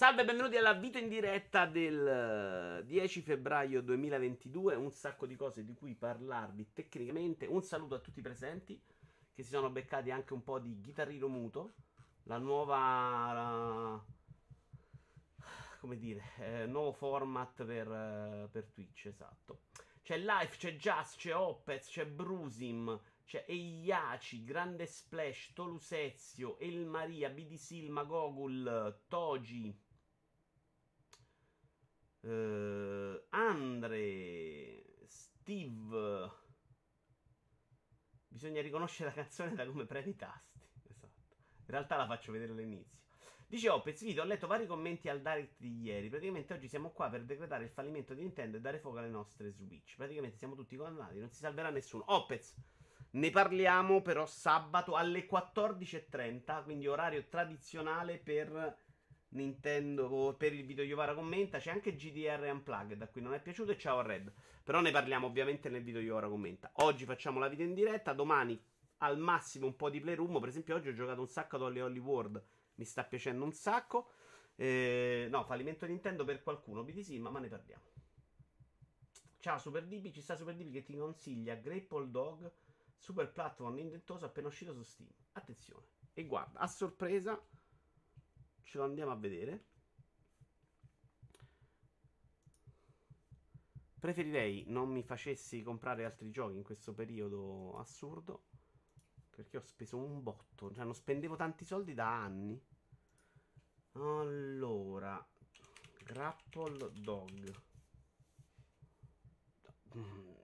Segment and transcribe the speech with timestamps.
[0.00, 4.74] Salve, benvenuti alla video in diretta del 10 eh, febbraio 2022.
[4.74, 7.44] Un sacco di cose di cui parlarvi tecnicamente.
[7.44, 8.80] Un saluto a tutti i presenti
[9.34, 11.74] che si sono beccati anche un po' di chitarrino muto.
[12.22, 12.76] La nuova.
[13.34, 14.04] La,
[15.80, 19.64] come dire, eh, nuovo format per, eh, per Twitch, esatto.
[20.02, 27.28] C'è Life, c'è Jazz, c'è Opez, c'è Brusim, c'è Eiaci, Grande Splash, Tolusezio, El Maria,
[27.28, 29.88] BDC, il Magogul, Toji.
[32.20, 36.30] Uh, Andre, Steve.
[38.28, 40.60] Bisogna riconoscere la canzone da come premi i tasti.
[40.88, 41.24] Esatto.
[41.58, 42.98] In realtà la faccio vedere all'inizio.
[43.46, 46.08] Dice Opez, video, ho letto vari commenti al direct di ieri.
[46.08, 49.50] Praticamente oggi siamo qua per decretare il fallimento di Nintendo e dare fuoco alle nostre
[49.50, 49.96] Switch.
[49.96, 52.04] Praticamente siamo tutti condannati, non si salverà nessuno.
[52.06, 52.54] Opez,
[53.12, 58.78] ne parliamo però sabato alle 14.30, quindi orario tradizionale per
[59.30, 61.58] Nintendo per il video Iovara commenta.
[61.58, 63.72] C'è anche GDR Unplugged a cui non è piaciuto.
[63.72, 64.32] E ciao a Red.
[64.64, 66.70] Però ne parliamo ovviamente nel video Iovara commenta.
[66.74, 68.12] Oggi facciamo la video in diretta.
[68.12, 68.60] Domani
[68.98, 70.38] al massimo un po' di playroom.
[70.40, 72.42] Per esempio, oggi ho giocato un sacco ad Holly Holly World.
[72.76, 74.12] Mi sta piacendo un sacco.
[74.56, 76.82] Eh, no, fallimento Nintendo per qualcuno.
[76.84, 77.82] BTC, ma, ma ne parliamo.
[79.40, 82.52] Ciao Super DB, ci sta Super DB che ti consiglia Grapple Dog,
[82.98, 85.08] super platform indentoso appena uscito su Steam.
[85.32, 85.86] Attenzione.
[86.12, 87.42] E guarda, a sorpresa
[88.62, 89.64] ce lo andiamo a vedere.
[94.00, 98.46] Preferirei non mi facessi comprare altri giochi in questo periodo assurdo.
[99.28, 100.72] Perché ho speso un botto.
[100.72, 102.58] Cioè, non spendevo tanti soldi da anni.
[103.92, 105.22] Allora,
[106.04, 107.52] Grapple Dog.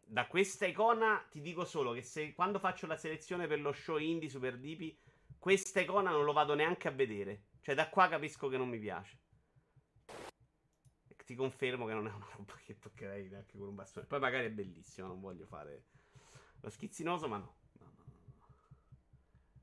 [0.04, 3.98] Da questa icona ti dico solo che se quando faccio la selezione per lo show
[3.98, 4.96] indie Super DP,
[5.38, 7.45] questa icona non lo vado neanche a vedere.
[7.66, 9.18] Cioè, da qua capisco che non mi piace.
[11.24, 14.06] Ti confermo che non è una roba che toccherei neanche con un bastone.
[14.06, 15.86] Poi magari è bellissimo, non voglio fare
[16.60, 17.56] lo schizzinoso, ma no.
[17.80, 17.92] no.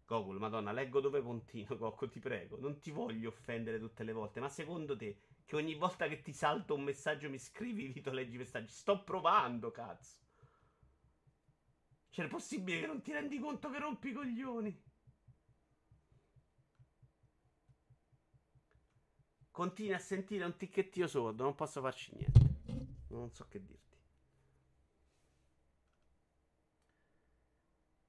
[0.06, 2.60] Gogol, madonna, leggo dove continuo, Cocco, ti prego.
[2.60, 6.34] Non ti voglio offendere tutte le volte, ma secondo te che ogni volta che ti
[6.34, 8.74] salto un messaggio mi scrivi, Vito, leggi i messaggi?
[8.74, 10.20] Sto provando, cazzo.
[12.10, 14.92] Cioè, è possibile che non ti rendi conto che rompi i coglioni?
[19.54, 22.40] Continui a sentire un ticchettio sordo, non posso farci niente.
[23.10, 23.96] Non so che dirti.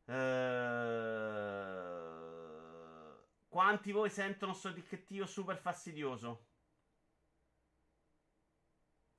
[0.07, 0.15] Uh...
[3.47, 6.47] Quanti voi sentono questo ticchettio super fastidioso?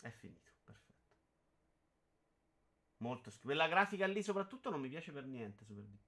[0.02, 1.03] È finito, perfetto.
[2.97, 3.46] Molto schifo.
[3.46, 6.05] Quella grafica lì soprattutto non mi piace per niente, super di.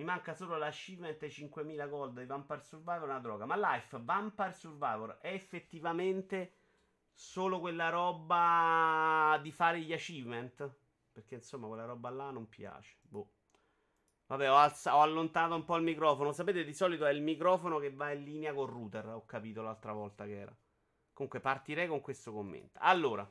[0.00, 3.44] Mi manca solo l'achievement 5000 gold di Vampire Survivor, una droga.
[3.44, 6.54] Ma Life, Vampire Survivor è effettivamente
[7.12, 10.74] solo quella roba di fare gli achievement?
[11.12, 12.96] Perché insomma quella roba là non piace.
[13.02, 13.30] Boh.
[14.28, 16.32] Vabbè, ho, alza- ho, allontanato un po' il microfono.
[16.32, 19.06] Sapete, di solito è il microfono che va in linea col router.
[19.08, 20.56] Ho capito l'altra volta che era.
[21.12, 22.78] Comunque partirei con questo commento.
[22.80, 23.30] Allora,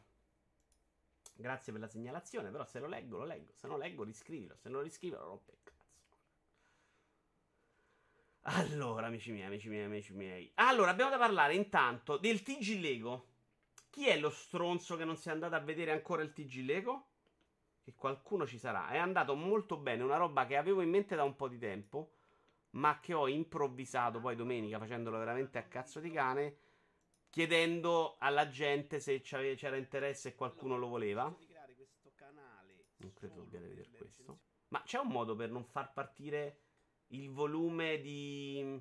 [1.34, 2.52] grazie per la segnalazione.
[2.52, 3.54] Però se lo leggo, lo leggo.
[3.56, 4.56] Se non leggo, riscrivilo.
[4.56, 5.58] Se non lo riscrivo, lo rompe
[8.52, 10.52] allora, amici miei, amici miei, amici miei.
[10.56, 13.28] Allora, abbiamo da parlare intanto del TG Lego.
[13.90, 17.08] Chi è lo stronzo che non si è andato a vedere ancora il TG Lego?
[17.84, 18.90] Che qualcuno ci sarà.
[18.90, 22.14] È andato molto bene, una roba che avevo in mente da un po' di tempo,
[22.72, 26.58] ma che ho improvvisato poi domenica facendolo veramente a cazzo di cane,
[27.30, 31.24] chiedendo alla gente se c'era interesse e qualcuno lo voleva.
[32.98, 34.40] Non credo dobbiate vedere questo.
[34.70, 36.62] Ma c'è un modo per non far partire
[37.10, 38.80] il volume di,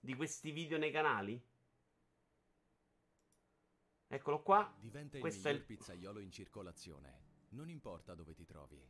[0.00, 1.40] di questi video nei canali?
[4.06, 4.72] Eccolo qua.
[4.78, 7.22] Diventa Questo il miglior il pizzaiolo in circolazione.
[7.50, 8.80] Non importa dove ti trovi.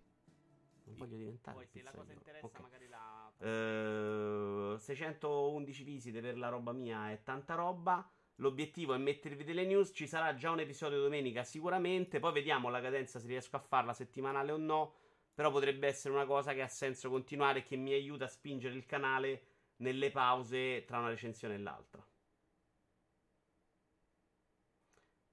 [0.86, 2.62] Non voglio diventare Poi se la cosa interessa okay.
[2.62, 4.72] magari la...
[4.74, 8.06] Uh, 611 visite per la roba mia è tanta roba.
[8.36, 9.92] L'obiettivo è mettervi delle news.
[9.94, 12.18] Ci sarà già un episodio domenica sicuramente.
[12.18, 14.94] Poi vediamo la cadenza se riesco a farla settimanale o no.
[15.34, 18.74] Però potrebbe essere una cosa che ha senso continuare e che mi aiuta a spingere
[18.74, 19.46] il canale
[19.76, 22.06] nelle pause tra una recensione e l'altra.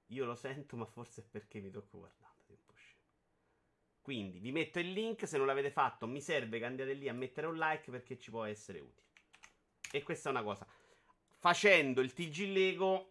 [0.07, 2.09] Io lo sento, ma forse è perché mi tocco
[2.73, 2.99] scemo.
[4.01, 5.27] Quindi vi metto il link.
[5.27, 8.29] Se non l'avete fatto, mi serve che andate lì a mettere un like perché ci
[8.29, 9.07] può essere utile.
[9.91, 10.67] E questa è una cosa.
[11.37, 13.10] Facendo il TG Lego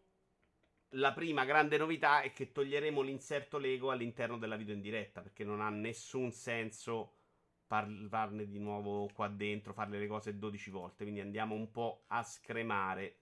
[0.95, 5.45] la prima grande novità è che toglieremo l'inserto Lego all'interno della video in diretta perché
[5.45, 7.15] non ha nessun senso
[7.71, 11.05] parlarne di nuovo qua dentro, farle le cose 12 volte.
[11.05, 13.19] Quindi andiamo un po' a scremare.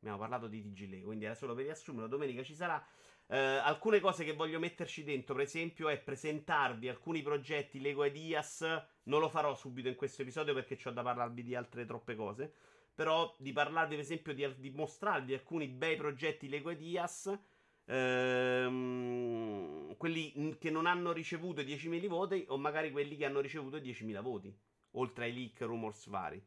[0.00, 2.08] Abbiamo parlato di TG Lego, quindi era solo per riassumere.
[2.08, 2.84] Domenica ci sarà.
[3.26, 8.62] Uh, alcune cose che voglio metterci dentro, per esempio, è presentarvi alcuni progetti Lego Ideas.
[9.04, 12.52] Non lo farò subito in questo episodio perché ho da parlarvi di altre troppe cose.
[12.94, 17.38] Però di parlarvi, per esempio, di, di mostrarvi alcuni bei progetti Lego Ideas
[17.86, 24.20] Ehm, quelli che non hanno ricevuto 10.000 voti o magari quelli che hanno ricevuto 10.000
[24.20, 24.56] voti,
[24.92, 26.42] oltre ai leak rumors vari.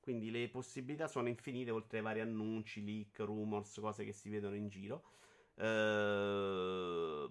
[0.00, 4.56] Quindi le possibilità sono infinite oltre ai vari annunci, leak, rumors, cose che si vedono
[4.56, 5.04] in giro.
[5.54, 7.28] Uh,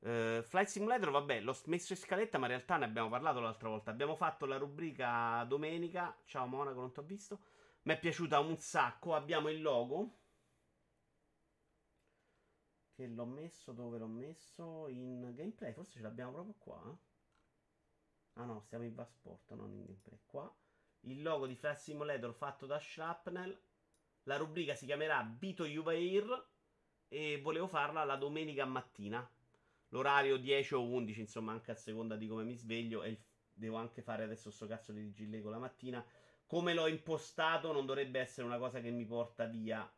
[0.00, 3.68] uh, Flight Simulator, vabbè, l'ho messo in scaletta, ma in realtà ne abbiamo parlato l'altra
[3.68, 3.90] volta.
[3.90, 6.16] Abbiamo fatto la rubrica domenica.
[6.24, 7.40] Ciao Monaco, non ti ho visto.
[7.82, 9.14] Mi è piaciuta un sacco.
[9.14, 10.16] Abbiamo il logo.
[12.94, 14.88] Che l'ho messo dove l'ho messo?
[14.88, 15.72] In gameplay.
[15.72, 16.98] Forse ce l'abbiamo proprio qua.
[18.34, 20.20] Ah no, stiamo in Vasport, non in gameplay.
[20.26, 20.54] Qua.
[21.02, 23.62] Il logo di Flash Simulator fatto da Shrapnel.
[24.24, 26.46] La rubrica si chiamerà Bito Juvair.
[27.08, 29.26] E volevo farla la domenica mattina.
[29.88, 33.02] L'orario 10 o 11, insomma, anche a seconda di come mi sveglio.
[33.02, 33.18] E
[33.52, 36.04] devo anche fare adesso sto cazzo di Gillego la mattina
[36.48, 39.88] come l'ho impostato non dovrebbe essere una cosa che mi porta via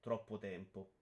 [0.00, 0.92] troppo tempo.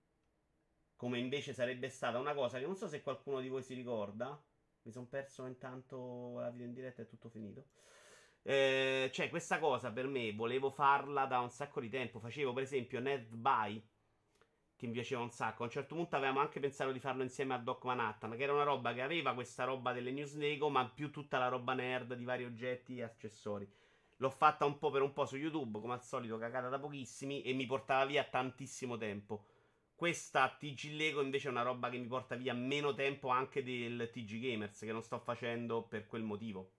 [0.94, 4.40] Come invece sarebbe stata una cosa che non so se qualcuno di voi si ricorda.
[4.82, 7.66] Mi sono perso intanto la video in diretta, è tutto finito.
[8.42, 12.20] Eh, cioè, questa cosa per me volevo farla da un sacco di tempo.
[12.20, 13.84] Facevo per esempio Nerd Buy,
[14.82, 15.62] che mi piaceva un sacco.
[15.62, 18.52] A un certo punto avevamo anche pensato di farlo insieme a Doc Manhattan, che era
[18.52, 22.14] una roba che aveva questa roba delle news Lego, ma più tutta la roba nerd
[22.14, 23.70] di vari oggetti e accessori.
[24.16, 27.42] L'ho fatta un po' per un po' su YouTube, come al solito, cagata da pochissimi,
[27.42, 29.44] e mi portava via tantissimo tempo.
[29.94, 34.10] Questa TG Lego invece è una roba che mi porta via meno tempo anche del
[34.10, 36.72] TG Gamers, che non sto facendo per quel motivo.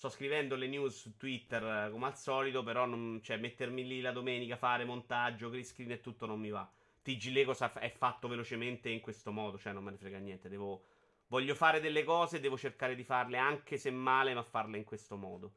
[0.00, 4.12] Sto scrivendo le news su Twitter come al solito, però non, cioè, mettermi lì la
[4.12, 6.66] domenica, fare montaggio, green screen e tutto non mi va.
[7.02, 10.48] TG Lego è fatto velocemente in questo modo, cioè non me ne frega niente.
[10.48, 10.84] Devo,
[11.26, 15.18] voglio fare delle cose, devo cercare di farle anche se male, ma farle in questo
[15.18, 15.52] modo.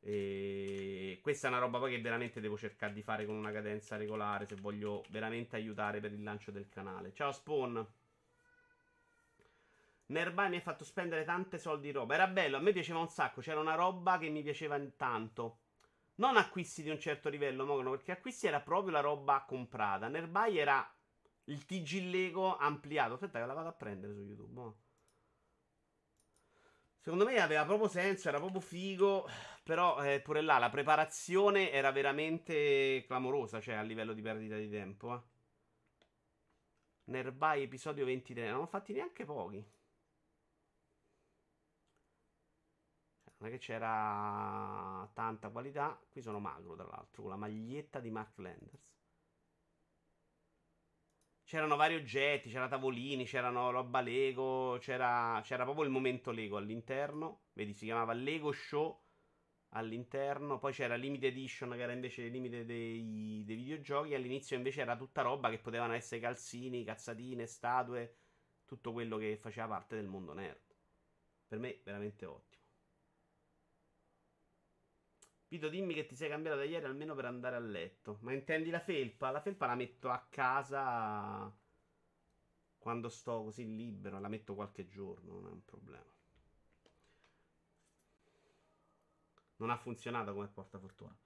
[0.00, 3.96] E questa è una roba poi che veramente devo cercare di fare con una cadenza
[3.96, 7.14] regolare se voglio veramente aiutare per il lancio del canale.
[7.14, 7.86] Ciao Spawn.
[10.10, 12.14] Nerbai mi ha fatto spendere tante soldi in roba.
[12.14, 13.40] Era bello, a me piaceva un sacco.
[13.40, 15.60] C'era una roba che mi piaceva tanto.
[16.16, 20.08] Non acquisti di un certo livello, Mogono, perché acquisti era proprio la roba comprata.
[20.08, 20.94] Nerbai era
[21.44, 23.14] il TG Lego ampliato.
[23.14, 24.52] Aspetta che la vado a prendere su YouTube.
[24.52, 24.76] No?
[26.98, 29.28] Secondo me aveva proprio senso, era proprio figo.
[29.62, 34.68] Però eh, pure là la preparazione era veramente clamorosa, cioè a livello di perdita di
[34.68, 35.14] tempo.
[35.14, 35.20] Eh.
[37.04, 39.64] Nerbai episodio 23, non ho fatti neanche pochi.
[43.40, 45.98] Non è che c'era tanta qualità.
[46.10, 48.88] Qui sono magro, tra l'altro, con la maglietta di Mark Landers.
[51.44, 57.44] C'erano vari oggetti, c'era tavolini, c'erano roba Lego, c'era, c'era proprio il momento Lego all'interno.
[57.54, 59.02] Vedi, si chiamava Lego Show
[59.70, 60.58] all'interno.
[60.58, 64.14] Poi c'era Limited Edition, che era invece il limite dei, dei videogiochi.
[64.14, 68.16] All'inizio invece era tutta roba che potevano essere calzini, cazzatine, statue,
[68.66, 70.60] tutto quello che faceva parte del mondo nerd.
[71.48, 72.49] Per me, veramente ottimo.
[75.50, 78.18] Vito, dimmi che ti sei cambiato da ieri almeno per andare a letto.
[78.20, 79.32] Ma intendi la felpa?
[79.32, 81.52] La felpa la metto a casa
[82.78, 84.20] quando sto così libero.
[84.20, 86.14] La metto qualche giorno, non è un problema.
[89.56, 91.18] Non ha funzionato come portafortuna.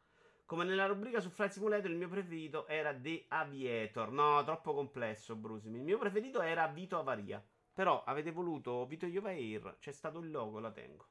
[0.46, 4.10] Come nella rubrica su Flight Simulator, il mio preferito era The Aviator.
[4.10, 5.76] No, troppo complesso, Brusimi.
[5.76, 7.44] Il mio preferito era Vito Avaria.
[7.74, 9.76] Però avete voluto Vito Air.
[9.80, 11.08] C'è stato il logo, la tengo.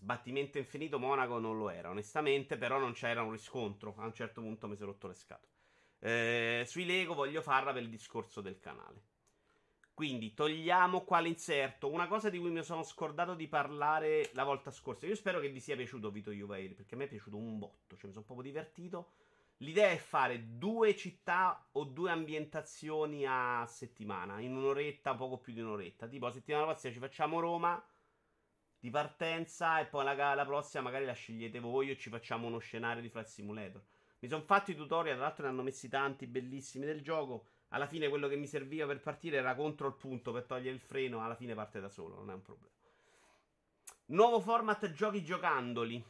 [0.00, 3.94] Sbattimento infinito Monaco non lo era, onestamente, però non c'era un riscontro.
[3.98, 5.52] A un certo punto mi sono rotto le scatole.
[5.98, 9.02] Eh, sui Lego voglio farla per il discorso del canale.
[9.92, 11.90] Quindi togliamo qua l'inserto.
[11.90, 15.06] Una cosa di cui mi sono scordato di parlare la volta scorsa.
[15.06, 17.96] Io spero che vi sia piaciuto Vito Juvair, perché a me è piaciuto un botto,
[17.96, 19.12] cioè mi sono proprio divertito.
[19.58, 25.60] L'idea è fare due città o due ambientazioni a settimana, in un'oretta, poco più di
[25.60, 26.08] un'oretta.
[26.08, 27.84] Tipo la settimana prossima ci facciamo Roma,
[28.80, 32.58] di partenza e poi la, la, prossima magari la scegliete voi o ci facciamo uno
[32.58, 33.82] scenario di Flight Simulator.
[34.20, 37.46] Mi sono fatto i tutorial, tra l'altro ne hanno messi tanti bellissimi del gioco.
[37.68, 40.80] Alla fine quello che mi serviva per partire era contro il punto per togliere il
[40.80, 42.74] freno, alla fine parte da solo, non è un problema.
[44.06, 46.04] Nuovo format giochi giocandoli.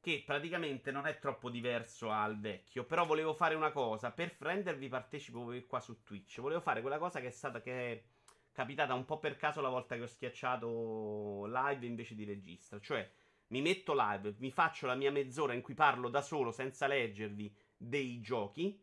[0.00, 2.84] che praticamente non è troppo diverso al vecchio.
[2.84, 7.20] Però volevo fare una cosa, per rendervi partecipo qua su Twitch, volevo fare quella cosa
[7.20, 8.04] che è stata che
[8.52, 12.78] capitata un po' per caso la volta che ho schiacciato live invece di registra.
[12.80, 13.10] Cioè,
[13.48, 17.54] mi metto live, mi faccio la mia mezz'ora in cui parlo da solo senza leggervi
[17.76, 18.82] dei giochi.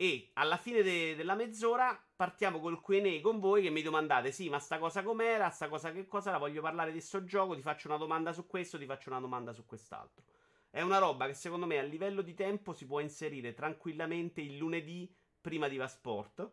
[0.00, 4.48] E alla fine de- della mezz'ora partiamo col QA con voi che mi domandate: Sì,
[4.48, 5.50] ma sta cosa com'era?
[5.50, 6.30] Sta cosa che cosa?
[6.30, 7.54] La voglio parlare di sto gioco.
[7.54, 10.24] Ti faccio una domanda su questo, ti faccio una domanda su quest'altro.
[10.70, 14.56] È una roba che secondo me a livello di tempo si può inserire tranquillamente il
[14.56, 16.48] lunedì prima di Vasport.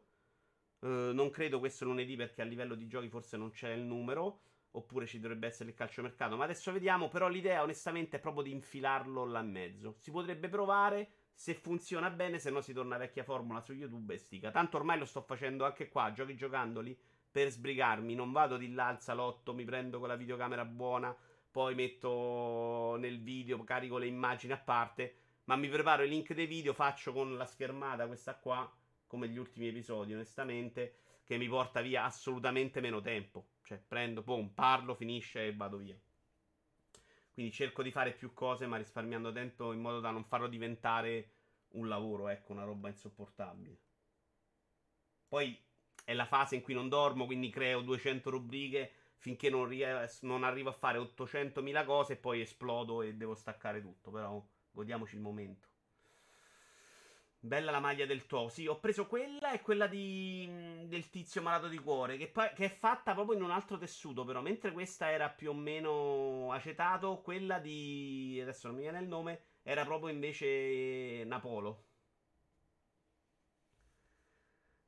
[0.85, 4.41] Uh, non credo questo lunedì perché a livello di giochi forse non c'è il numero.
[4.71, 6.35] Oppure ci dovrebbe essere il calciomercato.
[6.35, 7.07] Ma adesso vediamo.
[7.07, 9.95] Però l'idea onestamente è proprio di infilarlo là in mezzo.
[9.99, 11.09] Si potrebbe provare.
[11.33, 14.51] Se funziona bene, se no si torna vecchia formula su YouTube e stica.
[14.51, 16.97] Tanto ormai lo sto facendo anche qua, giochi giocandoli
[17.29, 18.15] per sbrigarmi.
[18.15, 21.13] Non vado di là al salotto, mi prendo con la videocamera buona,
[21.51, 25.15] poi metto nel video, carico le immagini a parte.
[25.45, 28.69] Ma mi preparo i link dei video, faccio con la schermata questa qua,
[29.15, 33.51] come gli ultimi episodi, onestamente, che mi porta via assolutamente meno tempo.
[33.63, 35.97] Cioè, prendo, boom, parlo, finisce e vado via.
[37.31, 41.31] Quindi cerco di fare più cose, ma risparmiando tempo in modo da non farlo diventare
[41.75, 43.79] un lavoro, ecco, una roba insopportabile.
[45.29, 45.57] Poi
[46.03, 50.43] è la fase in cui non dormo, quindi creo 200 rubriche finché non, ries- non
[50.43, 54.11] arrivo a fare 800.000 cose e poi esplodo e devo staccare tutto.
[54.11, 55.74] Però godiamoci il momento.
[57.45, 58.49] Bella la maglia del Tuo.
[58.49, 60.49] Sì, ho preso quella e quella di,
[60.87, 62.17] del tizio malato di cuore.
[62.17, 64.25] Che, poi, che, è fatta proprio in un altro tessuto.
[64.25, 68.39] Però, mentre questa era più o meno acetato, quella di.
[68.41, 69.41] Adesso non mi viene il nome.
[69.61, 71.83] Era proprio invece Napolo.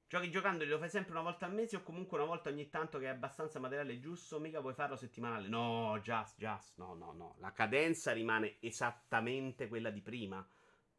[0.07, 2.97] Giochi giocandoli lo fai sempre una volta al mese o comunque una volta ogni tanto
[2.97, 5.47] che è abbastanza materiale giusto, mica puoi farlo settimanale.
[5.47, 7.35] No, just, just, no, no, no.
[7.39, 10.47] La cadenza rimane esattamente quella di prima.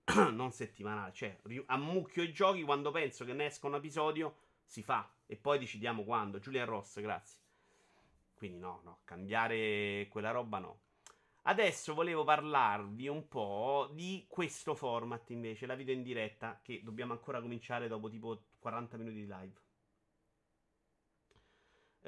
[0.33, 5.11] non settimanale, cioè ammucchio i giochi quando penso che ne esca un episodio, si fa
[5.27, 6.39] e poi decidiamo quando.
[6.39, 7.39] Giulia Ross, grazie.
[8.35, 10.81] Quindi no, no, cambiare quella roba no.
[11.43, 17.13] Adesso volevo parlarvi un po' di questo format invece, la video in diretta, che dobbiamo
[17.13, 19.53] ancora cominciare dopo tipo 40 minuti di live.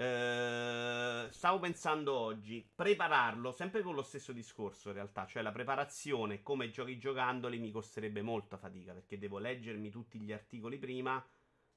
[0.01, 6.41] Eh, stavo pensando oggi, prepararlo sempre con lo stesso discorso in realtà, cioè la preparazione
[6.41, 11.23] come giochi giocandoli mi costerebbe molta fatica perché devo leggermi tutti gli articoli prima,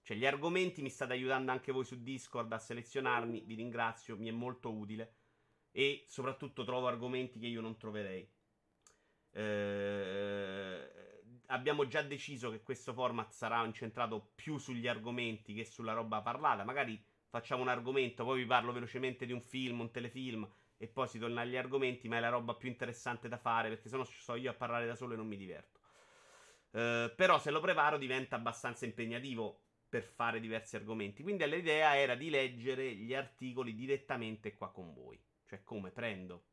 [0.04, 4.30] cioè gli argomenti mi state aiutando anche voi su Discord a selezionarmi, vi ringrazio, mi
[4.30, 5.16] è molto utile
[5.72, 8.26] e soprattutto trovo argomenti che io non troverei.
[9.32, 10.92] Eh,
[11.48, 16.64] abbiamo già deciso che questo format sarà incentrato più sugli argomenti che sulla roba parlata,
[16.64, 20.48] magari facciamo un argomento, poi vi parlo velocemente di un film, un telefilm
[20.78, 23.90] e poi si torna agli argomenti, ma è la roba più interessante da fare perché
[23.90, 25.80] sennò sto io a parlare da solo e non mi diverto.
[26.70, 31.24] Uh, però se lo preparo diventa abbastanza impegnativo per fare diversi argomenti.
[31.24, 35.20] Quindi l'idea era di leggere gli articoli direttamente qua con voi.
[35.48, 36.50] Cioè come prendo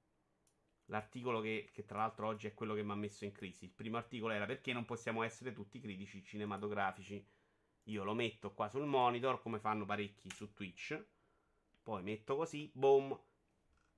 [0.86, 3.66] l'articolo che, che tra l'altro oggi è quello che mi ha messo in crisi.
[3.66, 7.22] Il primo articolo era perché non possiamo essere tutti critici cinematografici
[7.90, 11.04] io lo metto qua sul monitor, come fanno parecchi su Twitch.
[11.82, 13.18] Poi metto così, boom,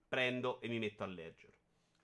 [0.08, 1.52] prendo e mi metto a leggere.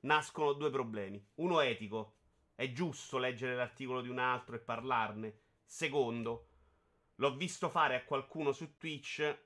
[0.00, 1.24] Nascono due problemi.
[1.36, 2.14] Uno etico.
[2.54, 5.40] È giusto leggere l'articolo di un altro e parlarne.
[5.64, 6.48] Secondo,
[7.16, 9.38] l'ho visto fare a qualcuno su Twitch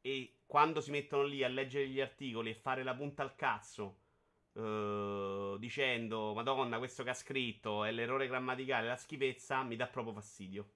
[0.00, 4.00] e quando si mettono lì a leggere gli articoli e fare la punta al cazzo
[4.58, 10.14] uh, dicendo Madonna, questo che ha scritto è l'errore grammaticale, la schifezza, mi dà proprio
[10.14, 10.70] fastidio.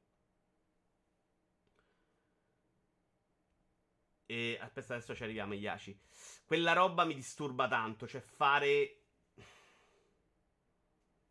[4.32, 5.94] E aspetta, adesso ci arriviamo, Iaci.
[6.46, 8.06] Quella roba mi disturba tanto.
[8.06, 8.96] Cioè, fare.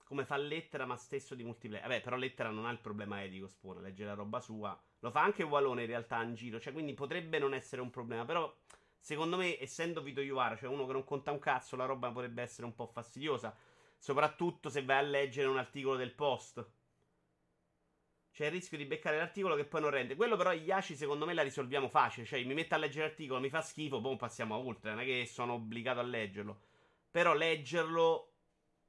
[0.03, 1.87] Come fa lettera, ma stesso di multiplayer.
[1.87, 3.47] Vabbè, però lettera non ha il problema etico.
[3.47, 4.79] Spone, legge la roba sua.
[4.99, 6.59] Lo fa anche Walone in realtà in giro.
[6.59, 8.23] Cioè, quindi potrebbe non essere un problema.
[8.23, 8.55] Però,
[8.99, 12.43] secondo me, essendo Vito Iuvara, cioè uno che non conta un cazzo, la roba potrebbe
[12.43, 13.57] essere un po' fastidiosa.
[13.97, 16.63] Soprattutto se vai a leggere un articolo del post.
[18.31, 20.15] C'è il rischio di beccare l'articolo che poi non rende.
[20.15, 22.25] Quello però Iaci secondo me la risolviamo facile.
[22.25, 24.91] Cioè mi metto a leggere l'articolo, mi fa schifo, poi passiamo oltre.
[24.91, 26.61] Non è che sono obbligato a leggerlo.
[27.11, 28.31] Però leggerlo,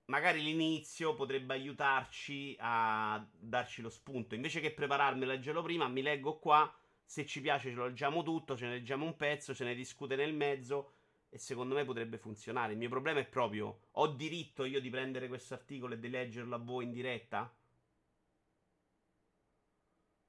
[0.07, 4.37] magari l'inizio potrebbe aiutarci a darci lo spunto.
[4.37, 6.73] Invece che prepararmi a leggerlo prima, mi leggo qua.
[7.05, 10.15] Se ci piace ce lo leggiamo tutto, ce ne leggiamo un pezzo, ce ne discute
[10.15, 10.93] nel mezzo.
[11.29, 12.73] E secondo me potrebbe funzionare.
[12.73, 16.55] Il mio problema è proprio: ho diritto io di prendere questo articolo e di leggerlo
[16.55, 17.53] a voi in diretta?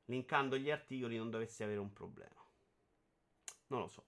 [0.06, 2.42] Linkando gli articoli non dovessi avere un problema.
[3.68, 4.06] Non lo so.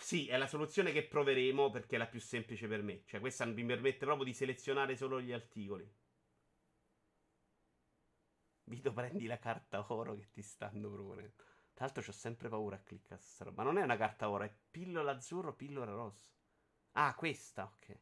[0.00, 3.02] Sì, è la soluzione che proveremo perché è la più semplice per me.
[3.04, 5.88] Cioè, questa mi permette proprio di selezionare solo gli articoli.
[8.64, 11.34] Vito, prendi la carta oro che ti stanno proponendo.
[11.72, 13.62] Tra l'altro, ho sempre paura a cliccare su sta roba.
[13.62, 16.30] Ma non è una carta oro, è pillola azzurro, pillola rossa.
[16.92, 17.98] Ah, questa, ok.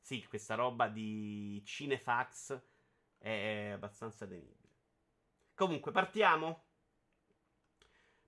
[0.00, 2.60] Sì, questa roba di Cinefax
[3.24, 4.68] è abbastanza temibile.
[5.54, 6.64] Comunque, partiamo.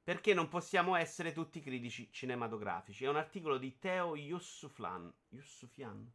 [0.03, 3.05] Perché non possiamo essere tutti critici cinematografici?
[3.05, 5.13] È un articolo di Teo Yussuflan.
[5.31, 6.11] Yussufian?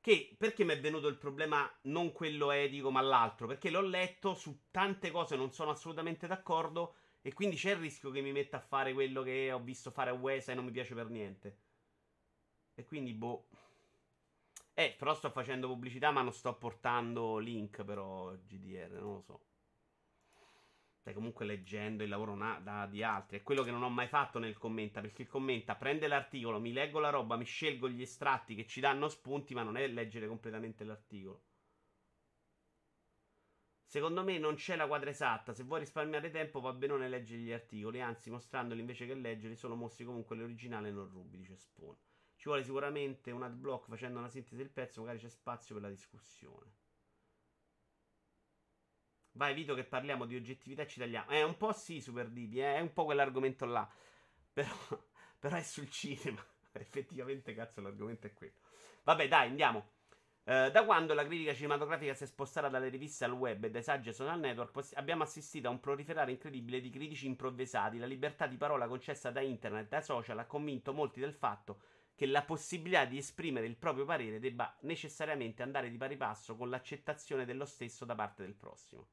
[0.00, 3.46] Che perché mi è venuto il problema non quello etico, ma l'altro?
[3.46, 6.96] Perché l'ho letto su tante cose, non sono assolutamente d'accordo.
[7.22, 10.10] E quindi c'è il rischio che mi metta a fare quello che ho visto fare
[10.10, 11.58] a Wesa e non mi piace per niente.
[12.74, 13.46] E quindi, boh.
[14.74, 19.40] Eh, però sto facendo pubblicità, ma non sto portando link, però GDR, non lo so
[21.04, 23.36] stai comunque leggendo il lavoro na- da, di altri.
[23.36, 25.02] È quello che non ho mai fatto nel commenta.
[25.02, 28.80] Perché il commenta prende l'articolo, mi leggo la roba, mi scelgo gli estratti che ci
[28.80, 31.42] danno spunti, ma non è leggere completamente l'articolo.
[33.84, 35.52] Secondo me non c'è la quadra esatta.
[35.52, 38.00] Se vuoi risparmiare tempo, va bene leggere gli articoli.
[38.00, 41.96] Anzi, mostrandoli invece che leggerli, sono mostri comunque l'originale e non rubi, dice Spawn.
[42.36, 45.90] Ci vuole sicuramente un adblock facendo una sintesi del pezzo, magari c'è spazio per la
[45.90, 46.72] discussione.
[49.36, 51.30] Vai, Vito, che parliamo di oggettività e ci tagliamo.
[51.30, 52.76] È un po' sì, Super Divi, eh?
[52.76, 53.88] è un po' quell'argomento là.
[54.54, 54.70] Però,
[55.40, 56.40] però è sul cinema.
[56.72, 58.54] Effettivamente, cazzo, l'argomento è quello.
[59.02, 59.90] Vabbè, dai, andiamo.
[60.44, 63.82] Uh, da quando la critica cinematografica si è spostata dalle riviste al web e dai
[63.82, 67.98] saggi social network, abbiamo assistito a un proliferare incredibile di critici improvvisati.
[67.98, 71.80] La libertà di parola concessa da internet da social ha convinto molti del fatto
[72.14, 76.70] che la possibilità di esprimere il proprio parere debba necessariamente andare di pari passo con
[76.70, 79.08] l'accettazione dello stesso da parte del prossimo.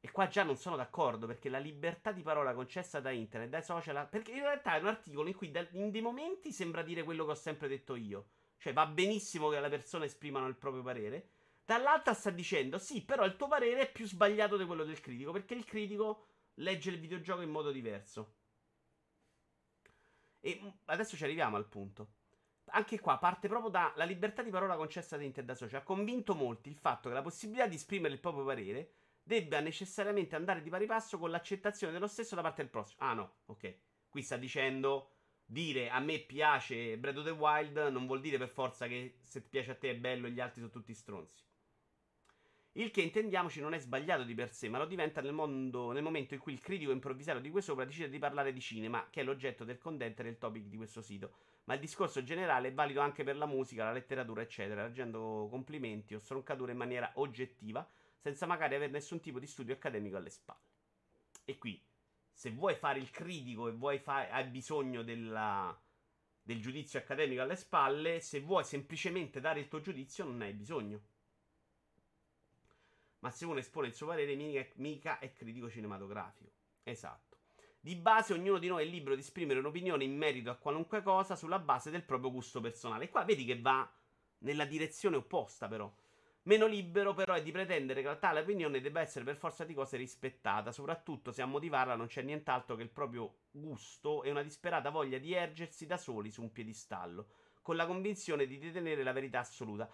[0.00, 3.62] E qua già non sono d'accordo perché la libertà di parola concessa da internet, dai
[3.62, 7.24] social, perché in realtà è un articolo in cui in dei momenti sembra dire quello
[7.24, 8.28] che ho sempre detto io.
[8.58, 11.30] Cioè va benissimo che le persone esprimano il proprio parere.
[11.64, 15.32] Dall'altra sta dicendo sì, però il tuo parere è più sbagliato di quello del critico
[15.32, 18.34] perché il critico legge il videogioco in modo diverso.
[20.46, 22.12] E mm, adesso ci arriviamo al punto.
[22.66, 25.80] Anche qua parte proprio dalla libertà di parola concessa da internet da social.
[25.80, 28.92] Ha convinto molti il fatto che la possibilità di esprimere il proprio parere
[29.24, 33.00] debba necessariamente andare di pari passo con l'accettazione dello stesso da parte del prossimo.
[33.00, 33.78] Ah no, ok.
[34.08, 35.10] Qui sta dicendo
[35.44, 39.42] dire a me piace Breath of the Wild non vuol dire per forza che se
[39.42, 41.42] piace a te è bello e gli altri sono tutti stronzi.
[42.78, 46.02] Il che intendiamoci non è sbagliato di per sé, ma lo diventa nel, mondo, nel
[46.02, 49.22] momento in cui il critico improvvisato di qui sopra decide di parlare di cinema, che
[49.22, 51.32] è l'oggetto del content e del topic di questo sito.
[51.64, 56.14] Ma il discorso generale è valido anche per la musica, la letteratura, eccetera, agendo complimenti
[56.14, 60.68] o stroncature in maniera oggettiva senza magari avere nessun tipo di studio accademico alle spalle.
[61.46, 61.82] E qui,
[62.30, 65.74] se vuoi fare il critico e fa- hai bisogno della,
[66.42, 70.52] del giudizio accademico alle spalle, se vuoi semplicemente dare il tuo giudizio non ne hai
[70.52, 71.00] bisogno.
[73.20, 76.50] Ma se uno espone il suo parere, mica, è critico cinematografico.
[76.82, 77.38] Esatto.
[77.80, 81.36] Di base, ognuno di noi è libero di esprimere un'opinione in merito a qualunque cosa
[81.36, 83.04] sulla base del proprio gusto personale.
[83.04, 83.88] E qua vedi che va
[84.38, 85.92] nella direzione opposta, però.
[86.46, 89.96] Meno libero però è di pretendere che tale opinione debba essere per forza di cose
[89.96, 94.90] rispettata, soprattutto se a motivarla non c'è nient'altro che il proprio gusto e una disperata
[94.90, 97.26] voglia di ergersi da soli su un piedistallo,
[97.62, 99.90] con la convinzione di detenere la verità assoluta.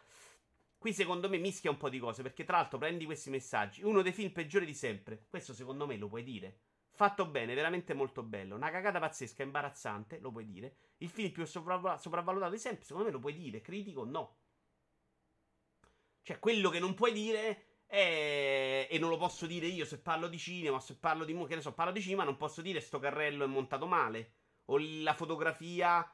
[0.82, 4.02] Qui secondo me mischia un po' di cose, perché tra l'altro prendi questi messaggi, uno
[4.02, 6.58] dei film peggiori di sempre, questo secondo me lo puoi dire.
[6.90, 8.56] Fatto bene, veramente molto bello.
[8.56, 10.74] Una cagata pazzesca, imbarazzante, lo puoi dire.
[10.96, 13.60] Il film più sopravvalutato di sempre, secondo me lo puoi dire.
[13.60, 14.38] Critico, no.
[16.22, 18.88] Cioè, quello che non puoi dire è...
[18.90, 21.32] E non lo posso dire io se parlo di cinema, se parlo di...
[21.46, 24.32] Che ne so, parlo di cinema, non posso dire sto carrello è montato male.
[24.64, 26.12] O la fotografia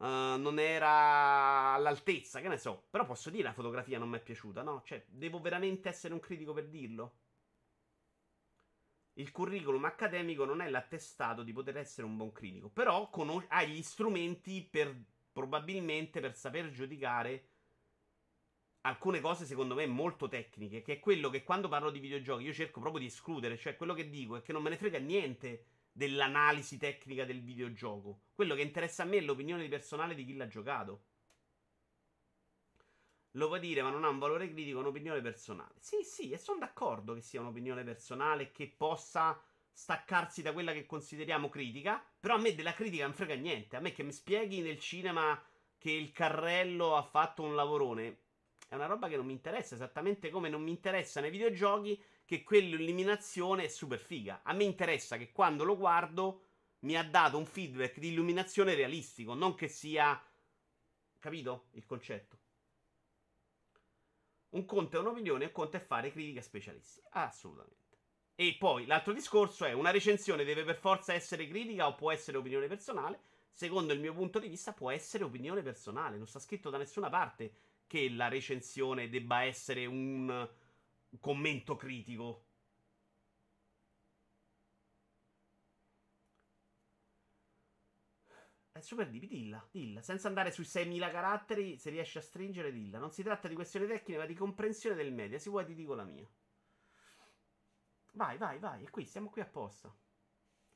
[0.00, 2.86] uh, non era all'altezza, che ne so.
[2.90, 4.82] Però posso dire la fotografia non mi è piaciuta, no?
[4.84, 7.14] Cioè, devo veramente essere un critico per dirlo?
[9.14, 13.44] Il curriculum accademico non è l'attestato di poter essere un buon critico, però con...
[13.48, 14.94] hai gli strumenti per
[15.32, 17.48] probabilmente per saper giudicare
[18.82, 22.52] alcune cose secondo me molto tecniche, che è quello che quando parlo di videogiochi io
[22.52, 25.66] cerco proprio di escludere, cioè quello che dico è che non me ne frega niente
[25.92, 28.20] dell'analisi tecnica del videogioco.
[28.32, 31.04] Quello che interessa a me è l'opinione personale di chi l'ha giocato.
[33.34, 35.74] Lo puoi dire, ma non ha un valore critico, è un'opinione personale.
[35.78, 39.40] Sì, sì, e sono d'accordo che sia un'opinione personale che possa
[39.72, 43.76] staccarsi da quella che consideriamo critica, però a me della critica non frega niente.
[43.76, 45.40] A me che mi spieghi nel cinema
[45.78, 48.18] che il carrello ha fatto un lavorone,
[48.68, 52.44] è una roba che non mi interessa, esattamente come non mi interessa nei videogiochi che
[52.44, 54.42] quell'eliminazione è super figa.
[54.44, 56.42] A me interessa che quando lo guardo
[56.82, 60.24] mi ha dato un feedback di illuminazione realistico, non che sia...
[61.18, 62.38] Capito il concetto?
[64.50, 67.08] Un conto è un'opinione, un conto è fare critica specialistica.
[67.10, 67.98] Assolutamente.
[68.36, 72.36] E poi l'altro discorso è una recensione deve per forza essere critica o può essere
[72.36, 73.22] opinione personale.
[73.50, 76.16] Secondo il mio punto di vista può essere opinione personale.
[76.16, 77.52] Non sta scritto da nessuna parte
[77.88, 80.48] che la recensione debba essere un
[81.18, 82.44] commento critico.
[88.72, 90.02] È super deep, dilla, dilla.
[90.02, 92.98] Senza andare sui 6.000 caratteri, se riesci a stringere, dilla.
[92.98, 95.38] Non si tratta di questioni tecniche, ma di comprensione del media.
[95.38, 96.28] Se vuoi ti dico la mia.
[98.12, 98.82] Vai, vai, vai.
[98.84, 99.94] E qui, siamo qui apposta.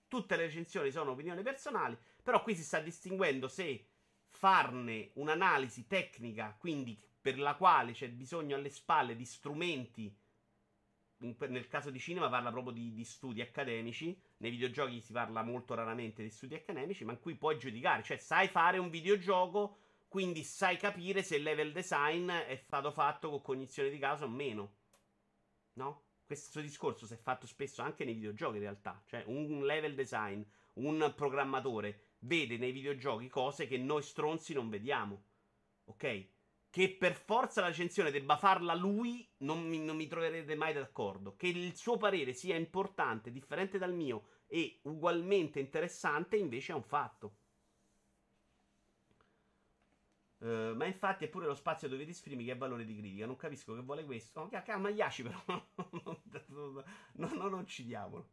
[0.08, 3.88] Tutte le recensioni sono opinioni personali, però qui si sta distinguendo se
[4.28, 10.16] farne un'analisi tecnica, quindi per la quale c'è bisogno alle spalle di strumenti.
[11.24, 15.74] Nel caso di cinema parla proprio di, di studi accademici, nei videogiochi si parla molto
[15.74, 20.44] raramente di studi accademici, ma in cui puoi giudicare, cioè sai fare un videogioco, quindi
[20.44, 24.74] sai capire se il level design è stato fatto con cognizione di causa o meno.
[25.74, 26.02] No?
[26.26, 30.42] Questo discorso si è fatto spesso anche nei videogiochi in realtà, cioè un level design,
[30.74, 35.24] un programmatore vede nei videogiochi cose che noi stronzi non vediamo.
[35.86, 36.32] Ok?
[36.74, 41.36] Che per forza la recensione debba farla lui, non mi, non mi troverete mai d'accordo.
[41.36, 46.82] Che il suo parere sia importante, differente dal mio e ugualmente interessante, invece è un
[46.82, 47.36] fatto.
[50.38, 53.26] Uh, ma infatti è pure lo spazio dove ti esprimi che ha valore di critica.
[53.26, 54.40] Non capisco che vuole questo.
[54.40, 55.44] No, calma, Yashi, però.
[56.02, 56.82] non,
[57.12, 58.28] non, non uccidiamolo.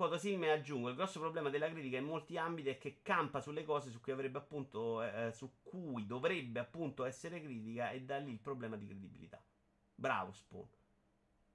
[0.00, 3.64] Quoto simile aggiungo: il grosso problema della critica in molti ambiti è che campa sulle
[3.64, 5.02] cose su cui appunto.
[5.02, 9.44] Eh, su cui dovrebbe appunto essere critica, e da lì il problema di credibilità.
[9.94, 10.66] Bravo, Spawn.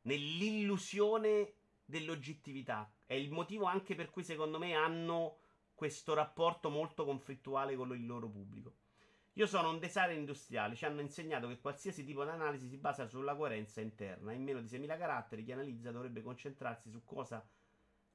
[0.01, 1.53] Nell'illusione
[1.85, 2.87] dell'oggettività.
[3.07, 5.39] È il motivo anche per cui, secondo me, hanno
[5.73, 8.75] questo rapporto molto conflittuale con il loro pubblico.
[9.33, 13.07] Io sono un designer industriale, ci hanno insegnato che qualsiasi tipo di analisi si basa
[13.07, 14.33] sulla coerenza interna.
[14.33, 17.43] In meno di 6.000 caratteri chi analizza dovrebbe concentrarsi su cosa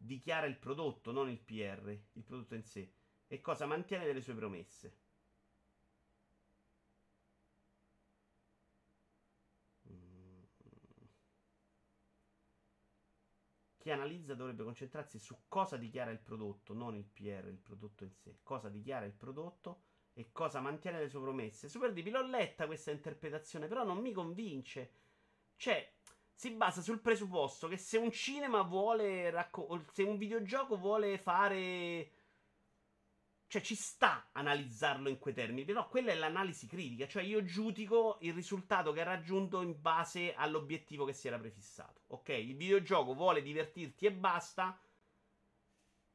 [0.03, 2.93] dichiara il prodotto, non il PR, il prodotto in sé,
[3.27, 4.97] e cosa mantiene delle sue promesse.
[13.77, 18.13] Chi analizza dovrebbe concentrarsi su cosa dichiara il prodotto, non il PR, il prodotto in
[18.13, 18.41] sé.
[18.43, 21.69] Cosa dichiara il prodotto e cosa mantiene le sue promesse.
[21.69, 24.93] Super Deep, l'ho letta questa interpretazione, però non mi convince.
[25.57, 25.95] Cioè,
[26.40, 32.12] si basa sul presupposto che se un cinema vuole raccontare, se un videogioco vuole fare
[33.46, 37.07] cioè, ci sta analizzarlo in quei termini, però quella è l'analisi critica.
[37.07, 42.05] Cioè, io giudico il risultato che ha raggiunto in base all'obiettivo che si era prefissato.
[42.07, 42.31] Ok?
[42.31, 44.81] Il videogioco vuole divertirti e basta.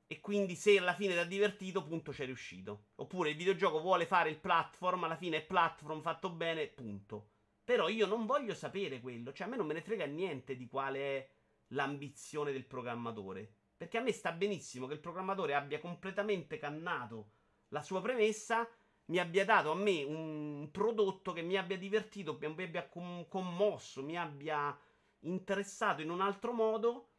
[0.08, 2.86] E quindi, se alla fine ti ha divertito, punto, c'è riuscito.
[2.96, 7.34] Oppure il videogioco vuole fare il platform, alla fine è platform fatto bene, punto.
[7.66, 9.34] Però io non voglio sapere quello.
[9.34, 11.30] Cioè, a me non me ne frega niente di quale è
[11.70, 13.52] l'ambizione del programmatore.
[13.76, 17.32] Perché a me sta benissimo che il programmatore abbia completamente cannato
[17.70, 18.70] la sua premessa,
[19.06, 24.18] mi abbia dato a me un prodotto che mi abbia divertito, mi abbia commosso, mi
[24.18, 24.80] abbia
[25.22, 27.10] interessato in un altro modo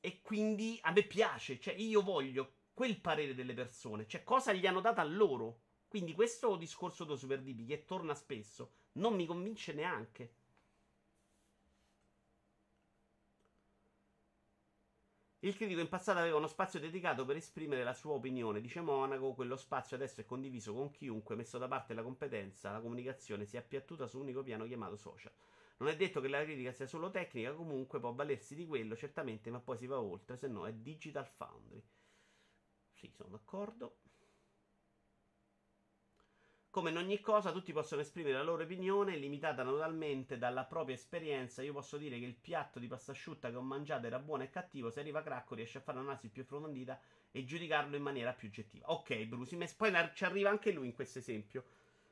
[0.00, 4.66] e quindi a me piace, cioè io voglio quel parere delle persone, cioè cosa gli
[4.66, 5.60] hanno dato a loro.
[5.88, 10.34] Quindi questo discorso do Super DB che torna spesso non mi convince neanche.
[15.40, 19.34] Il critico in passato aveva uno spazio dedicato per esprimere la sua opinione, dice Monaco,
[19.34, 23.56] quello spazio adesso è condiviso con chiunque, messo da parte la competenza, la comunicazione si
[23.56, 25.32] è appiattuta su un unico piano chiamato social.
[25.78, 29.50] Non è detto che la critica sia solo tecnica, comunque può valersi di quello, certamente,
[29.50, 31.84] ma poi si va oltre, se no è Digital Foundry.
[32.92, 34.01] Sì, sono d'accordo.
[36.72, 41.60] Come in ogni cosa, tutti possono esprimere la loro opinione, limitata naturalmente dalla propria esperienza.
[41.60, 44.48] Io posso dire che il piatto di pasta asciutta che ho mangiato era buono e
[44.48, 44.88] cattivo.
[44.88, 46.98] Se arriva Cracco, riesce a fare un'analisi più approfondita
[47.30, 48.90] e giudicarlo in maniera più oggettiva.
[48.90, 51.62] Ok, Brusi, poi ci arriva anche lui in questo esempio.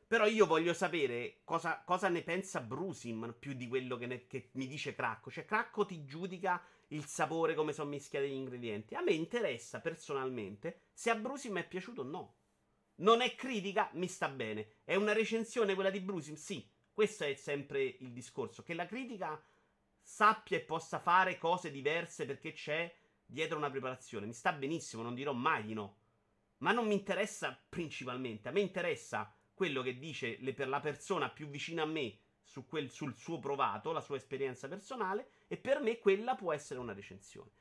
[0.06, 4.50] Però io voglio sapere cosa, cosa ne pensa Brusim più di quello che, ne, che,
[4.52, 5.30] mi dice Cracco.
[5.30, 8.94] Cioè, Cracco ti giudica il sapore, come sono mischiati gli ingredienti.
[8.94, 12.34] A me interessa personalmente se a Brusim è piaciuto o no.
[13.00, 14.80] Non è critica, mi sta bene.
[14.84, 16.34] È una recensione quella di Brusim?
[16.34, 16.68] Sì.
[16.92, 18.62] Questo è sempre il discorso.
[18.62, 19.42] Che la critica
[20.02, 24.26] sappia e possa fare cose diverse perché c'è dietro una preparazione.
[24.26, 25.96] Mi sta benissimo, non dirò mai di no.
[26.58, 28.48] Ma non mi interessa principalmente.
[28.48, 32.66] A me interessa quello che dice le, per la persona più vicina a me su
[32.66, 35.30] quel, sul suo provato, la sua esperienza personale.
[35.46, 37.52] E per me quella può essere una recensione.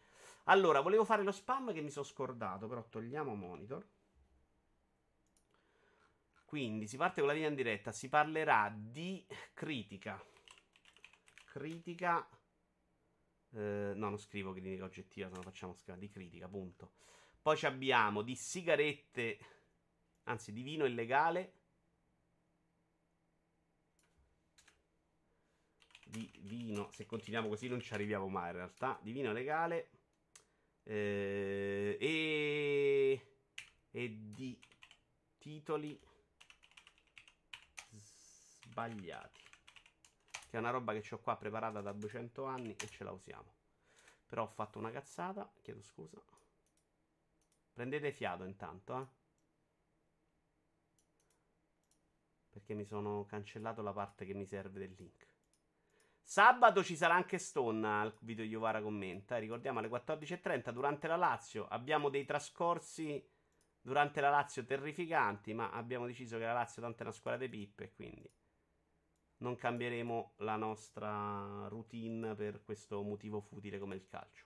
[0.46, 3.88] Allora, volevo fare lo spam che mi sono scordato, però togliamo monitor.
[6.50, 10.20] Quindi si parte con la linea in diretta, si parlerà di critica.
[11.46, 12.28] Critica.
[13.52, 16.94] Eh, no, non scrivo critica oggettiva, se no facciamo scala di critica, punto.
[17.40, 19.38] Poi abbiamo di sigarette,
[20.24, 21.54] anzi di vino illegale.
[26.04, 29.00] Di vino, se continuiamo così non ci arriviamo mai in realtà.
[29.04, 29.92] Di vino legale.
[30.82, 33.36] Eh, e,
[33.92, 34.60] e di
[35.38, 36.08] titoli
[38.70, 39.42] sbagliati.
[40.50, 43.56] Che è una roba che ho qua preparata da 200 anni e ce la usiamo.
[44.28, 46.22] Però ho fatto una cazzata, chiedo scusa.
[47.74, 49.18] Prendete fiato intanto, eh.
[52.50, 55.28] Perché mi sono cancellato la parte che mi serve del link.
[56.24, 59.38] Sabato ci sarà anche Stone al video Iovara commenta.
[59.38, 61.68] Ricordiamo alle 14.30 durante la Lazio.
[61.68, 63.28] Abbiamo dei trascorsi
[63.82, 67.50] durante la Lazio terrificanti, ma abbiamo deciso che la Lazio tanto è una squadra di
[67.50, 68.30] pippe, quindi
[69.40, 74.46] non cambieremo la nostra routine per questo motivo futile come il calcio.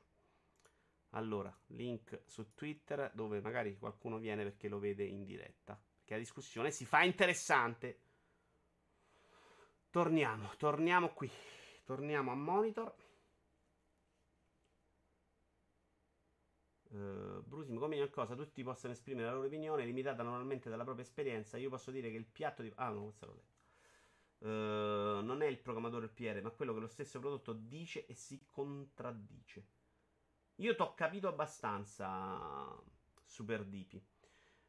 [1.15, 5.79] Allora, link su Twitter dove magari qualcuno viene perché lo vede in diretta.
[5.97, 7.99] Perché la discussione si fa interessante.
[9.89, 11.29] Torniamo, torniamo qui.
[11.83, 12.95] Torniamo a monitor.
[16.89, 21.05] Uh, Brusim, come ogni cosa, tutti possono esprimere la loro opinione, limitata normalmente dalla propria
[21.05, 21.57] esperienza.
[21.57, 22.71] Io posso dire che il piatto di.
[22.75, 23.52] Ah, no, questo l'ho letto.
[24.43, 28.43] Uh, non è il programmatore PR, ma quello che lo stesso prodotto dice e si
[28.45, 29.67] contraddice.
[30.55, 32.77] Io t'ho capito abbastanza,
[33.23, 34.05] Super Dipi.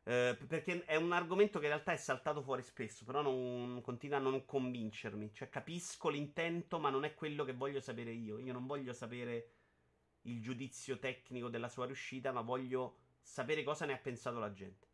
[0.05, 4.19] Uh, perché è un argomento che in realtà è saltato fuori spesso, però non, continua
[4.19, 5.33] a non convincermi.
[5.35, 8.39] Cioè, capisco l'intento, ma non è quello che voglio sapere io.
[8.39, 9.55] Io non voglio sapere
[10.23, 14.94] il giudizio tecnico della sua riuscita, ma voglio sapere cosa ne ha pensato la gente.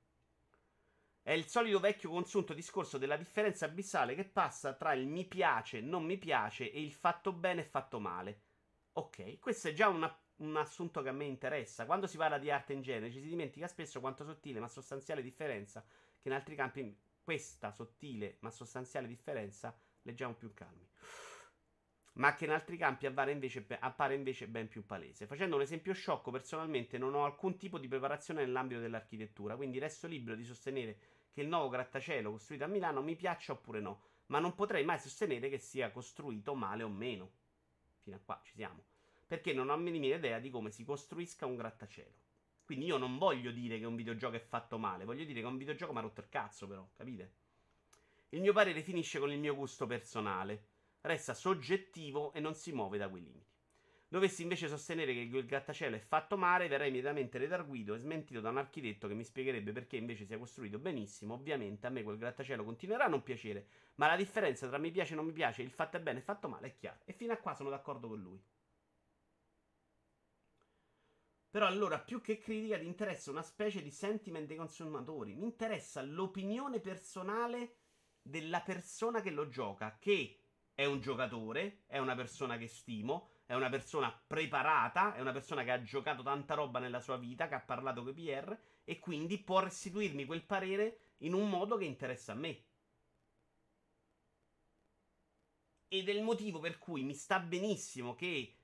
[1.22, 5.80] È il solito vecchio consunto discorso della differenza abissale che passa tra il mi piace,
[5.80, 8.40] non mi piace e il fatto bene e fatto male.
[8.92, 11.84] Ok, questo è già una, un assunto che a me interessa.
[11.84, 15.22] Quando si parla di arte in genere ci si dimentica spesso quanto sottile ma sostanziale
[15.22, 15.84] differenza
[16.20, 20.88] che in altri campi questa sottile ma sostanziale differenza leggiamo più calmi
[22.20, 25.26] ma che in altri campi appare invece, appare invece, ben più palese.
[25.26, 30.06] Facendo un esempio sciocco, personalmente non ho alcun tipo di preparazione nell'ambito dell'architettura, quindi resto
[30.06, 30.98] libero di sostenere
[31.32, 34.98] che il nuovo grattacielo costruito a Milano mi piaccia oppure no, ma non potrei mai
[34.98, 37.30] sostenere che sia costruito male o meno.
[38.02, 38.84] Fino a qua ci siamo.
[39.26, 42.28] Perché non ho minima idea di come si costruisca un grattacielo.
[42.66, 45.56] Quindi io non voglio dire che un videogioco è fatto male, voglio dire che un
[45.56, 47.32] videogioco mi ha rotto il cazzo, però, capite?
[48.28, 50.68] Il mio parere finisce con il mio gusto personale
[51.02, 53.48] resta soggettivo e non si muove da quei limiti.
[54.08, 58.50] Dovessi invece sostenere che il grattacielo è fatto male, verrei immediatamente redarguito e smentito da
[58.50, 61.34] un architetto che mi spiegherebbe perché invece sia costruito benissimo.
[61.34, 65.12] Ovviamente a me quel grattacielo continuerà a non piacere, ma la differenza tra mi piace
[65.12, 66.98] e non mi piace, il fatto è bene e fatto male è chiara.
[67.04, 68.42] E fino a qua sono d'accordo con lui.
[71.50, 75.34] Però allora, più che critica, ti interessa una specie di sentiment dei consumatori.
[75.34, 77.76] Mi interessa l'opinione personale
[78.22, 80.39] della persona che lo gioca, che
[80.80, 85.62] è un giocatore, è una persona che stimo, è una persona preparata, è una persona
[85.62, 89.36] che ha giocato tanta roba nella sua vita, che ha parlato con PR e quindi
[89.36, 92.64] può restituirmi quel parere in un modo che interessa a me.
[95.88, 98.54] Ed è il motivo per cui mi sta benissimo che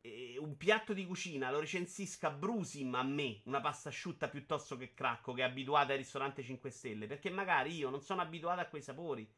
[0.00, 4.94] eh, un piatto di cucina lo recensisca Brusim a me, una pasta asciutta piuttosto che
[4.94, 8.66] cracco, che è abituata ai ristoranti 5 stelle, perché magari io non sono abituato a
[8.66, 9.28] quei sapori.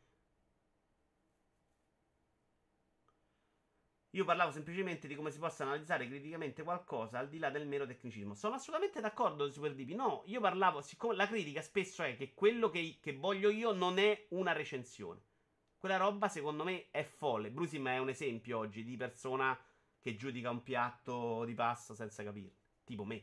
[4.16, 7.84] Io parlavo semplicemente di come si possa analizzare criticamente qualcosa al di là del mero
[7.84, 8.32] tecnicismo.
[8.32, 9.90] Sono assolutamente d'accordo, Super DP.
[9.90, 13.98] No, io parlavo, siccome la critica spesso è che quello che, che voglio io non
[13.98, 15.20] è una recensione.
[15.76, 17.50] Quella roba, secondo me, è folle.
[17.50, 19.56] Brusim è un esempio oggi di persona
[20.00, 22.54] che giudica un piatto di pasta senza capire.
[22.84, 23.22] Tipo me.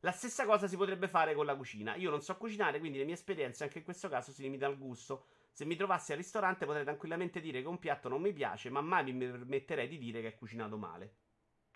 [0.00, 1.94] La stessa cosa si potrebbe fare con la cucina.
[1.94, 4.78] Io non so cucinare, quindi le mie esperienze anche in questo caso si limitano al
[4.78, 5.26] gusto.
[5.54, 8.80] Se mi trovassi al ristorante potrei tranquillamente dire che un piatto non mi piace, ma
[8.80, 11.16] mai mi permetterei di dire che è cucinato male.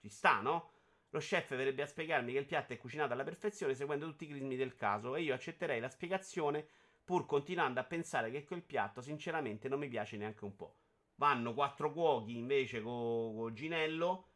[0.01, 0.71] Ci sta, no?
[1.11, 4.29] Lo chef verrebbe a spiegarmi che il piatto è cucinato alla perfezione seguendo tutti i
[4.29, 6.67] crismi del caso e io accetterei la spiegazione
[7.05, 10.79] pur continuando a pensare che quel piatto sinceramente non mi piace neanche un po'.
[11.17, 14.31] Vanno quattro cuochi invece con co Ginello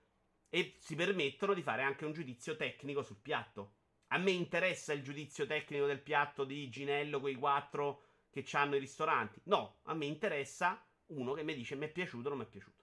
[0.48, 3.76] e si permettono di fare anche un giudizio tecnico sul piatto.
[4.08, 8.80] A me interessa il giudizio tecnico del piatto di Ginello, quei quattro che hanno i
[8.80, 9.40] ristoranti.
[9.44, 12.48] No, a me interessa uno che mi dice mi è piaciuto o non mi è
[12.48, 12.78] piaciuto.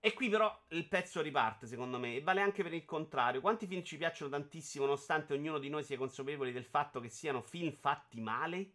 [0.00, 3.40] E qui però il pezzo riparte, secondo me, e vale anche per il contrario.
[3.40, 7.40] Quanti film ci piacciono tantissimo, nonostante ognuno di noi sia consapevole del fatto che siano
[7.40, 8.70] film fatti male?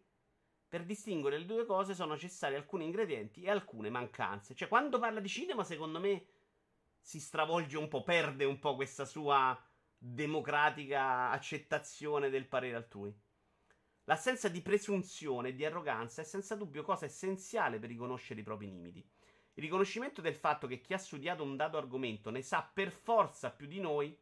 [0.67, 4.55] Per distinguere le due cose sono necessari alcuni ingredienti e alcune mancanze.
[4.55, 6.25] Cioè, quando parla di cinema, secondo me
[6.99, 9.55] si stravolge un po', perde un po' questa sua
[9.99, 13.15] democratica accettazione del parere altrui.
[14.09, 18.65] L'assenza di presunzione e di arroganza è senza dubbio cosa essenziale per riconoscere i propri
[18.65, 19.07] limiti.
[19.53, 23.51] Il riconoscimento del fatto che chi ha studiato un dato argomento ne sa per forza
[23.51, 24.17] più di noi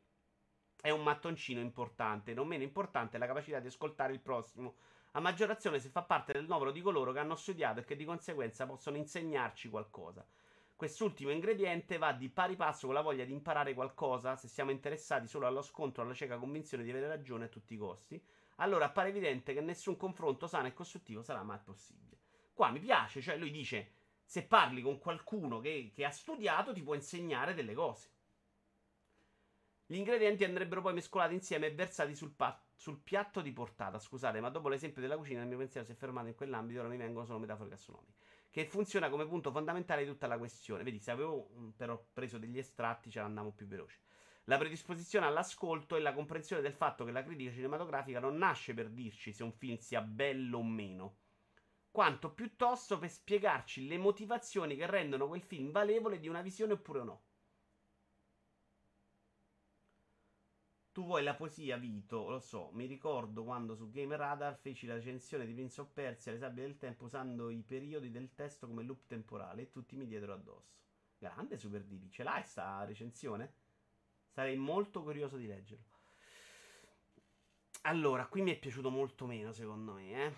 [0.81, 2.33] è un mattoncino importante.
[2.33, 4.75] Non meno importante è la capacità di ascoltare il prossimo,
[5.11, 7.95] a maggior ragione se fa parte del numero di coloro che hanno studiato e che
[7.95, 10.27] di conseguenza possono insegnarci qualcosa.
[10.75, 15.27] Quest'ultimo ingrediente va di pari passo con la voglia di imparare qualcosa, se siamo interessati
[15.27, 18.21] solo allo scontro, alla cieca convinzione di avere ragione a tutti i costi,
[18.57, 22.19] allora appare evidente che nessun confronto sano e costruttivo sarà mai possibile.
[22.53, 23.91] Qua mi piace, cioè lui dice
[24.23, 28.11] se parli con qualcuno che, che ha studiato, ti può insegnare delle cose.
[29.89, 33.99] Gli ingredienti andrebbero poi mescolati insieme e versati sul, pa- sul, piatto di portata.
[33.99, 36.81] Scusate, ma dopo l'esempio della cucina, il mio pensiero si è fermato in quell'ambito.
[36.81, 38.15] Ora mi vengono solo metafore gastronomiche.
[38.49, 40.83] Che funziona come punto fondamentale di tutta la questione.
[40.83, 43.99] Vedi, se avevo però preso degli estratti, ce l'andavo più veloce.
[44.49, 48.89] La predisposizione all'ascolto e la comprensione del fatto che la critica cinematografica non nasce per
[48.89, 51.17] dirci se un film sia bello o meno
[51.97, 57.03] quanto piuttosto per spiegarci le motivazioni che rendono quel film valevole di una visione oppure
[57.03, 57.23] no.
[60.91, 62.29] Tu vuoi la poesia, Vito?
[62.29, 66.31] Lo so, mi ricordo quando su Game Radar feci la recensione di Prince of Persia,
[66.31, 70.05] Le sabbie del tempo, usando i periodi del testo come loop temporale e tutti mi
[70.05, 70.77] diedero addosso.
[71.17, 73.53] Grande Super Divi, ce l'hai sta recensione?
[74.37, 75.83] Sarei molto curioso di leggerlo.
[77.81, 80.33] Allora, qui mi è piaciuto molto meno, secondo me, eh.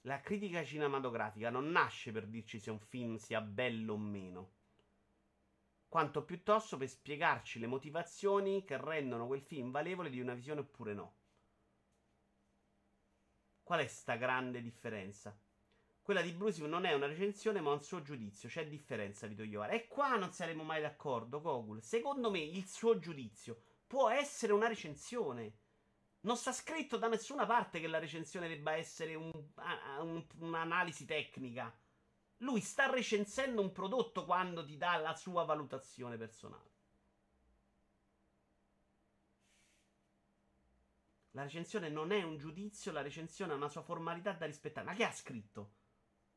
[0.00, 4.54] La critica cinematografica non nasce per dirci se un film sia bello o meno,
[5.86, 10.92] quanto piuttosto per spiegarci le motivazioni che rendono quel film valevole di una visione oppure
[10.92, 11.14] no.
[13.62, 15.32] Qual è sta grande differenza?
[16.04, 18.50] Quella di Bruce non è una recensione, ma un suo giudizio.
[18.50, 19.72] C'è differenza, Vito Iovara.
[19.72, 21.82] E qua non saremo mai d'accordo, Gogul.
[21.82, 25.60] Secondo me il suo giudizio può essere una recensione.
[26.20, 31.74] Non sta scritto da nessuna parte che la recensione debba essere un, un, un'analisi tecnica.
[32.38, 36.72] Lui sta recensendo un prodotto quando ti dà la sua valutazione personale.
[41.30, 44.86] La recensione non è un giudizio, la recensione è una sua formalità da rispettare.
[44.86, 45.76] Ma che ha scritto?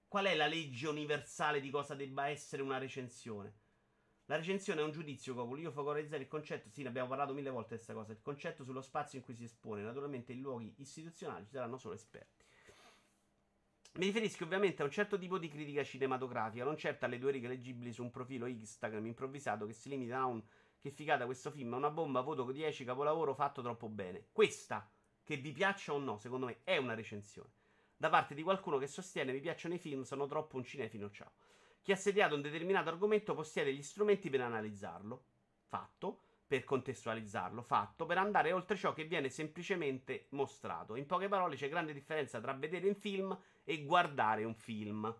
[0.07, 3.53] Qual è la legge universale di cosa debba essere una recensione?
[4.25, 5.61] La recensione è un giudizio, Copoli.
[5.61, 6.69] Io focalizzare il concetto.
[6.69, 8.11] Sì, ne abbiamo parlato mille volte questa cosa.
[8.11, 9.81] Il concetto sullo spazio in cui si espone.
[9.81, 12.45] Naturalmente, in luoghi istituzionali ci saranno solo esperti.
[13.93, 17.47] Mi riferisco ovviamente a un certo tipo di critica cinematografica, non certo alle due righe
[17.47, 20.43] leggibili su un profilo Instagram improvvisato che si limita a un
[20.79, 24.27] che figata questo film, è una bomba, voto 10, capolavoro fatto troppo bene.
[24.31, 24.87] Questa,
[25.23, 27.49] che vi piaccia o no, secondo me è una recensione.
[27.99, 31.31] Da parte di qualcuno che sostiene mi piacciono i film, sono troppo un cinefilo, ciao.
[31.81, 35.23] Chi ha sediato un determinato argomento possiede gli strumenti per analizzarlo,
[35.65, 40.95] fatto, per contestualizzarlo, fatto, per andare oltre ciò che viene semplicemente mostrato.
[40.95, 45.11] In poche parole c'è grande differenza tra vedere un film e guardare un film,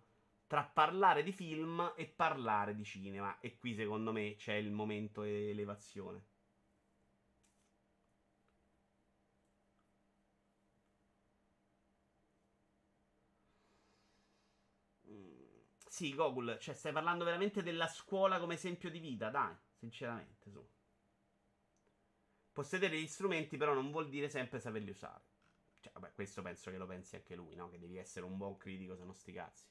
[0.46, 3.40] tra parlare di film e parlare di cinema.
[3.40, 6.37] E qui secondo me c'è il momento elevazione.
[15.98, 20.64] Sì, Gogol, cioè stai parlando veramente della scuola come esempio di vita, dai, sinceramente, su.
[22.52, 25.24] Possedere gli strumenti però non vuol dire sempre saperli usare.
[25.80, 27.72] Cioè, vabbè, questo penso che lo pensi anche lui, no?
[27.72, 29.66] Che devi essere un buon critico, se non sti cazzi.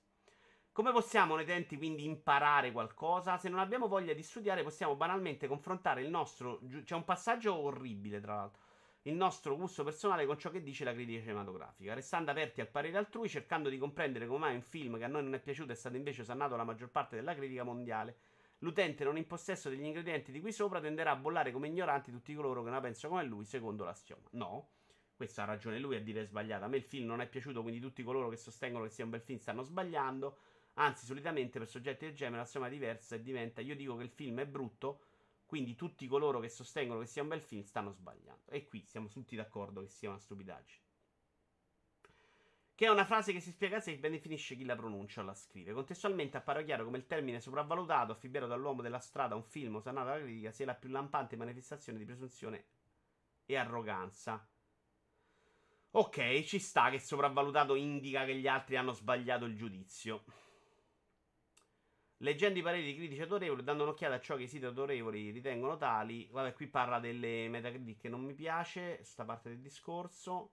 [0.73, 3.39] Come possiamo noi utenti quindi imparare qualcosa?
[3.39, 6.61] Se non abbiamo voglia di studiare possiamo banalmente confrontare il nostro...
[6.83, 8.66] C'è un passaggio orribile, tra l'altro
[9.07, 12.97] il nostro gusto personale con ciò che dice la critica cinematografica, restando aperti al parere
[12.99, 15.77] altrui, cercando di comprendere come mai un film che a noi non è piaciuto è
[15.77, 18.17] stato invece osannato la maggior parte della critica mondiale.
[18.61, 22.35] L'utente non in possesso degli ingredienti di qui sopra tenderà a bollare come ignoranti tutti
[22.35, 24.27] coloro che la pensano come lui, secondo l'assioma.
[24.31, 24.71] No,
[25.15, 26.65] questo ha ragione lui a dire sbagliato.
[26.65, 29.11] A me il film non è piaciuto, quindi tutti coloro che sostengono che sia un
[29.11, 30.39] bel film stanno sbagliando.
[30.75, 34.11] Anzi, solitamente per soggetti del genere l'assioma è diversa e diventa io dico che il
[34.11, 35.01] film è brutto
[35.47, 38.51] quindi tutti coloro che sostengono che sia un bel film stanno sbagliando.
[38.51, 40.85] E qui siamo tutti d'accordo che sia una stupidaggine.
[42.75, 45.23] Che è una frase che si spiega a sé e ben definisce chi la pronuncia
[45.23, 45.73] o la scrive.
[45.73, 50.21] Contestualmente appare chiaro come il termine sopravvalutato, affibbiato dall'uomo della strada, un film osannato dalla
[50.21, 52.67] critica, sia la più lampante manifestazione di presunzione
[53.47, 54.47] e arroganza.
[55.93, 60.25] Ok, ci sta che sopravvalutato indica che gli altri hanno sbagliato il giudizio.
[62.21, 65.77] Leggendo i pareri di critici autorevoli, dando un'occhiata a ciò che i siti autorevoli ritengono
[65.77, 66.27] tali.
[66.31, 70.53] Vabbè, qui parla delle Metacritic che non mi piace, sta parte del discorso.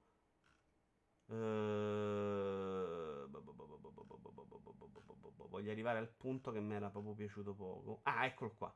[5.47, 8.01] Voglio arrivare al punto che mi era proprio piaciuto poco.
[8.03, 8.75] Ah, eccolo qua.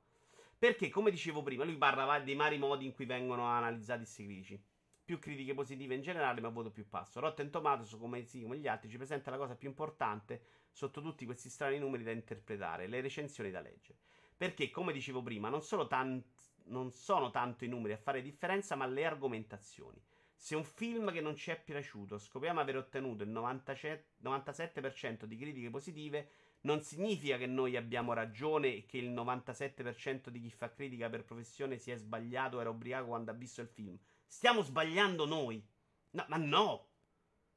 [0.57, 4.63] Perché, come dicevo prima, lui parla dei vari modi in cui vengono analizzati questi critici.
[5.03, 7.19] Più critiche positive in generale, ma voto più basso.
[7.19, 10.41] Rotten Tomatoes, come, sì, come gli altri, ci presenta la cosa più importante
[10.77, 13.97] sotto tutti questi strani numeri da interpretare, le recensioni da leggere.
[14.37, 16.23] Perché, come dicevo prima, non, tan-
[16.65, 19.99] non sono tanto i numeri a fare differenza, ma le argomentazioni.
[20.35, 25.71] Se un film che non ci è piaciuto scopriamo aver ottenuto il 97% di critiche
[25.71, 26.29] positive,
[26.61, 31.25] non significa che noi abbiamo ragione e che il 97% di chi fa critica per
[31.25, 33.97] professione si è sbagliato o era ubriaco quando ha visto il film.
[34.27, 35.67] Stiamo sbagliando noi.
[36.11, 36.89] No, ma no!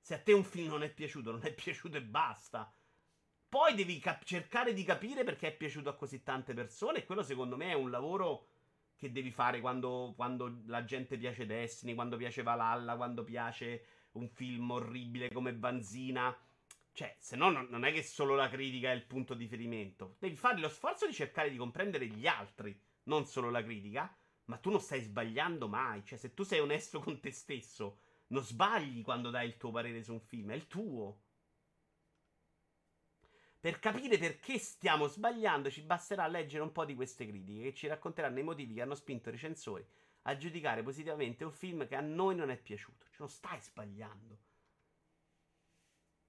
[0.00, 2.72] Se a te un film non è piaciuto, non è piaciuto e basta.
[3.50, 7.00] Poi devi cap- cercare di capire perché è piaciuto a così tante persone.
[7.00, 8.46] E quello, secondo me, è un lavoro
[8.96, 14.28] che devi fare quando, quando la gente piace Destiny, quando piace Valhalla, quando piace un
[14.28, 16.34] film orribile come Banzina
[16.92, 20.16] cioè, se no non è che solo la critica è il punto di riferimento.
[20.18, 24.14] Devi fare lo sforzo di cercare di comprendere gli altri, non solo la critica.
[24.46, 26.04] Ma tu non stai sbagliando mai.
[26.04, 30.02] Cioè, se tu sei onesto con te stesso, non sbagli quando dai il tuo parere
[30.02, 31.20] su un film, è il tuo.
[33.60, 37.86] Per capire perché stiamo sbagliando, ci basterà leggere un po' di queste critiche che ci
[37.86, 39.86] racconteranno i motivi che hanno spinto i recensori
[40.22, 43.04] a giudicare positivamente un film che a noi non è piaciuto.
[43.06, 44.38] Cioè, non stai sbagliando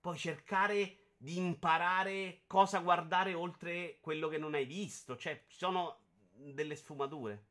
[0.01, 5.15] puoi cercare di imparare cosa guardare oltre quello che non hai visto.
[5.15, 5.99] Cioè, ci sono
[6.34, 7.45] delle sfumature.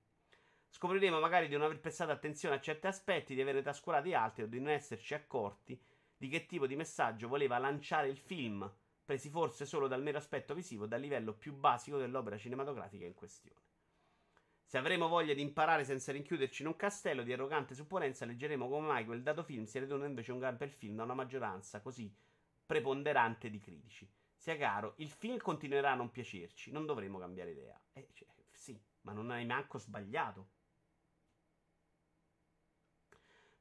[0.68, 4.46] Scopriremo magari di non aver prestato attenzione a certi aspetti, di averne trascurati altri o
[4.46, 5.80] di non esserci accorti
[6.16, 8.70] di che tipo di messaggio voleva lanciare il film,
[9.10, 13.58] presi forse solo dal mero aspetto visivo, dal livello più basico dell'opera cinematografica in questione.
[14.64, 18.86] Se avremo voglia di imparare senza rinchiuderci in un castello di arrogante supponenza, leggeremo come
[18.86, 22.14] mai quel dato film si ridona invece un gran bel film da una maggioranza così
[22.64, 24.08] preponderante di critici.
[24.36, 27.80] Sia chiaro, il film continuerà a non piacerci, non dovremo cambiare idea.
[27.92, 30.50] Eh, cioè, sì, ma non hai manco sbagliato.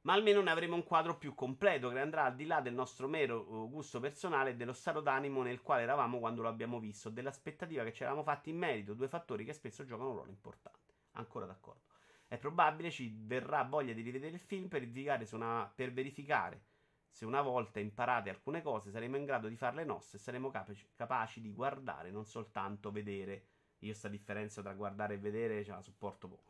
[0.02, 3.06] Ma almeno ne avremo un quadro più completo che andrà al di là del nostro
[3.06, 7.10] mero uh, gusto personale e dello stato d'animo nel quale eravamo quando lo abbiamo visto,
[7.10, 10.94] dell'aspettativa che ci eravamo fatti in merito, due fattori che spesso giocano un ruolo importante.
[11.12, 11.82] Ancora d'accordo.
[12.26, 14.88] È probabile ci verrà voglia di rivedere il film per
[15.32, 16.64] una, per verificare
[17.10, 20.88] se una volta imparate alcune cose saremo in grado di farle nostre e saremo capaci,
[20.94, 23.46] capaci di guardare, non soltanto vedere.
[23.80, 26.49] Io questa differenza tra guardare e vedere ce la supporto poco.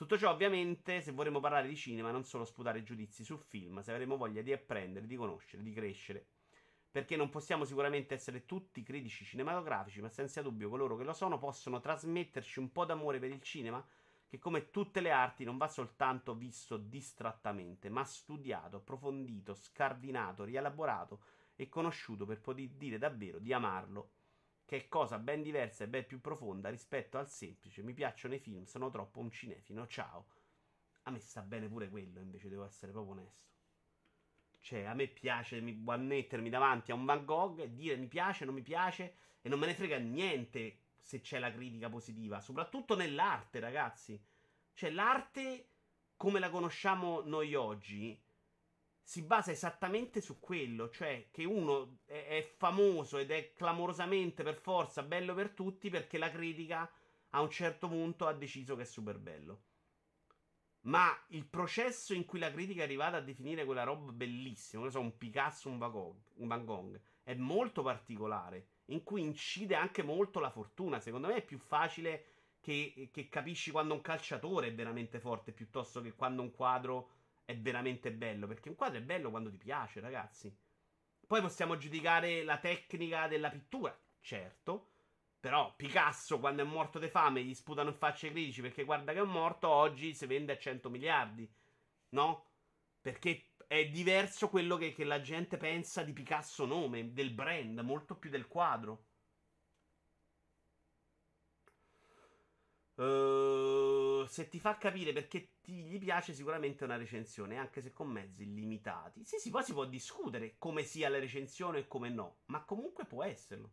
[0.00, 3.92] Tutto ciò ovviamente se vorremmo parlare di cinema non solo sputare giudizi sul film, se
[3.92, 6.26] avremo voglia di apprendere, di conoscere, di crescere.
[6.90, 11.36] Perché non possiamo sicuramente essere tutti critici cinematografici, ma senza dubbio coloro che lo sono
[11.36, 13.86] possono trasmetterci un po' d'amore per il cinema
[14.26, 21.20] che come tutte le arti non va soltanto visto distrattamente, ma studiato, approfondito, scardinato, rielaborato
[21.56, 24.12] e conosciuto per poter dire davvero di amarlo,
[24.70, 28.38] che è cosa ben diversa e ben più profonda rispetto al semplice mi piacciono i
[28.38, 30.26] film, sono troppo un cinefilo, ciao.
[31.02, 33.50] A me sta bene pure quello, invece devo essere proprio onesto.
[34.60, 38.54] Cioè, a me piace mettermi davanti a un Van Gogh e dire mi piace, non
[38.54, 43.58] mi piace e non me ne frega niente se c'è la critica positiva, soprattutto nell'arte,
[43.58, 44.22] ragazzi.
[44.72, 45.66] Cioè, l'arte
[46.16, 48.16] come la conosciamo noi oggi
[49.10, 55.02] si basa esattamente su quello, cioè che uno è, famoso ed è clamorosamente per forza
[55.02, 56.88] bello per tutti perché la critica
[57.30, 59.62] a un certo punto ha deciso che è super bello.
[60.82, 64.92] Ma il processo in cui la critica è arrivata a definire quella roba bellissima, non
[64.92, 69.74] so, un Picasso, un Van Gogh, un Van Gogh è molto particolare in cui incide
[69.74, 71.00] anche molto la fortuna.
[71.00, 72.26] Secondo me è più facile
[72.60, 77.18] che, che, capisci quando un calciatore è veramente forte piuttosto che quando un quadro
[77.50, 78.46] è veramente bello.
[78.46, 80.54] Perché un quadro è bello quando ti piace, ragazzi.
[81.26, 84.88] Poi possiamo giudicare la tecnica della pittura, certo.
[85.40, 89.12] Però Picasso, quando è morto di fame, gli sputano in faccia i critici perché guarda
[89.12, 91.50] che è morto, oggi si vende a 100 miliardi.
[92.10, 92.46] No?
[93.00, 98.16] Perché è diverso quello che, che, la gente pensa di Picasso nome, del brand, molto
[98.16, 99.06] più del quadro.
[102.96, 103.69] Uh,
[104.30, 108.44] se ti fa capire perché ti, gli piace sicuramente una recensione, anche se con mezzi
[108.54, 109.24] limitati.
[109.24, 113.04] Sì, sì, poi si può discutere come sia la recensione e come no, ma comunque
[113.04, 113.70] può esserlo.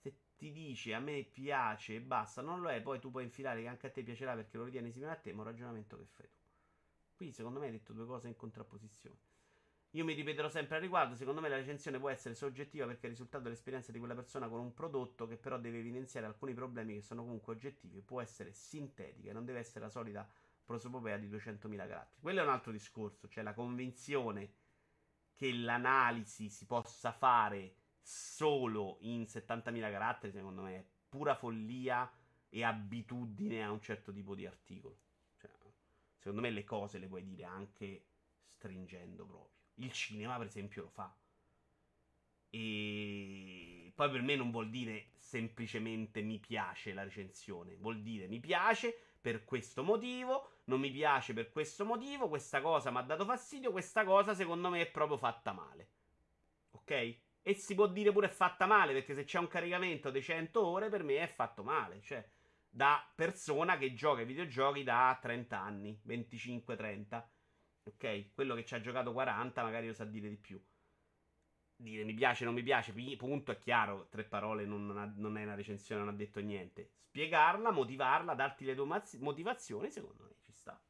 [0.00, 3.62] Se ti dice a me piace e basta, non lo è, poi tu puoi infilare
[3.62, 5.96] che anche a te piacerà perché lo ritieni simile a te, ma è un ragionamento
[5.98, 6.38] che fai tu.
[7.16, 9.18] Qui secondo me hai detto due cose in contrapposizione.
[9.96, 13.04] Io mi ripeterò sempre al riguardo, secondo me la recensione può essere soggettiva perché è
[13.06, 16.96] il risultato dell'esperienza di quella persona con un prodotto che però deve evidenziare alcuni problemi
[16.96, 20.28] che sono comunque oggettivi, può essere sintetica e non deve essere la solita
[20.66, 22.20] prosopopea di 200.000 caratteri.
[22.20, 24.52] Quello è un altro discorso, cioè la convinzione
[25.34, 32.12] che l'analisi si possa fare solo in 70.000 caratteri, secondo me è pura follia
[32.50, 34.98] e abitudine a un certo tipo di articolo.
[35.38, 35.50] Cioè,
[36.18, 38.04] secondo me le cose le puoi dire anche
[38.44, 39.55] stringendo proprio.
[39.76, 41.14] Il cinema, per esempio, lo fa.
[42.50, 48.38] E poi per me non vuol dire semplicemente mi piace la recensione, vuol dire mi
[48.38, 53.24] piace per questo motivo, non mi piace per questo motivo, questa cosa mi ha dato
[53.24, 55.88] fastidio, questa cosa secondo me è proprio fatta male.
[56.70, 57.16] Ok?
[57.42, 60.64] E si può dire pure è fatta male, perché se c'è un caricamento di 100
[60.64, 62.00] ore, per me è fatto male.
[62.02, 62.24] Cioè,
[62.68, 67.24] da persona che gioca ai videogiochi da 30 anni, 25-30.
[67.86, 68.32] Ok?
[68.34, 70.60] Quello che ci ha giocato 40 magari lo sa dire di più.
[71.78, 75.42] Dire mi piace, non mi piace, punto, è chiaro, tre parole non, ha, non è
[75.42, 76.92] una recensione, non ha detto niente.
[76.96, 80.80] Spiegarla, motivarla, darti le tue motivazioni, secondo me ci sta.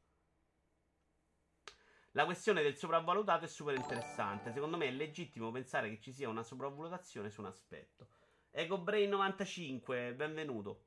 [2.11, 4.51] La questione del sopravvalutato è super interessante.
[4.51, 8.07] Secondo me è legittimo pensare che ci sia una sopravvalutazione su un aspetto.
[8.49, 10.85] EgoBrain 95, benvenuto.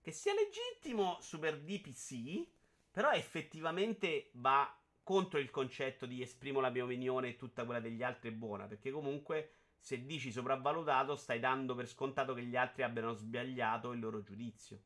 [0.00, 2.46] Che sia legittimo Super DPC,
[2.90, 8.02] però effettivamente va contro il concetto di esprimo la mia opinione e tutta quella degli
[8.02, 12.82] altri è buona, perché comunque se dici sopravvalutato stai dando per scontato che gli altri
[12.82, 14.80] abbiano sbagliato il loro giudizio.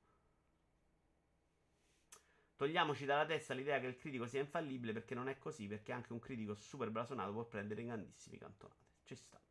[2.56, 6.14] Togliamoci dalla testa l'idea che il critico sia infallibile perché non è così, perché anche
[6.14, 8.86] un critico super blasonato può prendere grandissimi cantonate.
[9.04, 9.45] Ci sta.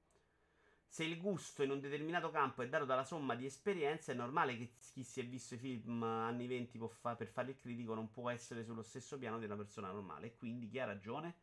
[0.96, 4.56] Se il gusto in un determinato campo è dato dalla somma di esperienze, è normale
[4.56, 8.10] che chi si è visto i film anni 20 fa- per fare il critico non
[8.12, 10.28] può essere sullo stesso piano di una persona normale.
[10.28, 11.36] E quindi chi ha ragione?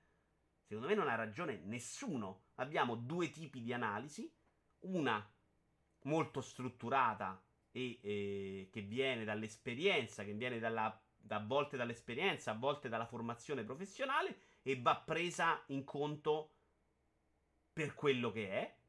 [0.62, 2.44] Secondo me non ha ragione nessuno.
[2.54, 4.34] Abbiamo due tipi di analisi,
[4.84, 5.22] una
[6.04, 7.38] molto strutturata
[7.72, 10.98] e eh, che viene dall'esperienza, che viene dalla,
[11.28, 16.54] a volte dall'esperienza, a volte dalla formazione professionale e va presa in conto
[17.70, 18.80] per quello che è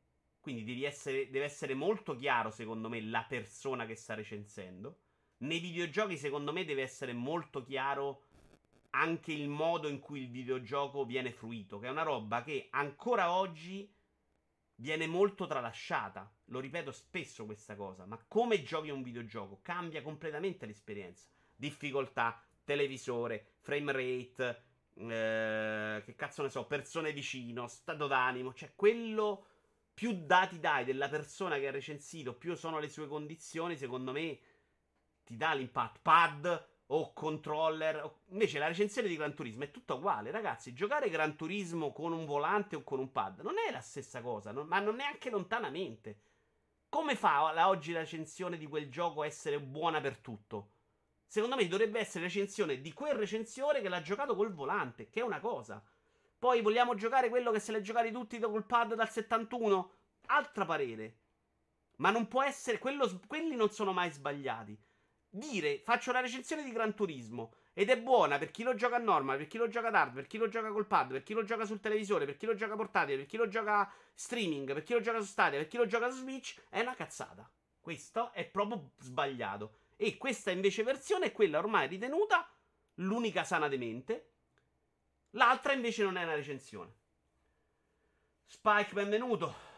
[0.43, 4.97] quindi essere, deve essere molto chiaro, secondo me, la persona che sta recensendo.
[5.37, 8.23] Nei videogiochi, secondo me, deve essere molto chiaro
[8.89, 13.31] anche il modo in cui il videogioco viene fruito, che è una roba che ancora
[13.31, 13.89] oggi
[14.75, 16.29] viene molto tralasciata.
[16.47, 21.25] Lo ripeto spesso questa cosa, ma come giochi un videogioco cambia completamente l'esperienza.
[21.55, 24.63] Difficoltà, televisore, frame rate,
[24.95, 29.45] eh, che cazzo ne so, persone vicino, stato d'animo, cioè quello
[29.93, 34.39] più dati dai della persona che ha recensito, più sono le sue condizioni, secondo me
[35.23, 35.99] ti dà l'impatto.
[36.01, 38.19] Pad o controller.
[38.29, 40.73] Invece la recensione di Gran Turismo è tutta uguale, ragazzi.
[40.73, 44.51] Giocare Gran Turismo con un volante o con un pad non è la stessa cosa,
[44.51, 46.19] non, ma non neanche lontanamente.
[46.89, 50.71] Come fa la, oggi la recensione di quel gioco a essere buona per tutto?
[51.25, 55.23] Secondo me dovrebbe essere recensione di quel recensore che l'ha giocato col volante, che è
[55.23, 55.83] una cosa.
[56.43, 59.91] Poi vogliamo giocare quello che se l'è giocati tutti col pad dal 71?
[60.25, 61.19] Altra parere.
[61.99, 62.79] Ma non può essere.
[62.79, 64.77] Quello, quelli non sono mai sbagliati.
[65.29, 68.99] Dire faccio la recensione di Gran Turismo ed è buona per chi lo gioca a
[68.99, 71.31] normal, per chi lo gioca ad hard, per chi lo gioca col pad, per chi
[71.31, 74.83] lo gioca sul televisore, per chi lo gioca portatile, per chi lo gioca streaming, per
[74.83, 77.49] chi lo gioca su Stadia, per chi lo gioca su Switch, è una cazzata.
[77.79, 79.75] Questo è proprio sbagliato.
[79.95, 82.45] E questa invece versione è quella ormai ritenuta
[82.95, 84.32] l'unica sana demente
[85.35, 86.93] L'altra invece non è una recensione.
[88.45, 89.71] Spike, benvenuto.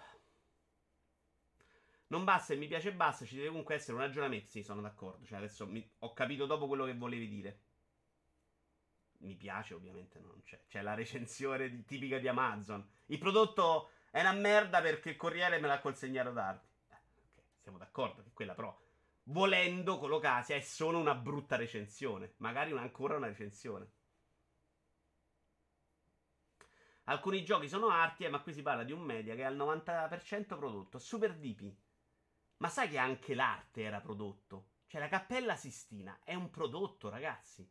[2.07, 4.49] Non basta e mi piace basta, ci deve comunque essere un ragionamento.
[4.49, 5.25] Sì, sono d'accordo.
[5.25, 5.87] Cioè, adesso mi...
[5.99, 7.59] ho capito dopo quello che volevi dire.
[9.19, 10.61] Mi piace, ovviamente non c'è.
[10.67, 12.85] C'è la recensione di, tipica di Amazon.
[13.05, 16.67] Il prodotto è una merda perché il corriere me l'ha consegnato tardi.
[16.89, 18.77] Eh, ok, siamo d'accordo che quella però,
[19.23, 22.33] volendo, collocati, è solo una brutta recensione.
[22.37, 23.94] Magari una, ancora una recensione.
[27.05, 29.55] Alcuni giochi sono arti, eh, ma qui si parla di un media che è al
[29.55, 30.97] 90% prodotto.
[30.97, 31.75] Super DP.
[32.57, 34.69] Ma sai che anche l'arte era prodotto?
[34.87, 37.69] Cioè, la Cappella Sistina è un prodotto, ragazzi.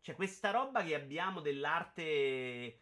[0.00, 2.80] Cioè, questa roba che abbiamo dell'arte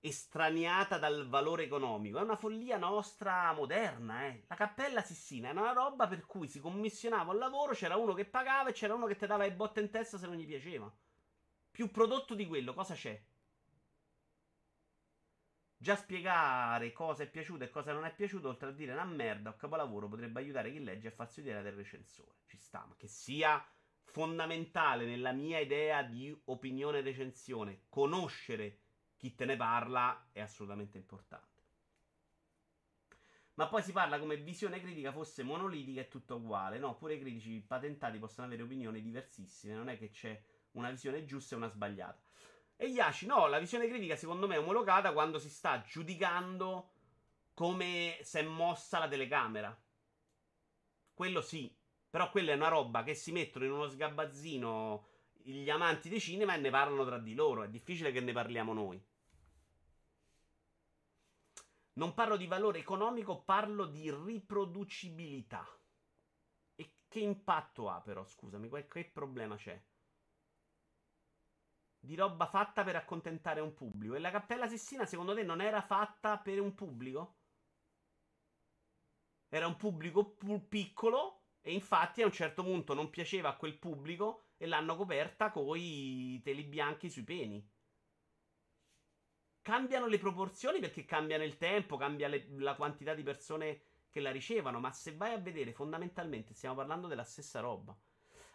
[0.00, 4.44] estraniata dal valore economico è una follia nostra moderna, eh.
[4.48, 8.24] La Cappella Sistina è una roba per cui si commissionava un lavoro, c'era uno che
[8.24, 10.90] pagava e c'era uno che ti dava le botte in testa se non gli piaceva.
[11.70, 13.20] Più prodotto di quello, cosa c'è?
[15.84, 19.50] Già spiegare cosa è piaciuto e cosa non è piaciuto, oltre a dire una merda
[19.50, 22.38] o capolavoro, potrebbe aiutare chi legge a farsi idea del recensore.
[22.46, 23.62] Ci sta, ma che sia
[24.02, 28.78] fondamentale nella mia idea di opinione recensione conoscere
[29.18, 31.64] chi te ne parla è assolutamente importante.
[33.56, 36.78] Ma poi si parla come visione critica fosse monolitica e tutto uguale.
[36.78, 39.74] No, pure i critici patentati possono avere opinioni diversissime.
[39.74, 42.22] Non è che c'è una visione giusta e una sbagliata.
[42.76, 46.90] E Yashi, no, la visione critica secondo me è omologata quando si sta giudicando
[47.54, 49.76] come si è mossa la telecamera.
[51.14, 51.74] Quello sì.
[52.10, 55.08] Però quella è una roba che si mettono in uno sgabazzino
[55.42, 57.62] gli amanti dei cinema e ne parlano tra di loro.
[57.62, 59.04] È difficile che ne parliamo noi.
[61.94, 65.66] Non parlo di valore economico, parlo di riproducibilità.
[66.76, 69.80] E che impatto ha però, scusami, che problema c'è?
[72.04, 74.14] Di roba fatta per accontentare un pubblico.
[74.14, 77.36] E la Cappella Sessina, secondo te, non era fatta per un pubblico?
[79.48, 80.36] Era un pubblico
[80.68, 85.50] piccolo e infatti a un certo punto non piaceva a quel pubblico e l'hanno coperta
[85.50, 87.72] coi teli bianchi sui peni
[89.64, 93.80] cambiano le proporzioni perché cambiano il tempo, cambia le, la quantità di persone
[94.10, 97.96] che la ricevono, ma se vai a vedere fondamentalmente stiamo parlando della stessa roba.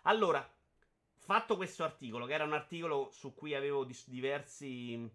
[0.03, 0.47] Allora,
[1.29, 5.07] fatto questo articolo, che era un articolo su cui avevo dis- diversi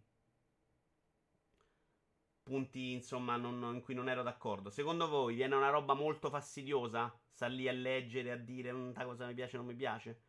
[2.44, 4.70] punti, insomma, non, in cui non ero d'accordo.
[4.70, 7.12] Secondo voi viene una roba molto fastidiosa?
[7.32, 10.22] Sta lì a leggere, a dire una cosa mi piace o non mi piace?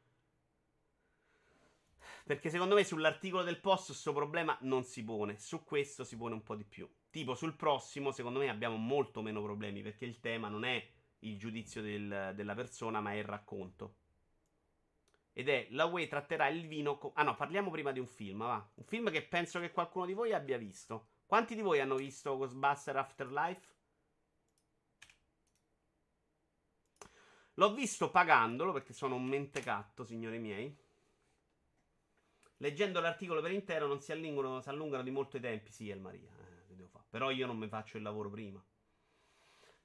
[2.25, 5.37] Perché secondo me sull'articolo del post questo problema non si pone.
[5.37, 6.89] Su questo si pone un po' di più.
[7.11, 9.83] Tipo sul prossimo, secondo me abbiamo molto meno problemi.
[9.83, 10.83] Perché il tema non è
[11.19, 13.97] il giudizio del, della persona, ma è il racconto.
[15.37, 16.97] Ed è la Way tratterà il vino.
[16.97, 18.39] Co- ah no, parliamo prima di un film.
[18.39, 18.71] Va.
[18.75, 21.09] Un film che penso che qualcuno di voi abbia visto.
[21.25, 23.73] Quanti di voi hanno visto Ghostbuster Afterlife?
[27.55, 30.73] L'ho visto pagandolo perché sono un mentecatto, signori miei.
[32.59, 35.69] Leggendo l'articolo per intero non si allungano, si allungano di molto i tempi.
[35.69, 38.63] Sì, El Maria, eh, Però io non mi faccio il lavoro prima.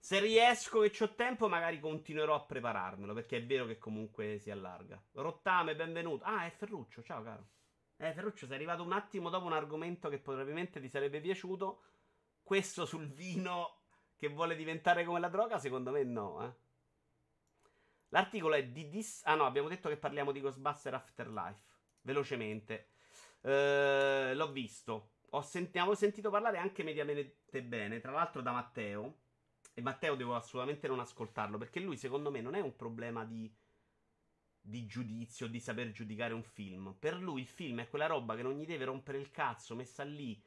[0.02, 3.12] Se riesco e ho tempo, magari continuerò a prepararmelo.
[3.12, 5.00] Perché è vero che comunque si allarga.
[5.12, 6.24] Rottame, benvenuto.
[6.24, 7.48] Ah, è Ferruccio, ciao caro.
[7.96, 11.82] Eh, Ferruccio, sei arrivato un attimo dopo un argomento che probabilmente ti sarebbe piaciuto.
[12.42, 13.82] Questo sul vino
[14.16, 16.54] che vuole diventare come la droga, secondo me no, eh.
[18.08, 19.22] L'articolo è di dis...
[19.26, 21.60] Ah no, abbiamo detto che parliamo di Ghostbuster Afterlife
[22.00, 22.88] velocemente.
[23.42, 25.12] Uh, l'ho visto.
[25.30, 29.20] Ho senti- avevo sentito parlare anche mediamente bene, tra l'altro da Matteo.
[29.72, 33.50] E Matteo devo assolutamente non ascoltarlo, perché lui secondo me non è un problema di,
[34.60, 36.94] di giudizio, di saper giudicare un film.
[36.98, 40.02] Per lui il film è quella roba che non gli deve rompere il cazzo, messa
[40.02, 40.40] lì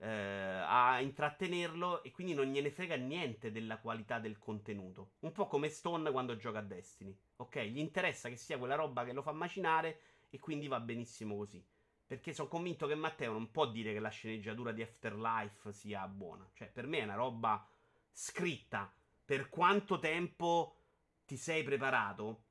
[0.00, 5.12] eh, a intrattenerlo e quindi non gliene frega niente della qualità del contenuto.
[5.20, 7.16] Un po' come Stone quando gioca a Destiny.
[7.36, 7.60] Ok?
[7.62, 10.00] Gli interessa che sia quella roba che lo fa macinare
[10.30, 11.64] e quindi va benissimo così.
[12.06, 16.48] Perché sono convinto che Matteo non può dire che la sceneggiatura di Afterlife sia buona.
[16.54, 17.64] Cioè, per me è una roba
[18.12, 18.92] scritta.
[19.24, 20.76] Per quanto tempo
[21.24, 22.44] ti sei preparato?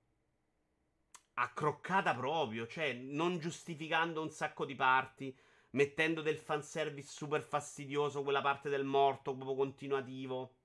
[1.34, 2.68] Accroccata proprio.
[2.68, 5.38] Cioè, non giustificando un sacco di parti.
[5.72, 8.24] Mettendo del fanservice super fastidioso.
[8.24, 10.55] Quella parte del morto proprio continuativo.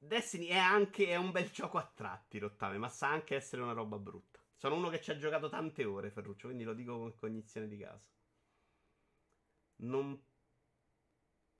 [0.00, 3.72] Destiny è anche è un bel gioco a tratti, Rottame, ma sa anche essere una
[3.72, 4.38] roba brutta.
[4.54, 7.78] Sono uno che ci ha giocato tante ore, Ferruccio, quindi lo dico con cognizione di
[7.78, 8.08] causa.
[9.80, 10.20] Non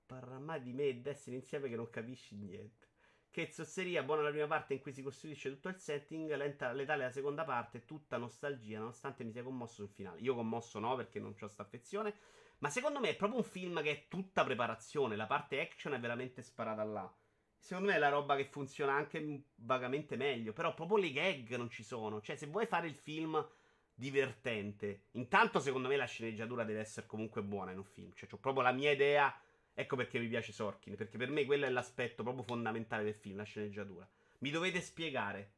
[0.09, 2.87] parla mai di me e Destiny insieme che non capisci niente.
[3.29, 7.03] Che zozzeria, buona la prima parte in cui si costruisce tutto il setting, lenta, letale
[7.03, 10.19] la seconda parte, tutta nostalgia, nonostante mi sia commosso sul finale.
[10.21, 12.15] Io commosso no, perché non ho questa affezione,
[12.57, 15.99] ma secondo me è proprio un film che è tutta preparazione, la parte action è
[15.99, 17.15] veramente sparata là.
[17.59, 20.53] Secondo me è la roba che funziona anche vagamente meglio.
[20.53, 22.21] Però proprio le gag non ci sono.
[22.21, 23.47] Cioè, se vuoi fare il film
[23.93, 28.11] divertente, intanto secondo me la sceneggiatura deve essere comunque buona in un film.
[28.15, 29.31] Cioè, ho proprio la mia idea.
[29.79, 30.97] Ecco perché mi piace Sorkin.
[30.97, 34.05] Perché per me quello è l'aspetto proprio fondamentale del film, la sceneggiatura.
[34.39, 35.53] Mi dovete spiegare.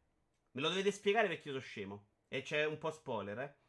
[0.51, 2.05] Me lo dovete spiegare perché io sono scemo.
[2.27, 3.59] E c'è un po' spoiler, eh.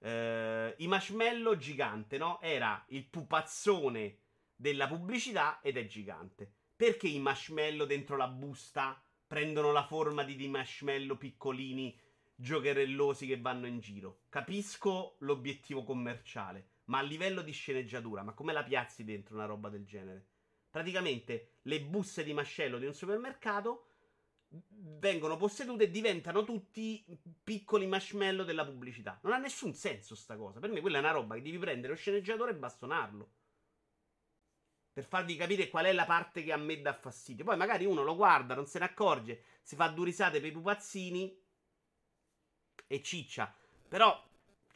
[0.00, 2.40] Uh, I marshmallow gigante, no?
[2.40, 4.18] Era il pupazzone
[4.56, 6.52] della pubblicità ed è gigante.
[6.74, 11.96] Perché i marshmallow dentro la busta prendono la forma di dei marshmallow piccolini,
[12.34, 14.22] giocherellosi che vanno in giro?
[14.28, 19.68] Capisco l'obiettivo commerciale, ma a livello di sceneggiatura, ma come la piazzi dentro una roba
[19.68, 20.26] del genere?
[20.70, 23.84] Praticamente le buste di mascello di un supermercato
[24.50, 27.04] vengono possedute e diventano tutti
[27.44, 29.18] piccoli marshmallow della pubblicità.
[29.22, 30.60] Non ha nessun senso sta cosa.
[30.60, 33.30] Per me quella è una roba che devi prendere lo sceneggiatore e bastonarlo
[34.98, 37.44] per farvi capire qual è la parte che a me dà fastidio.
[37.44, 40.52] Poi magari uno lo guarda, non se ne accorge, si fa due risate per i
[40.52, 41.40] pupazzini
[42.84, 43.54] e ciccia.
[43.86, 44.27] Però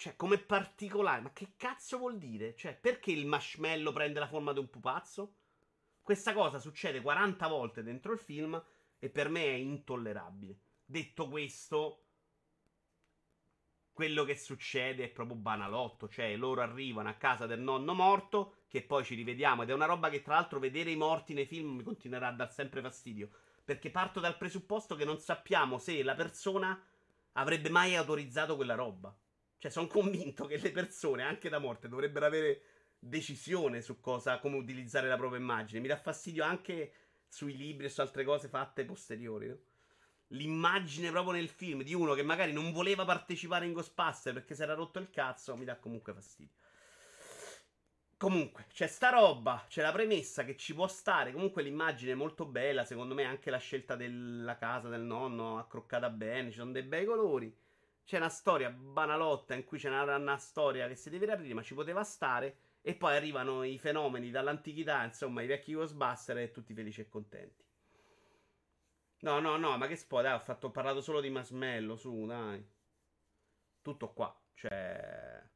[0.02, 1.20] Cioè, come particolare.
[1.20, 2.56] Ma che cazzo vuol dire?
[2.56, 5.34] Cioè, perché il marshmallow prende la forma di un pupazzo?
[6.02, 8.60] Questa cosa succede 40 volte dentro il film
[8.98, 10.58] e per me è intollerabile.
[10.84, 12.06] Detto questo,
[13.92, 16.08] quello che succede è proprio banalotto.
[16.08, 19.62] Cioè, loro arrivano a casa del nonno morto, che poi ci rivediamo.
[19.62, 22.32] Ed è una roba che, tra l'altro, vedere i morti nei film mi continuerà a
[22.32, 23.30] dar sempre fastidio.
[23.62, 26.84] Perché parto dal presupposto che non sappiamo se la persona
[27.34, 29.16] avrebbe mai autorizzato quella roba.
[29.62, 32.62] Cioè, sono convinto che le persone, anche da morte, dovrebbero avere
[32.98, 35.78] decisione su cosa, come utilizzare la propria immagine.
[35.78, 36.92] Mi dà fastidio anche
[37.28, 39.58] sui libri e su altre cose fatte posteriori, no?
[40.30, 44.62] l'immagine proprio nel film di uno che magari non voleva partecipare in Ghostbuster perché si
[44.62, 46.56] era rotto il cazzo, mi dà comunque fastidio.
[48.16, 51.30] Comunque, c'è sta roba, c'è la premessa che ci può stare.
[51.30, 56.10] Comunque l'immagine è molto bella, secondo me anche la scelta della casa del nonno accroccata
[56.10, 57.61] bene, ci sono dei bei colori.
[58.04, 61.62] C'è una storia banalotta in cui c'è una, una storia che si deve riaprire, ma
[61.62, 62.56] ci poteva stare.
[62.82, 67.64] E poi arrivano i fenomeni dall'antichità, insomma, i vecchi Ghostbuster e tutti felici e contenti.
[69.20, 70.32] No, no, no, ma che spoiler?
[70.32, 72.66] Dai, ho, fatto, ho parlato solo di Masmello, su, dai.
[73.80, 74.36] Tutto qua.
[74.54, 75.50] Cioè...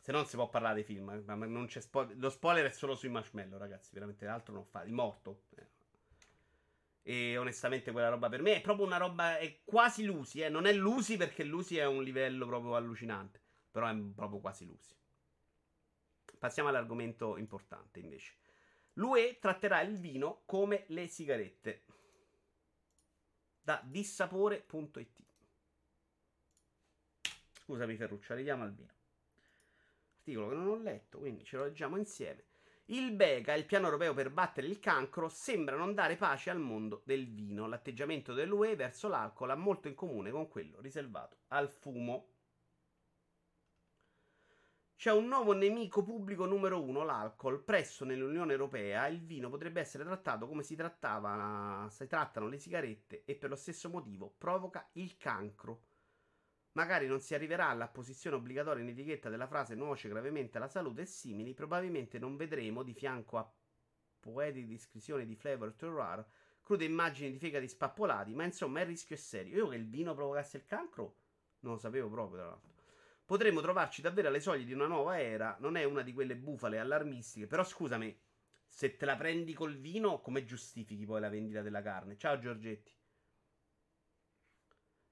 [0.00, 2.16] Se non si può parlare dei film, ma non c'è spoiler.
[2.18, 3.90] Lo spoiler è solo sui marshmallow, ragazzi.
[3.94, 4.84] Veramente altro non fa.
[4.84, 5.46] Il morto.
[5.56, 5.66] Eh.
[7.08, 9.38] E onestamente quella roba per me è proprio una roba.
[9.38, 10.48] È quasi Lucy, eh.
[10.48, 13.40] Non è Lucy perché Lucy è un livello proprio allucinante.
[13.70, 14.92] Però è proprio quasi Lucy.
[16.36, 18.34] Passiamo all'argomento importante invece.
[18.94, 21.84] L'UE tratterà il vino come le sigarette.
[23.62, 25.24] Da dissapore.it.
[27.52, 28.94] Scusami Ferruccio, arriviamo al vino.
[30.16, 32.46] Articolo che non ho letto, quindi ce lo leggiamo insieme.
[32.88, 37.02] Il BECA, il piano europeo per battere il cancro, sembra non dare pace al mondo
[37.04, 37.66] del vino.
[37.66, 42.28] L'atteggiamento dell'UE verso l'alcol ha molto in comune con quello riservato al fumo.
[44.94, 47.62] C'è un nuovo nemico pubblico numero uno, l'alcol.
[47.64, 53.24] Presso nell'Unione Europea il vino potrebbe essere trattato come si, trattava, si trattano le sigarette
[53.24, 55.82] e per lo stesso motivo provoca il cancro.
[56.76, 61.06] Magari non si arriverà all'apposizione obbligatoria in etichetta della frase nuoce gravemente alla salute e
[61.06, 63.50] simili, probabilmente non vedremo di fianco a
[64.20, 66.22] poetiche descrizioni di flavor terroir
[66.60, 69.56] crude immagini di fegati spappolati, ma insomma il rischio è serio.
[69.56, 71.16] Io che il vino provocasse il cancro
[71.60, 72.74] non lo sapevo proprio, tra l'altro.
[73.24, 75.56] Potremmo trovarci davvero alle soglie di una nuova era.
[75.60, 77.46] Non è una di quelle bufale allarmistiche.
[77.46, 78.20] Però scusami,
[78.66, 82.18] se te la prendi col vino, come giustifichi poi la vendita della carne?
[82.18, 82.92] Ciao Giorgetti.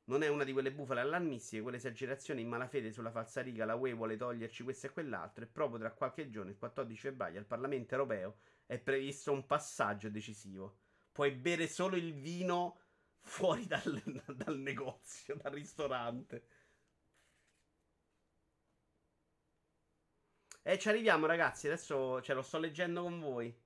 [0.07, 3.95] Non è una di quelle bufale allarmistiche, quelle esagerazioni in malafede sulla falsariga, la UE
[3.95, 7.95] vuole toglierci questo e quell'altro e proprio tra qualche giorno, il 14 febbraio, al Parlamento
[7.95, 8.37] europeo
[8.67, 10.79] è previsto un passaggio decisivo.
[11.11, 12.81] Puoi bere solo il vino
[13.21, 14.03] fuori dal,
[14.35, 16.47] dal negozio, dal ristorante.
[20.63, 21.67] E ci arriviamo, ragazzi.
[21.67, 23.64] Adesso ce lo sto leggendo con voi.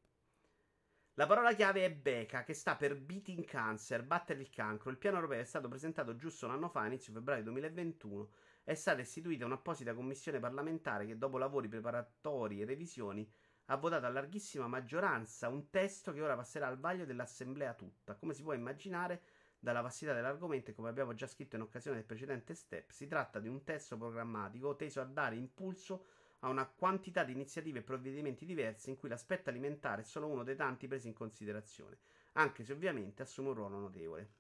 [1.19, 4.89] La parola chiave è BECA, che sta per Beating Cancer, battere il cancro.
[4.89, 8.29] Il piano europeo è stato presentato giusto un anno fa, inizio febbraio 2021.
[8.63, 13.29] È stata istituita un'apposita commissione parlamentare che, dopo lavori preparatori e revisioni,
[13.65, 18.15] ha votato a larghissima maggioranza un testo che ora passerà al vaglio dell'Assemblea tutta.
[18.15, 19.23] Come si può immaginare,
[19.59, 23.41] dalla vastità dell'argomento e come abbiamo già scritto in occasione del precedente step, si tratta
[23.41, 26.05] di un testo programmatico teso a dare impulso
[26.41, 30.45] a una quantità di iniziative e provvedimenti diversi in cui l'aspetto alimentare è solo uno
[30.45, 31.99] dei tanti presi in considerazione,
[32.33, 34.31] anche se ovviamente assume un ruolo notevole.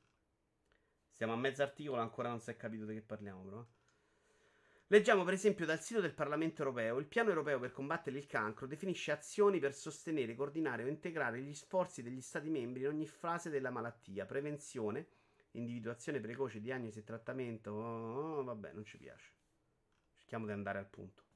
[1.10, 3.66] Siamo a mezzo articolo, ancora non si è capito di che parliamo, però.
[4.90, 8.66] Leggiamo per esempio dal sito del Parlamento europeo: il piano europeo per combattere il cancro
[8.66, 13.50] definisce azioni per sostenere, coordinare o integrare gli sforzi degli Stati membri in ogni fase
[13.50, 15.08] della malattia, prevenzione,
[15.52, 17.72] individuazione precoce, diagnosi e trattamento.
[17.72, 19.32] Oh, oh, vabbè, non ci piace.
[20.16, 21.27] Cerchiamo di andare al punto.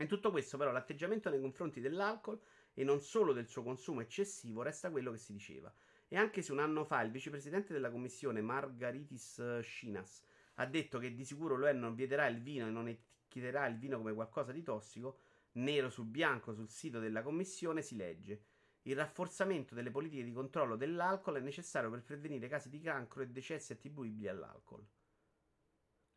[0.00, 2.40] In tutto questo, però, l'atteggiamento nei confronti dell'alcol
[2.72, 5.72] e non solo del suo consumo eccessivo resta quello che si diceva.
[6.06, 10.22] E anche se un anno fa il vicepresidente della commissione Margaritis Schinas
[10.54, 13.98] ha detto che di sicuro l'UE non vieterà il vino e non etichetterà il vino
[13.98, 15.18] come qualcosa di tossico,
[15.52, 18.42] nero su bianco sul sito della commissione si legge.
[18.82, 23.28] Il rafforzamento delle politiche di controllo dell'alcol è necessario per prevenire casi di cancro e
[23.28, 24.84] decessi attribuibili all'alcol.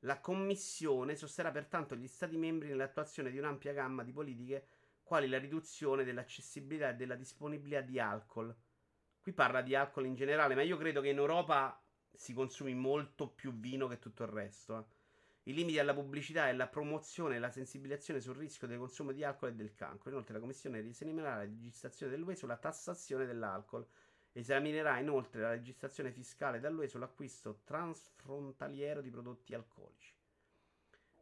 [0.05, 4.65] La Commissione sosterrà pertanto gli Stati membri nell'attuazione di un'ampia gamma di politiche
[5.03, 8.55] quali la riduzione dell'accessibilità e della disponibilità di alcol.
[9.21, 11.79] Qui parla di alcol in generale, ma io credo che in Europa
[12.11, 14.77] si consumi molto più vino che tutto il resto.
[14.79, 15.51] Eh.
[15.51, 19.23] I limiti alla pubblicità e alla promozione e la sensibilizzazione sul rischio del consumo di
[19.23, 20.09] alcol e del cancro.
[20.09, 23.85] Inoltre la Commissione esaminerà la legislazione dell'UE sulla tassazione dell'alcol
[24.33, 30.13] Esaminerà inoltre la legislazione fiscale dall'UE sull'acquisto transfrontaliero di prodotti alcolici.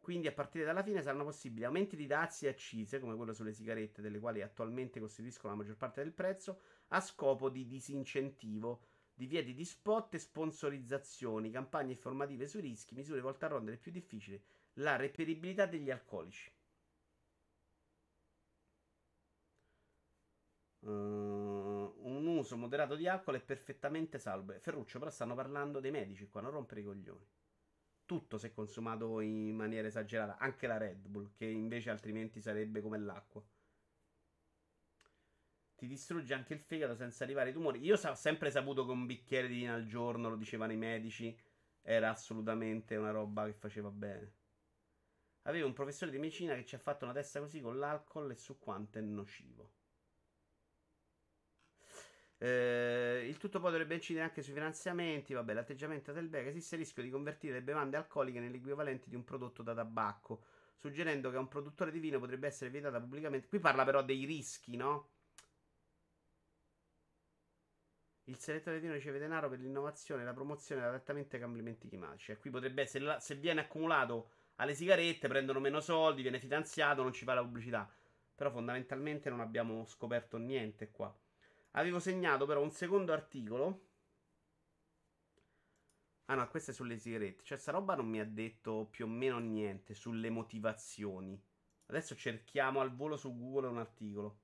[0.00, 3.52] Quindi a partire dalla fine saranno possibili aumenti di dazi e accise, come quello sulle
[3.52, 9.54] sigarette, delle quali attualmente costituiscono la maggior parte del prezzo, a scopo di disincentivo, divieti
[9.54, 14.42] di spot e sponsorizzazioni, campagne informative sui rischi, misure volte a rendere più difficile
[14.74, 16.50] la reperibilità degli alcolici.
[20.80, 21.49] Uh,
[22.02, 24.54] un uso moderato di alcol è perfettamente salvo.
[24.58, 27.26] Ferruccio, però stanno parlando dei medici qua, non rompere i coglioni.
[28.04, 32.98] Tutto è consumato in maniera esagerata, anche la Red Bull, che invece altrimenti sarebbe come
[32.98, 33.42] l'acqua.
[35.76, 37.80] Ti distrugge anche il fegato senza arrivare ai tumori.
[37.80, 41.34] Io ho sempre saputo che un bicchiere di vino al giorno, lo dicevano i medici,
[41.82, 44.34] era assolutamente una roba che faceva bene.
[45.42, 48.36] Avevo un professore di medicina che ci ha fatto una testa così con l'alcol e
[48.36, 49.78] su quanto è nocivo.
[52.42, 55.34] Eh, il tutto poi dovrebbe incidere anche sui finanziamenti.
[55.34, 59.24] Vabbè, l'atteggiamento del BEC esiste il rischio di convertire le bevande alcoliche nell'equivalente di un
[59.24, 60.42] prodotto da tabacco,
[60.76, 63.46] suggerendo che a un produttore di vino potrebbe essere vietata pubblicamente.
[63.46, 65.08] Qui parla però dei rischi, no?
[68.24, 72.30] Il selettore di vino riceve denaro per l'innovazione, la promozione e l'adattamento ai cambiamenti climatici.
[72.32, 77.12] E qui potrebbe essere, se viene accumulato alle sigarette, prendono meno soldi, viene finanziato, non
[77.12, 77.90] ci fa la pubblicità.
[78.34, 81.14] Però fondamentalmente non abbiamo scoperto niente qua.
[81.72, 83.80] Avevo segnato però un secondo articolo.
[86.30, 87.44] Ah no, questo è sulle sigarette.
[87.44, 91.38] Cioè, sta roba non mi ha detto più o meno niente sulle motivazioni.
[91.88, 94.40] Adesso cerchiamo al volo su Google un articolo.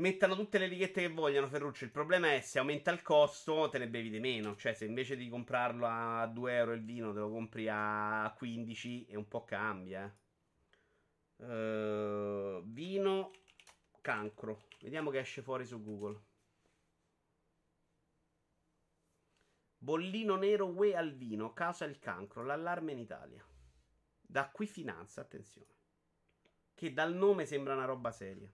[0.00, 1.84] Mettano tutte le righette che vogliono, Ferruccio.
[1.84, 4.56] Il problema è se aumenta il costo, te ne bevi di meno.
[4.56, 9.06] Cioè, se invece di comprarlo a 2 euro il vino, te lo compri a 15,
[9.06, 10.12] e un po' cambia.
[11.40, 13.30] Uh, vino
[14.00, 14.66] cancro.
[14.80, 16.20] Vediamo che esce fuori su Google.
[19.78, 23.42] Bollino nero UE al vino, causa il cancro, l'allarme in Italia.
[24.20, 25.74] Da qui finanza, attenzione.
[26.74, 28.52] Che dal nome sembra una roba seria.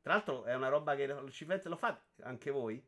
[0.00, 2.82] Tra l'altro è una roba che ci lo fate anche voi?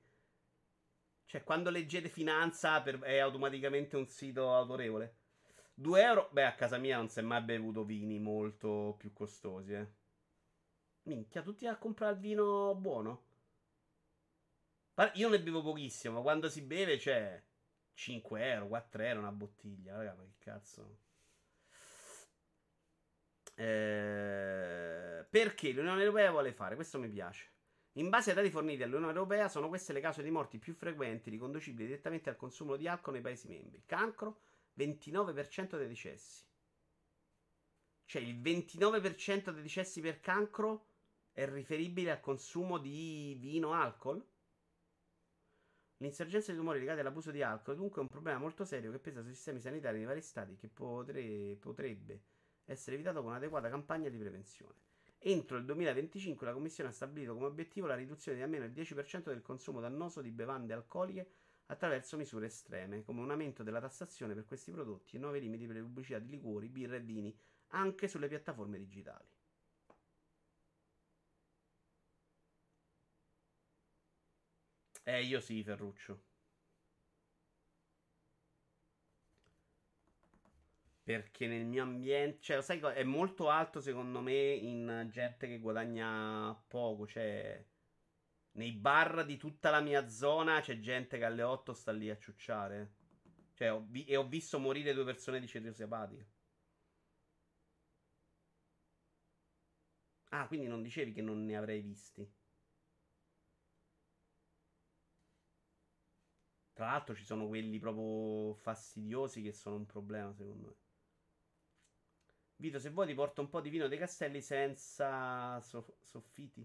[1.26, 5.19] Cioè, quando leggete finanza per, è automaticamente un sito autorevole?
[5.80, 6.28] 2 euro.
[6.32, 9.88] Beh, a casa mia non si è mai bevuto vini molto più costosi, eh.
[11.04, 13.28] Minchia, tutti a comprare il vino buono.
[15.14, 17.42] Io ne bevo pochissimo, ma quando si beve c'è
[17.94, 19.96] 5 euro, 4 euro una bottiglia.
[19.96, 20.98] Raga, ma che cazzo.
[23.54, 26.74] Eh, perché l'Unione Europea vuole fare?
[26.74, 27.48] Questo mi piace.
[27.94, 31.30] In base ai dati forniti dall'Unione Europea, sono queste le cause di morti più frequenti
[31.30, 34.42] riconducibili direttamente al consumo di alcol nei Paesi membri: cancro,
[34.86, 36.44] 29% dei decessi.
[38.06, 40.86] Cioè il 29% dei decessi per cancro
[41.32, 44.24] è riferibile al consumo di vino alcol?
[45.98, 49.22] L'insorgenza di tumori legati all'abuso di alcol è dunque un problema molto serio che pesa
[49.22, 52.22] sui sistemi sanitari dei vari stati che potre, potrebbe
[52.64, 54.88] essere evitato con un'adeguata campagna di prevenzione.
[55.18, 59.24] Entro il 2025 la Commissione ha stabilito come obiettivo la riduzione di almeno il 10%
[59.24, 61.30] del consumo dannoso di bevande alcoliche
[61.70, 65.76] attraverso misure estreme, come un aumento della tassazione per questi prodotti e nuovi limiti per
[65.76, 67.36] le pubblicità di liquori, birra e vini
[67.68, 69.26] anche sulle piattaforme digitali.
[75.04, 76.22] Eh, io sì, Ferruccio.
[81.02, 86.54] Perché nel mio ambiente, cioè, sai, è molto alto secondo me in gente che guadagna
[86.68, 87.62] poco, cioè
[88.52, 92.18] nei bar di tutta la mia zona c'è gente che alle 8 sta lì a
[92.18, 92.94] ciucciare.
[93.54, 96.24] Cioè, ho vi- e ho visto morire due persone di cirrosi epatica.
[100.32, 102.26] Ah, quindi non dicevi che non ne avrei visti.
[106.72, 110.74] Tra l'altro ci sono quelli proprio fastidiosi che sono un problema, secondo me.
[112.58, 116.64] Vito, se vuoi ti porto un po' di vino dei castelli senza soff- soffitti.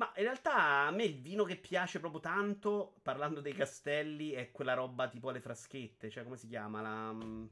[0.00, 4.50] Ma in realtà a me il vino che piace proprio tanto, parlando dei castelli, è
[4.50, 6.80] quella roba tipo le fraschette, cioè come si chiama?
[6.80, 7.12] La...
[7.12, 7.44] Mm,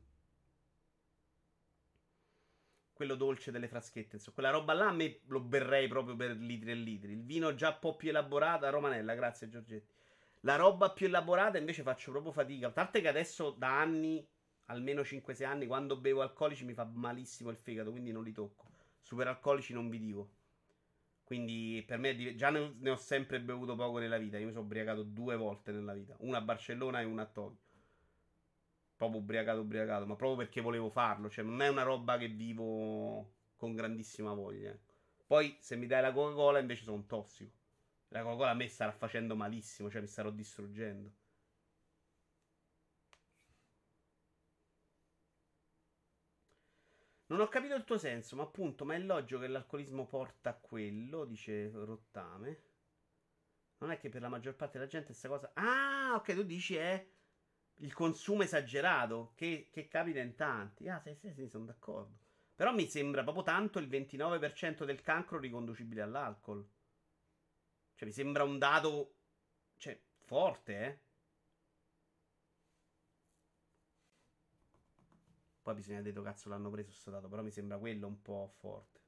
[2.94, 6.70] quello dolce delle fraschette, insomma, quella roba là a me lo berrei proprio per litri
[6.70, 7.12] e litri.
[7.12, 9.94] Il vino già un po' più elaborato, Romanella, grazie Giorgetti.
[10.40, 12.68] La roba più elaborata invece faccio proprio fatica.
[12.68, 14.26] A parte che adesso da anni,
[14.66, 18.64] almeno 5-6 anni, quando bevo alcolici mi fa malissimo il fegato, quindi non li tocco.
[19.02, 20.30] Super alcolici non vi dico.
[21.28, 24.38] Quindi per me già ne ho sempre bevuto poco nella vita.
[24.38, 27.66] Io mi sono ubriacato due volte nella vita, una a Barcellona e una a Tokyo.
[28.96, 31.28] Proprio ubriacato, ubriacato, ma proprio perché volevo farlo.
[31.28, 34.70] Cioè, non è una roba che vivo con grandissima voglia.
[34.70, 34.94] Ecco.
[35.26, 37.52] Poi, se mi dai la Coca-Cola, invece sono tossico.
[38.08, 41.12] La Coca-Cola a me starà facendo malissimo, cioè mi starò distruggendo.
[47.28, 50.54] Non ho capito il tuo senso, ma appunto, ma è logico che l'alcolismo porta a
[50.54, 52.62] quello, dice Rottame.
[53.78, 55.50] Non è che per la maggior parte della gente questa cosa...
[55.54, 57.06] Ah, ok, tu dici è
[57.80, 60.88] il consumo esagerato, che, che capita in tanti.
[60.88, 62.16] Ah, sì, sì, sì, sono d'accordo.
[62.54, 66.66] Però mi sembra proprio tanto il 29% del cancro riconducibile all'alcol.
[67.94, 69.16] Cioè, mi sembra un dato...
[69.76, 70.98] Cioè, forte, eh?
[75.68, 79.00] Poi bisogna dove cazzo l'hanno preso sto dato, però mi sembra quello un po' forte.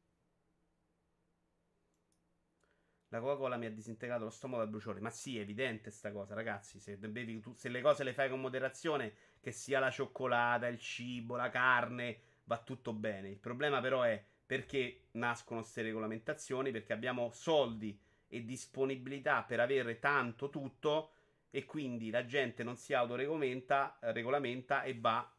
[3.09, 5.01] La Coca-Cola mi ha disintegrato lo stomaco dal bruciore.
[5.01, 6.79] Ma sì, è evidente sta cosa, ragazzi.
[6.79, 11.35] Se, bevi, se le cose le fai con moderazione, che sia la cioccolata, il cibo,
[11.35, 13.31] la carne, va tutto bene.
[13.31, 17.99] Il problema però è perché nascono queste regolamentazioni, perché abbiamo soldi
[18.29, 21.13] e disponibilità per avere tanto tutto
[21.49, 25.35] e quindi la gente non si autoregolamenta regolamenta e va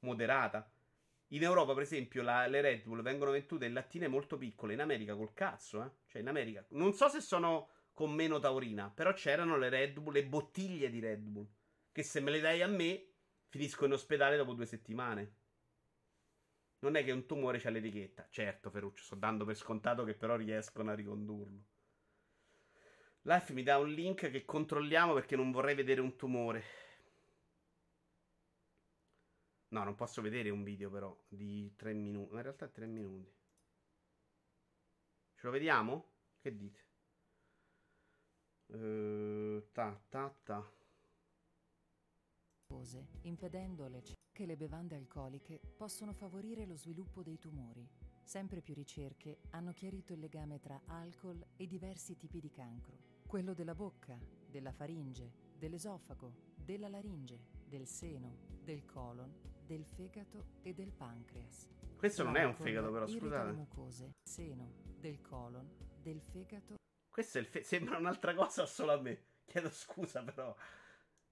[0.00, 0.70] moderata.
[1.28, 4.72] In Europa, per esempio, la, le Red Bull vengono vendute in lattine molto piccole.
[4.72, 5.90] In America, col cazzo, eh?
[6.06, 6.64] Cioè, in America.
[6.70, 11.00] Non so se sono con meno taurina, però c'erano le Red Bull, le bottiglie di
[11.00, 11.46] Red Bull.
[11.92, 13.06] Che se me le dai a me,
[13.48, 15.34] finisco in ospedale dopo due settimane.
[16.80, 18.26] Non è che un tumore c'ha l'etichetta.
[18.30, 21.64] Certo, Ferruccio, sto dando per scontato che però riescono a ricondurlo.
[23.24, 26.64] Life mi dà un link che controlliamo perché non vorrei vedere un tumore.
[29.70, 32.34] No, non posso vedere un video però di 3 minuti.
[32.34, 33.32] In realtà è 3 minuti.
[35.34, 36.06] Ce lo vediamo?
[36.40, 36.88] Che dite?
[38.66, 40.72] Uh, ta ta ta.
[43.22, 44.02] Impedendo le
[44.32, 47.86] che le bevande alcoliche possono favorire lo sviluppo dei tumori.
[48.22, 52.96] Sempre più ricerche hanno chiarito il legame tra alcol e diversi tipi di cancro.
[53.26, 54.18] Quello della bocca,
[54.48, 61.68] della faringe, dell'esofago, della laringe, del seno, del colon del fegato e del pancreas.
[61.96, 63.52] Questo non è un fegato, però scusate.
[63.52, 65.70] mucose, seno, del colon,
[66.02, 66.74] del fegato.
[67.08, 69.26] Questo è il fe- sembra un'altra cosa solo a me.
[69.44, 70.56] Chiedo scusa, però.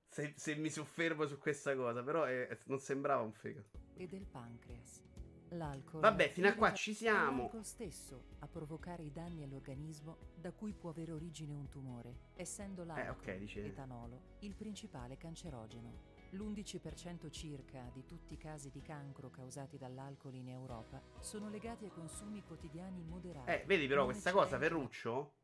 [0.06, 3.70] Se, se mi soffermo su questa cosa, però è, non sembrava un fegato.
[3.94, 5.02] E del pancreas.
[5.48, 6.00] L'alcol.
[6.00, 7.30] Vabbè, fino a qua ci siamo.
[7.30, 12.28] È l'alcol stesso a provocare i danni all'organismo da cui può avere origine un tumore,
[12.36, 16.17] essendo l'alcol, eh, okay, etanolo, il principale cancerogeno.
[16.32, 21.90] L'11% circa di tutti i casi di cancro causati dall'alcol in Europa sono legati ai
[21.90, 23.50] consumi quotidiani moderati.
[23.50, 25.36] Eh, vedi però questa cosa, Ferruccio,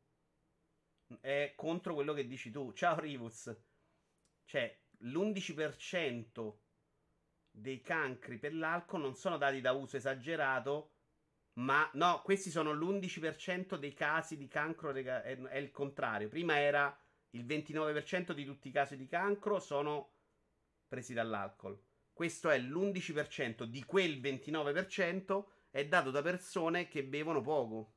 [1.21, 2.71] è contro quello che dici tu.
[2.73, 3.55] Ciao Rivuz.
[4.45, 6.53] Cioè, l'11%
[7.49, 10.91] dei cancri per l'alcol non sono dati da uso esagerato,
[11.53, 16.29] ma no, questi sono l'11% dei casi di cancro, è il contrario.
[16.29, 16.95] Prima era
[17.31, 20.14] il 29% di tutti i casi di cancro sono
[20.87, 21.79] presi dall'alcol.
[22.13, 27.93] Questo è l'11% di quel 29% è dato da persone che bevono poco.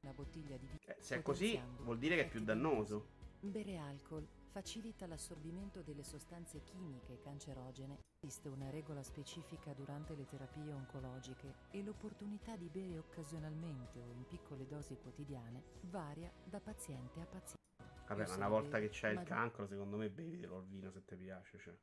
[0.00, 3.16] Eh, se è così, vuol dire che è più dannoso.
[3.40, 7.98] Bere alcol facilita l'assorbimento delle sostanze chimiche cancerogene.
[8.20, 14.26] Esiste una regola specifica durante le terapie oncologiche e l'opportunità di bere occasionalmente o in
[14.26, 17.97] piccole dosi quotidiane varia da paziente a paziente.
[18.08, 21.14] Vabbè, ma una volta che c'è il cancro, secondo me bevitelo il vino se ti
[21.16, 21.58] piace.
[21.58, 21.74] Cioè.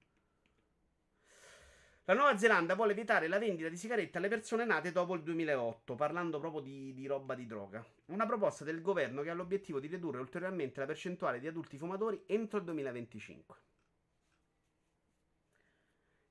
[2.05, 5.95] La Nuova Zelanda vuole vietare la vendita di sigarette alle persone nate dopo il 2008,
[5.95, 7.83] parlando proprio di, di, roba di droga.
[8.05, 12.23] Una proposta del governo che ha l'obiettivo di ridurre ulteriormente la percentuale di adulti fumatori
[12.27, 13.55] entro il 2025.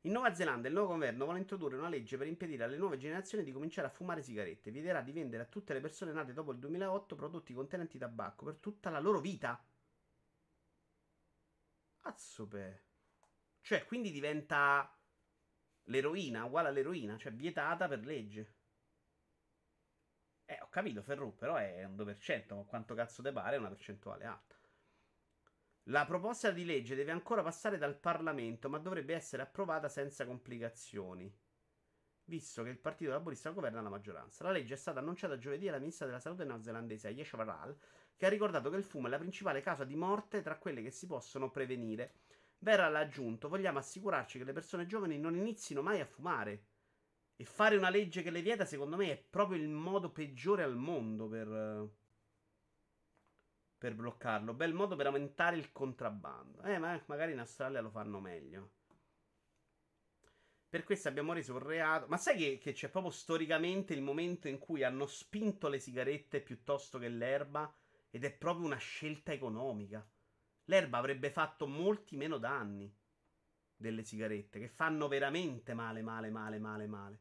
[0.02, 3.42] In Nuova Zelanda il nuovo governo vuole introdurre una legge per impedire alle nuove generazioni
[3.42, 4.70] di cominciare a fumare sigarette.
[4.70, 8.56] Vieterà di vendere a tutte le persone nate dopo il 2008 prodotti contenenti tabacco per
[8.56, 9.60] tutta la loro vita.
[12.04, 12.82] Cazzo, beh.
[13.62, 14.94] Cioè, quindi diventa
[15.84, 18.54] l'eroina, uguale all'eroina, cioè vietata per legge.
[20.46, 23.68] Eh, ho capito, Ferru, però è un 2%, ma quanto cazzo te pare è una
[23.68, 24.56] percentuale alta.
[25.84, 31.34] La proposta di legge deve ancora passare dal Parlamento, ma dovrebbe essere approvata senza complicazioni,
[32.24, 34.44] visto che il Partito Laborista governa la maggioranza.
[34.44, 37.76] La legge è stata annunciata giovedì alla ministra della Salute neozelandese Ayesha Varal
[38.16, 40.90] che ha ricordato che il fumo è la principale causa di morte tra quelle che
[40.90, 42.14] si possono prevenire.
[42.58, 46.66] Verrà aggiunto, vogliamo assicurarci che le persone giovani non inizino mai a fumare.
[47.36, 50.76] E fare una legge che le vieta, secondo me, è proprio il modo peggiore al
[50.76, 51.90] mondo per,
[53.76, 54.54] per bloccarlo.
[54.54, 56.62] Bel modo per aumentare il contrabbando.
[56.62, 58.70] Eh, ma magari in Australia lo fanno meglio.
[60.68, 62.06] Per questo abbiamo reso un reato.
[62.08, 66.40] Ma sai che, che, c'è proprio storicamente il momento in cui hanno spinto le sigarette
[66.40, 67.72] piuttosto che l'erba?
[68.14, 70.08] Ed è proprio una scelta economica.
[70.66, 72.94] L'erba avrebbe fatto molti meno danni.
[73.76, 77.18] delle sigarette, che fanno veramente male, male, male, male, male.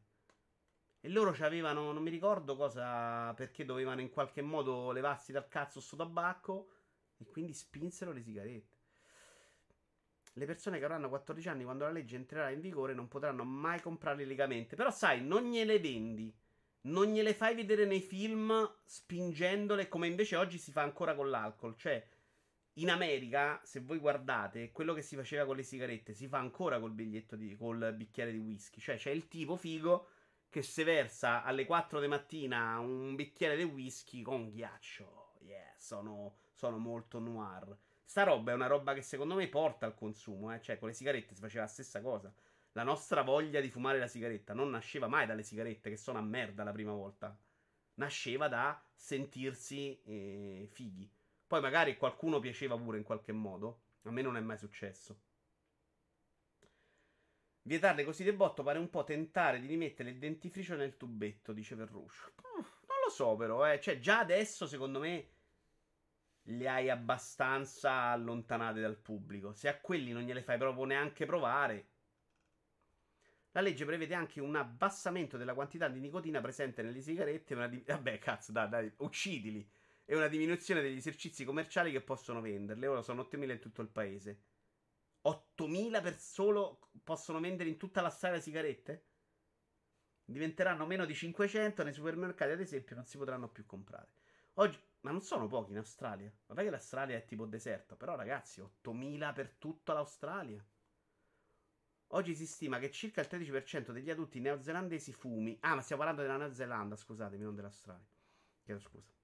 [1.00, 5.80] E loro avevano, non mi ricordo cosa, perché dovevano in qualche modo levarsi dal cazzo
[5.80, 6.70] sto tabacco
[7.18, 8.72] e quindi spinsero le sigarette.
[10.34, 13.80] Le persone che avranno 14 anni quando la legge entrerà in vigore non potranno mai
[13.80, 14.76] comprarle legamente.
[14.76, 16.34] Però sai, non gliele vendi.
[16.86, 21.76] Non gliele fai vedere nei film spingendole come invece oggi si fa ancora con l'alcol.
[21.76, 22.06] Cioè,
[22.74, 26.80] in America, se voi guardate, quello che si faceva con le sigarette si fa ancora
[26.80, 28.80] col biglietto di, col bicchiere di whisky.
[28.80, 30.08] Cioè, c'è il tipo figo
[30.50, 35.32] che se versa alle 4 di mattina un bicchiere di whisky con ghiaccio.
[35.40, 37.76] Yeah, sono, sono molto noir.
[38.04, 40.60] Sta roba è una roba che secondo me porta al consumo, eh?
[40.60, 42.32] cioè con le sigarette si faceva la stessa cosa.
[42.76, 46.22] La nostra voglia di fumare la sigaretta non nasceva mai dalle sigarette, che sono a
[46.22, 47.36] merda la prima volta.
[47.94, 51.08] Nasceva da sentirsi eh, fighi.
[51.46, 53.82] Poi magari qualcuno piaceva pure in qualche modo.
[54.02, 55.20] A me non è mai successo.
[57.62, 61.76] Vietarle così de botto pare un po' tentare di rimettere il dentifricio nel tubetto, dice
[61.76, 62.32] Ferruccio.
[62.54, 63.80] non lo so, però, eh.
[63.80, 65.28] Cioè, già adesso, secondo me,
[66.42, 69.52] le hai abbastanza allontanate dal pubblico.
[69.52, 71.92] Se a quelli non gliele fai proprio neanche provare.
[73.54, 77.54] La legge prevede anche un abbassamento della quantità di nicotina presente nelle sigarette.
[77.54, 79.68] Una di- Vabbè, cazzo, dai, dai, uccidili.
[80.04, 82.86] E una diminuzione degli esercizi commerciali che possono venderle.
[82.88, 84.40] Ora sono 8.000 in tutto il paese.
[85.22, 89.04] 8.000 per solo possono vendere in tutta la strada sigarette?
[90.24, 94.08] Diventeranno meno di 500 nei supermercati, ad esempio, non si potranno più comprare.
[94.54, 96.32] Oggi, ma non sono pochi in Australia.
[96.46, 100.64] Vabbè che l'Australia è tipo deserto, però ragazzi, 8.000 per tutta l'Australia.
[102.08, 105.56] Oggi si stima che circa il 13% degli adulti neozelandesi fumi.
[105.60, 108.06] Ah, ma stiamo parlando della Nuova Zelanda, scusatemi, non dell'Australia.
[108.62, 109.14] Chiedo scusa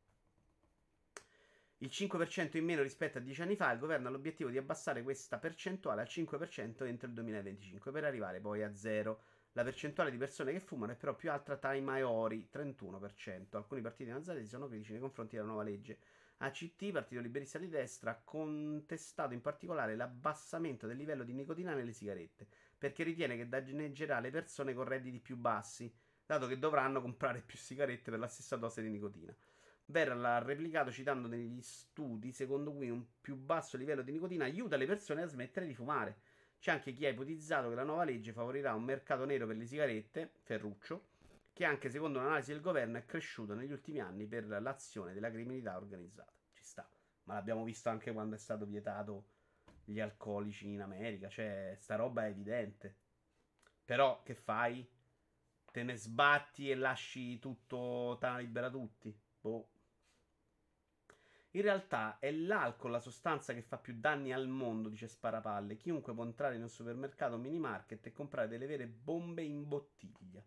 [1.83, 5.03] il 5% in meno rispetto a 10 anni fa, il governo ha l'obiettivo di abbassare
[5.03, 9.23] questa percentuale al 5% entro il 2025 per arrivare poi a zero.
[9.53, 13.57] La percentuale di persone che fumano è però più alta tra i maiori, 31%.
[13.57, 15.99] Alcuni partiti nazionali sono critici nei confronti della nuova legge.
[16.37, 21.93] ACT, Partito Liberista di Destra, ha contestato in particolare l'abbassamento del livello di nicotina nelle
[21.93, 22.47] sigarette,
[22.81, 27.59] perché ritiene che danneggerà le persone con redditi più bassi, dato che dovranno comprare più
[27.59, 29.37] sigarette per la stessa dose di nicotina.
[29.85, 34.77] Verrell ha replicato citando negli studi secondo cui un più basso livello di nicotina aiuta
[34.77, 36.21] le persone a smettere di fumare.
[36.59, 39.67] C'è anche chi ha ipotizzato che la nuova legge favorirà un mercato nero per le
[39.67, 41.09] sigarette, Ferruccio,
[41.53, 45.77] che anche secondo un'analisi del governo è cresciuto negli ultimi anni per l'azione della criminalità
[45.77, 46.33] organizzata.
[46.55, 46.91] Ci sta,
[47.25, 49.27] ma l'abbiamo visto anche quando è stato vietato
[49.91, 52.97] gli alcolici in America, cioè sta roba è evidente.
[53.85, 54.89] Però che fai?
[55.73, 59.17] Te ne sbatti e lasci tutto, te libera tutti?
[59.41, 59.69] Boh.
[61.55, 65.77] In realtà è l'alcol la sostanza che fa più danni al mondo, dice Sparapalle.
[65.77, 69.67] Chiunque può entrare in un supermercato o mini market e comprare delle vere bombe in
[69.67, 70.45] bottiglia.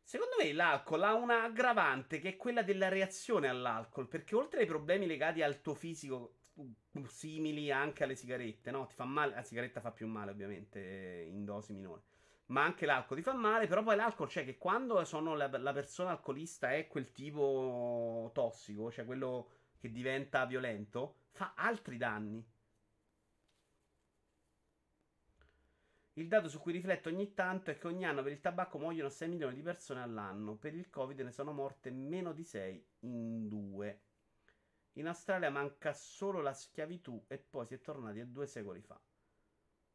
[0.00, 4.66] Secondo me l'alcol ha una aggravante che è quella della reazione all'alcol, perché oltre ai
[4.66, 6.35] problemi legati al tuo fisico
[7.06, 8.86] simili anche alle sigarette, no?
[8.86, 10.80] Ti fa male, la sigaretta fa più male ovviamente
[11.28, 12.02] in dosi minori
[12.46, 13.66] ma anche l'alcol ti fa male.
[13.66, 15.02] Però poi l'alcol, cioè che quando
[15.34, 21.96] la, la, persona alcolista è quel tipo tossico, cioè quello che diventa violento, fa altri
[21.96, 22.44] danni.
[26.14, 29.10] Il dato su cui rifletto ogni tanto è che ogni anno per il tabacco muoiono
[29.10, 30.54] 6 milioni di persone all'anno.
[30.54, 34.00] Per il Covid ne sono morte meno di 6 in 2.
[34.96, 38.98] In Australia manca solo la schiavitù e poi si è tornati a due secoli fa.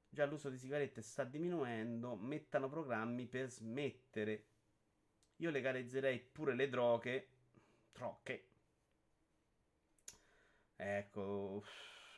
[0.07, 4.45] Già l'uso di sigarette sta diminuendo, mettano programmi per smettere.
[5.37, 7.29] Io legalizzerei pure le droghe.
[7.91, 8.47] Trocche.
[10.75, 11.63] Ecco.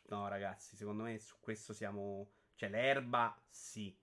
[0.07, 2.31] No, ragazzi, secondo me su questo siamo.
[2.55, 3.95] Cioè, l'erba, sì.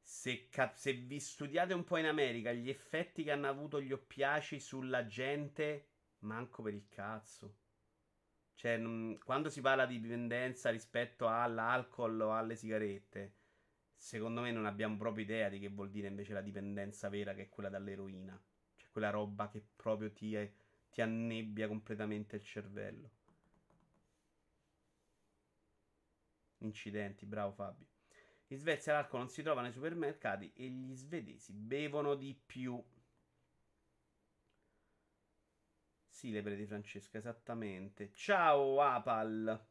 [0.00, 3.92] Se, cap- se, vi studiate un po' in America gli effetti che hanno avuto gli
[3.92, 5.88] oppiaci sulla gente,
[6.20, 7.56] manco per il cazzo.
[8.54, 8.80] Cioè,
[9.24, 13.34] quando si parla di dipendenza rispetto all'alcol o alle sigarette,
[13.94, 17.42] secondo me non abbiamo proprio idea di che vuol dire invece la dipendenza vera, che
[17.42, 18.40] è quella dall'eroina.
[18.76, 20.36] Cioè, quella roba che proprio ti,
[20.90, 23.10] ti annebbia completamente il cervello.
[26.58, 27.86] Incidenti, bravo Fabio.
[28.48, 32.82] In Svezia l'alcol non si trova nei supermercati e gli svedesi bevono di più.
[36.18, 38.10] Sì, le di Francesca, esattamente.
[38.12, 39.66] Ciao Apal.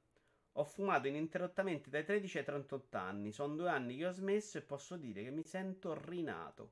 [0.53, 3.33] Ho fumato ininterrottamente dai 13 ai 38 anni.
[3.33, 6.71] Sono due anni che ho smesso e posso dire che mi sento rinato.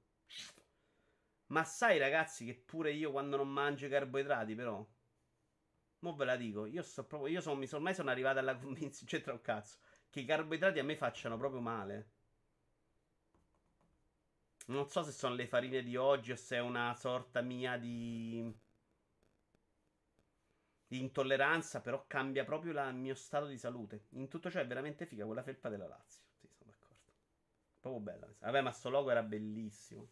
[1.48, 4.86] Ma sai, ragazzi, che pure io quando non mangio i carboidrati, però.
[6.04, 7.34] Mo ve la dico, io so proprio.
[7.34, 9.10] Io son, mi sono, ormai sono arrivato alla convinzione.
[9.12, 9.78] C'entra un cazzo.
[10.10, 12.12] che i carboidrati a me facciano proprio male.
[14.68, 18.54] Non so se sono le farine di oggi o se è una sorta mia di,
[20.96, 24.06] di intolleranza, però cambia proprio il mio stato di salute.
[24.12, 26.24] In tutto ciò è veramente figa quella felpa della Lazio.
[26.40, 27.12] Sì, sono d'accordo.
[27.82, 28.34] Proprio bella.
[28.40, 30.08] Vabbè, ma sto logo era bellissimo.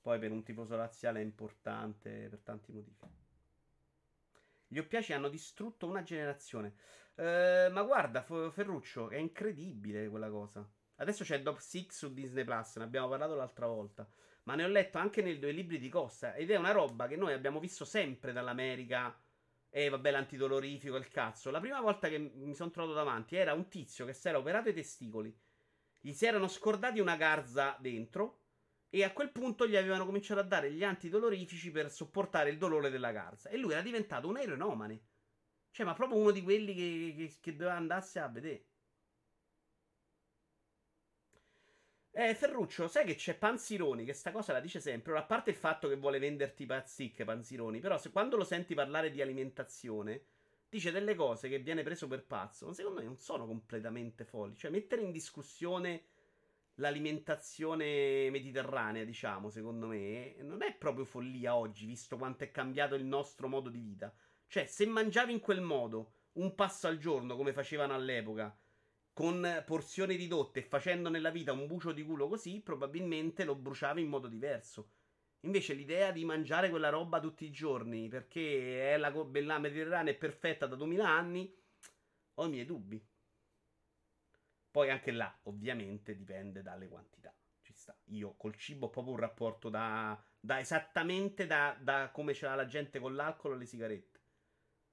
[0.00, 2.96] Poi per un tifoso razziale è importante per tanti motivi.
[4.68, 6.74] Gli oppiaci hanno distrutto una generazione.
[7.16, 10.66] Eh, ma guarda, Ferruccio, è incredibile quella cosa.
[10.96, 14.08] Adesso c'è Dop 6 su Disney Plus, ne abbiamo parlato l'altra volta.
[14.46, 16.34] Ma ne ho letto anche nei due libri di Costa.
[16.34, 19.16] Ed è una roba che noi abbiamo visto sempre dall'America.
[19.68, 21.50] E vabbè, l'antidolorifico, il cazzo.
[21.50, 24.68] La prima volta che mi sono trovato davanti era un tizio che si era operato
[24.68, 25.36] i testicoli.
[26.00, 28.42] Gli si erano scordati una garza dentro.
[28.88, 32.88] E a quel punto gli avevano cominciato a dare gli antidolorifici per sopportare il dolore
[32.88, 33.48] della garza.
[33.48, 35.00] E lui era diventato un aeronomane.
[35.72, 38.64] Cioè, ma proprio uno di quelli che, che, che doveva andarsi a vedere.
[42.18, 45.12] Eh, Ferruccio, sai che c'è Panzironi che sta cosa la dice sempre.
[45.12, 48.72] Ora, a parte il fatto che vuole venderti pazzicche, Panzironi, però se quando lo senti
[48.72, 50.22] parlare di alimentazione,
[50.66, 52.72] dice delle cose che viene preso per pazzo.
[52.72, 54.56] Secondo me non sono completamente folli.
[54.56, 56.04] Cioè, mettere in discussione
[56.76, 63.04] l'alimentazione mediterranea, diciamo, secondo me, non è proprio follia oggi, visto quanto è cambiato il
[63.04, 64.10] nostro modo di vita.
[64.46, 68.56] Cioè, se mangiavi in quel modo, un passo al giorno, come facevano all'epoca,
[69.16, 74.02] con porzioni ridotte e facendo nella vita un bucio di culo così, probabilmente lo bruciavi
[74.02, 74.90] in modo diverso.
[75.40, 80.16] Invece l'idea di mangiare quella roba tutti i giorni, perché è la bella mediterranea è
[80.16, 81.56] perfetta da 2000 anni,
[82.34, 83.02] ho i miei dubbi.
[84.70, 87.34] Poi anche là, ovviamente, dipende dalle quantità.
[87.62, 87.96] Ci sta.
[88.08, 92.54] Io col cibo ho proprio un rapporto da, da esattamente da, da come ce l'ha
[92.54, 94.20] la gente con l'alcol o le sigarette.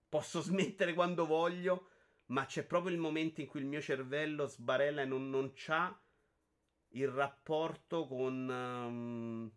[0.07, 1.89] Posso smettere quando voglio,
[2.27, 5.97] ma c'è proprio il momento in cui il mio cervello sbarella e non, non c'ha
[6.89, 8.49] il rapporto con...
[8.49, 9.51] Um,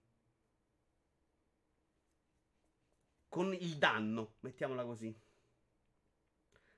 [3.28, 5.14] con il danno, mettiamola così.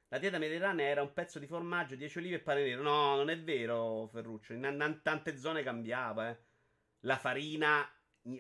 [0.09, 2.83] La dieta mediterranea era un pezzo di formaggio, 10 olive e pane nero.
[2.83, 4.55] No, non è vero, Ferruccio.
[4.55, 6.31] In, in tante zone cambiava.
[6.31, 6.39] Eh.
[7.01, 7.89] La farina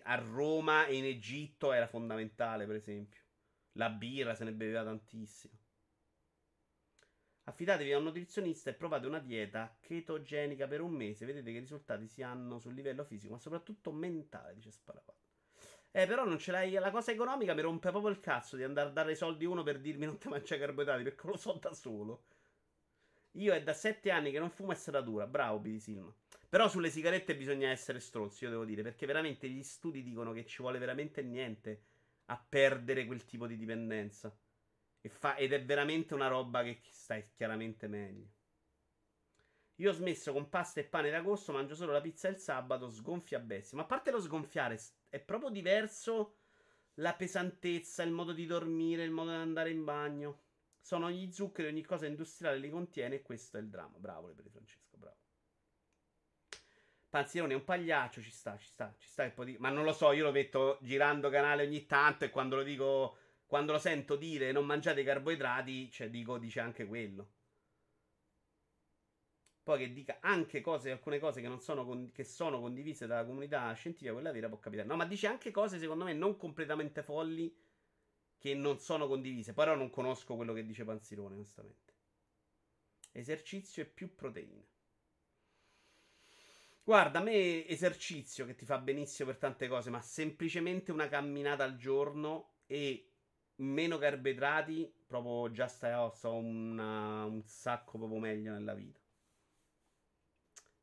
[0.03, 3.21] a Roma e in Egitto era fondamentale, per esempio.
[3.73, 5.55] La birra se ne beveva tantissimo.
[7.49, 11.25] Affidatevi a un nutrizionista e provate una dieta chetogenica per un mese.
[11.25, 15.17] Vedete che risultati si hanno sul livello fisico, ma soprattutto mentale, dice Sparapato.
[15.91, 16.73] Eh, però non ce l'hai.
[16.73, 19.63] La cosa economica mi rompe proprio il cazzo di andare a dare i soldi uno
[19.63, 22.27] per dirmi non ti mangiare carboidrati, perché lo so da solo.
[23.33, 25.27] Io è da sette anni che non fumo e dura.
[25.27, 26.15] Bravo, BD Silma.
[26.51, 30.45] Però sulle sigarette bisogna essere stronzi, io devo dire, perché veramente gli studi dicono che
[30.45, 31.85] ci vuole veramente niente
[32.27, 34.37] a perdere quel tipo di dipendenza.
[35.03, 38.27] Fa- ed è veramente una roba che stai chiaramente meglio.
[39.77, 43.39] Io ho smesso con pasta e pane d'agosto, mangio solo la pizza il sabato, sgonfia
[43.39, 43.77] bestia.
[43.77, 46.39] Ma a parte lo sgonfiare, è proprio diverso
[46.95, 50.43] la pesantezza, il modo di dormire, il modo di andare in bagno.
[50.81, 53.99] Sono gli zuccheri, ogni cosa industriale li contiene e questo è il dramma.
[53.99, 55.17] Bravo, Lepre Francesco, bravo.
[57.09, 59.33] Panzerone è un pagliaccio, ci sta, ci sta, ci sta.
[59.59, 63.19] Ma non lo so, io lo metto girando canale ogni tanto e quando lo dico
[63.49, 67.31] quando lo sento dire non mangiate i carboidrati, cioè dico, dice anche quello.
[69.63, 73.73] Poi che dica anche cose, alcune cose che, sono, con, che sono condivise dalla comunità
[73.73, 74.87] scientifica, quella vera può capitare.
[74.87, 77.55] No, ma dice anche cose secondo me non completamente folli
[78.37, 79.55] che non sono condivise.
[79.55, 81.93] Però non conosco quello che dice Panzirone, onestamente.
[83.13, 84.67] Esercizio e più proteine.
[86.85, 91.65] Guarda, a me esercizio che ti fa benissimo per tante cose, ma semplicemente una camminata
[91.65, 93.09] al giorno e
[93.59, 99.01] meno carboidrati, proprio già stai oh, sto una, un sacco proprio meglio nella vita.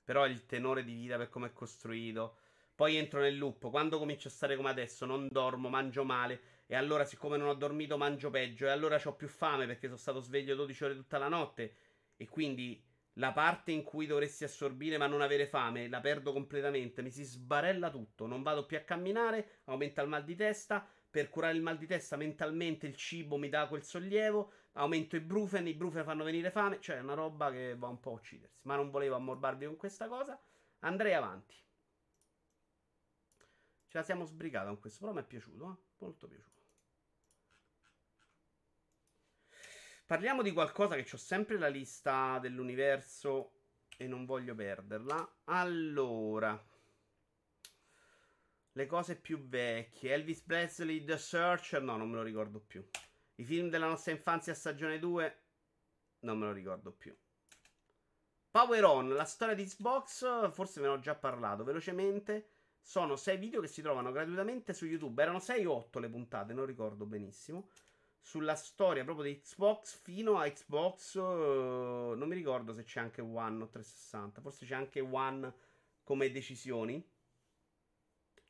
[0.04, 2.38] Però il tenore di vita per come è costruito.
[2.76, 3.70] Poi entro nel loop.
[3.70, 6.42] Quando comincio a stare come adesso, non dormo, mangio male.
[6.68, 8.66] E allora, siccome non ho dormito, mangio peggio.
[8.66, 11.76] E allora ho più fame perché sono stato sveglio 12 ore tutta la notte.
[12.18, 12.84] E quindi
[13.14, 17.02] la parte in cui dovresti assorbire ma non avere fame la perdo completamente.
[17.02, 18.28] Mi si sbarella tutto.
[18.28, 19.62] Non vado più a camminare.
[19.66, 23.48] Aumenta il mal di testa per curare il mal di testa mentalmente il cibo mi
[23.48, 27.52] dà quel sollievo, aumento i brufen, i brufen fanno venire fame, cioè è una roba
[27.52, 28.60] che va un po' a uccidersi.
[28.64, 30.38] Ma non volevo ammorbarvi con questa cosa,
[30.80, 31.56] andrei avanti.
[33.88, 35.84] Ce la siamo sbrigata con questo, però mi è piaciuto, eh?
[36.00, 36.62] molto piaciuto.
[40.06, 43.54] Parliamo di qualcosa che ho sempre la lista dell'universo
[43.96, 45.38] e non voglio perderla.
[45.46, 46.62] Allora,
[48.76, 50.14] le cose più vecchie.
[50.14, 52.86] Elvis Presley, The Searcher, no, non me lo ricordo più.
[53.36, 55.40] I film della nostra infanzia, stagione 2,
[56.20, 57.16] non me lo ricordo più.
[58.52, 62.50] Power On, la storia di Xbox, forse ve ne ho già parlato velocemente.
[62.82, 65.22] Sono 6 video che si trovano gratuitamente su YouTube.
[65.22, 67.70] Erano 6 o 8 le puntate, non ricordo benissimo.
[68.20, 71.16] Sulla storia proprio di Xbox fino a Xbox.
[71.16, 74.42] Uh, non mi ricordo se c'è anche One o 360.
[74.42, 75.54] Forse c'è anche One
[76.04, 77.04] come decisioni.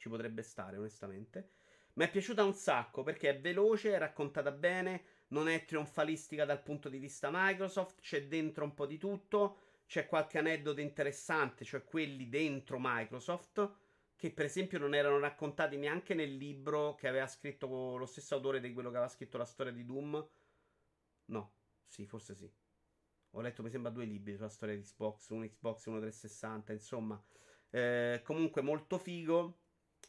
[0.06, 1.54] Ci potrebbe stare, onestamente.
[1.94, 5.24] Mi è piaciuta un sacco perché è veloce, è raccontata bene.
[5.30, 8.02] Non è trionfalistica dal punto di vista Microsoft.
[8.02, 9.58] C'è dentro un po' di tutto
[9.88, 13.74] c'è qualche aneddoto interessante, cioè quelli dentro Microsoft,
[14.16, 18.60] che per esempio non erano raccontati neanche nel libro che aveva scritto lo stesso autore
[18.60, 20.30] di quello che aveva scritto la storia di Doom.
[21.26, 21.54] No,
[21.88, 22.48] sì, forse sì.
[23.32, 26.74] Ho letto, mi sembra, due libri sulla storia di Xbox, uno Xbox e uno 360,
[26.74, 27.24] insomma.
[27.70, 29.65] Eh, comunque molto figo.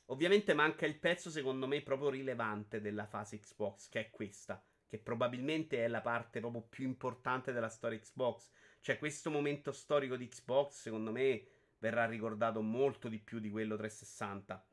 [0.07, 4.99] Ovviamente manca il pezzo, secondo me, proprio rilevante della fase Xbox, che è questa, che
[4.99, 8.51] probabilmente è la parte proprio più importante della storia Xbox
[8.87, 11.45] cioè, questo momento storico di Xbox, secondo me,
[11.79, 14.65] verrà ricordato molto di più di quello 360.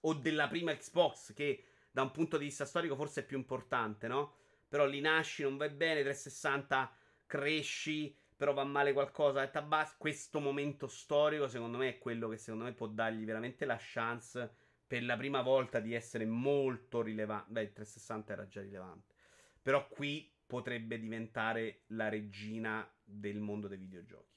[0.00, 4.08] O della prima Xbox, che da un punto di vista storico forse è più importante,
[4.08, 4.34] no?
[4.66, 6.92] Però lì nasci, non vai bene, 360
[7.24, 9.94] cresci, però va male qualcosa, e base.
[9.98, 14.54] Questo momento storico, secondo me, è quello che secondo me può dargli veramente la chance
[14.86, 17.52] per la prima volta di essere molto rilevante.
[17.52, 19.14] Beh, il 360 era già rilevante.
[19.62, 24.32] Però qui potrebbe diventare la regina del mondo dei videogiochi.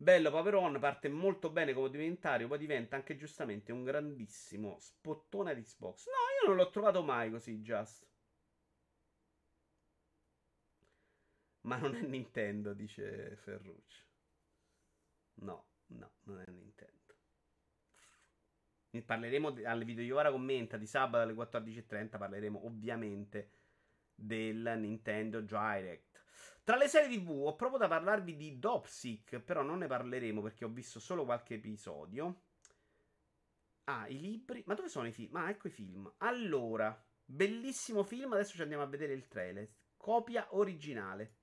[0.00, 5.62] Bello Paperon parte molto bene come diventario, poi diventa anche giustamente un grandissimo spottone di
[5.62, 6.06] Xbox.
[6.06, 8.07] No, io non l'ho trovato mai così, Just.
[11.68, 14.02] Ma non è Nintendo, dice Ferruccio.
[15.40, 16.96] No, no, non è Nintendo.
[19.04, 22.16] Parleremo alle video ora commenta di sabato alle 14.30.
[22.16, 23.50] Parleremo ovviamente
[24.14, 26.24] del Nintendo Direct.
[26.64, 30.64] Tra le serie TV ho proprio da parlarvi di Dopsic, però non ne parleremo perché
[30.64, 32.44] ho visto solo qualche episodio.
[33.84, 34.62] Ah, i libri.
[34.66, 35.36] Ma dove sono i film?
[35.36, 36.10] Ah, ecco i film.
[36.18, 39.68] Allora, bellissimo film, adesso ci andiamo a vedere il trailer.
[39.96, 41.37] Copia originale.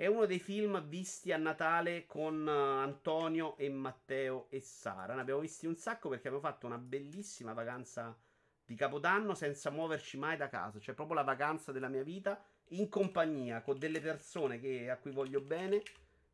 [0.00, 5.12] È uno dei film visti a Natale con uh, Antonio e Matteo e Sara.
[5.12, 8.18] Ne abbiamo visti un sacco perché abbiamo fatto una bellissima vacanza
[8.64, 10.78] di Capodanno senza muoverci mai da casa.
[10.78, 15.10] Cioè, proprio la vacanza della mia vita in compagnia con delle persone che, a cui
[15.10, 15.82] voglio bene,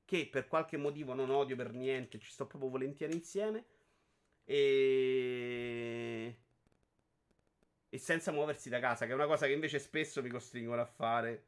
[0.04, 3.64] che per qualche motivo non odio per niente, ci sto proprio volentieri insieme.
[4.44, 6.36] E...
[7.88, 10.86] e senza muoversi da casa, che è una cosa che invece spesso mi costringono a
[10.86, 11.46] fare.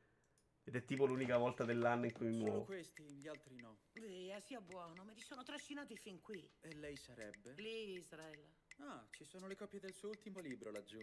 [0.69, 2.51] Ed è tipo l'unica volta dell'anno in cui mi muovo.
[2.51, 3.79] Solo questi, gli altri no.
[3.95, 6.47] Via, sia buono, me li sono trascinati fin qui.
[6.61, 7.55] E lei sarebbe?
[7.55, 8.57] Lì, Israele.
[8.81, 11.01] Ah, ci sono le copie del suo ultimo libro laggiù.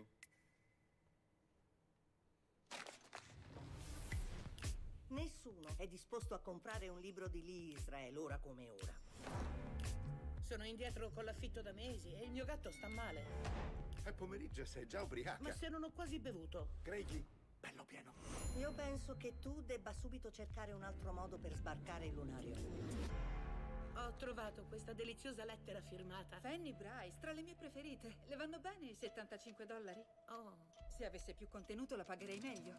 [5.07, 8.93] Nessuno è disposto a comprare un libro di Lee Israel ora come ora.
[10.43, 13.25] Sono indietro con l'affitto da mesi e il mio gatto sta male.
[14.03, 15.41] È pomeriggio sei già ubriaca.
[15.41, 16.75] Ma se non ho quasi bevuto.
[16.83, 17.25] Craigie,
[17.65, 18.13] bello pieno.
[18.57, 22.55] Io penso che tu debba subito cercare un altro modo per sbarcare il lunario.
[23.95, 26.39] Ho trovato questa deliziosa lettera firmata.
[26.39, 28.17] Fanny Bryce, tra le mie preferite.
[28.27, 30.03] Le vanno bene i 75 dollari?
[30.29, 32.75] Oh, Se avesse più contenuto la pagherei meglio.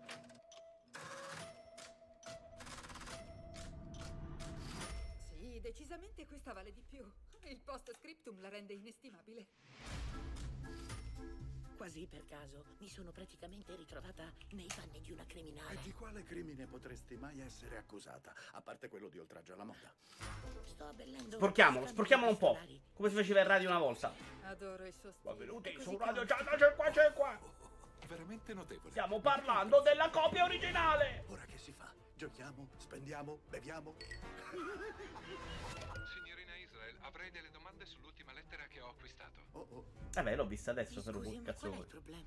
[5.27, 7.05] Sì, decisamente questa vale di più.
[7.49, 9.47] Il post scriptum la rende inestimabile.
[11.77, 15.78] Quasi per caso mi sono praticamente ritrovata nei panni di una E criminale.
[15.82, 18.32] di quale crimine potresti mai essere accusata?
[18.53, 19.93] A parte quello di oltraggio alla moda.
[20.65, 21.36] Sto abbellendo.
[21.36, 22.59] Sporchiamolo, i sporchiamolo un po'.
[22.94, 24.12] Come si faceva in radio una volta.
[24.43, 25.35] Adoro il suo stile.
[25.35, 26.51] Benvenuti su Radio calmo.
[26.51, 27.39] 105
[28.07, 28.90] Veramente notevole.
[28.90, 31.24] Stiamo parlando della copia originale.
[31.28, 31.93] Ora che si fa?
[32.15, 32.69] Giochiamo?
[32.78, 33.40] Spendiamo?
[33.48, 33.94] Beviamo?
[37.07, 39.41] Avrei delle domande sull'ultima lettera che ho acquistato.
[39.53, 39.85] Oh oh.
[40.12, 41.87] Vabbè, l'ho vista adesso, però ma cazzo qual è il vuoi?
[41.87, 42.23] problema?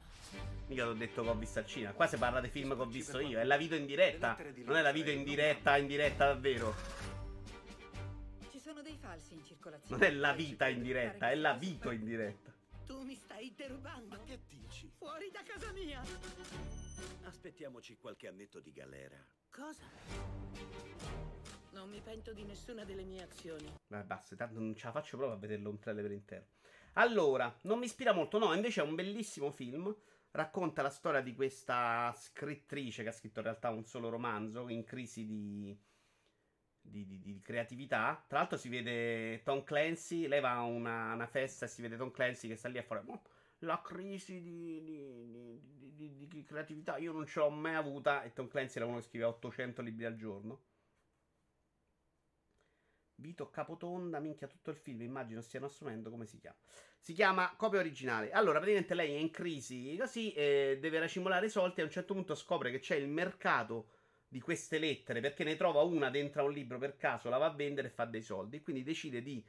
[0.68, 1.92] Mica ti ho detto che ho visto al cinema.
[1.92, 3.40] Qua si parla dei film che ho visto io.
[3.40, 4.38] È la video in diretta.
[4.64, 6.74] Non è la video in diretta, in diretta davvero.
[8.50, 10.02] Ci sono dei falsi in circolazione.
[10.02, 12.54] Non è la vita in diretta, è la vito in diretta.
[12.86, 14.16] Tu mi stai derubando.
[14.16, 14.90] Ma che dici?
[14.98, 16.02] Fuori da casa mia.
[17.24, 19.18] Aspettiamoci qualche annetto di galera.
[19.52, 19.84] Cosa?
[21.72, 23.72] Non mi pento di nessuna delle mie azioni.
[23.88, 26.46] Vabbè, basta, tanto non ce la faccio proprio a vederlo un trailer per intero.
[26.94, 29.96] Allora, non mi ispira molto, no, invece è un bellissimo film.
[30.32, 34.84] Racconta la storia di questa scrittrice che ha scritto in realtà un solo romanzo in
[34.84, 35.76] crisi di,
[36.82, 38.24] di, di- di creatività.
[38.28, 41.98] Tra l'altro si vede Tom Clancy, lei va a una, una festa e si vede
[41.98, 43.22] Tom Clancy che sta lì a fare "Oh,
[43.60, 46.98] la crisi di, creatività.
[46.98, 50.06] Io non ce l'ho mai avuta e Tom Clancy era uno che scriveva 800 libri
[50.06, 50.62] al giorno.
[53.20, 56.58] Vito Capotonda, minchia tutto il film, immagino stiano assumendo come si chiama.
[57.00, 58.32] Si chiama copia originale.
[58.32, 61.92] Allora, praticamente lei è in crisi così, eh, deve racimolare i soldi e a un
[61.92, 63.90] certo punto scopre che c'è il mercato
[64.28, 67.48] di queste lettere perché ne trova una dentro a un libro per caso, la va
[67.48, 68.62] a vendere e fa dei soldi.
[68.62, 69.44] Quindi decide di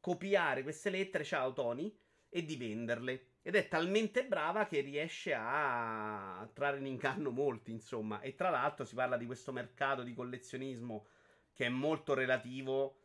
[0.00, 1.94] copiare queste lettere, ciao Tony,
[2.28, 3.34] e di venderle.
[3.42, 8.20] Ed è talmente brava che riesce a trarre in inganno molti, insomma.
[8.20, 11.06] E tra l'altro si parla di questo mercato di collezionismo
[11.52, 12.98] che è molto relativo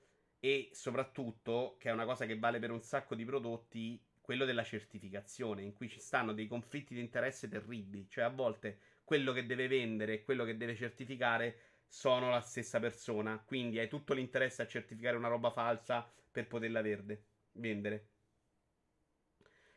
[0.43, 4.63] e soprattutto, che è una cosa che vale per un sacco di prodotti, quello della
[4.63, 8.07] certificazione, in cui ci stanno dei conflitti di interesse terribili.
[8.09, 11.57] Cioè a volte quello che deve vendere e quello che deve certificare
[11.87, 13.37] sono la stessa persona.
[13.45, 17.23] Quindi hai tutto l'interesse a certificare una roba falsa per poterla verde,
[17.53, 18.07] vendere.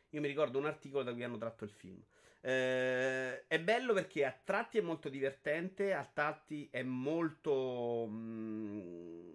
[0.09, 2.01] Io mi ricordo un articolo da cui hanno tratto il film.
[2.41, 9.34] Eh, è bello perché a tratti è molto divertente, a tratti è molto mm,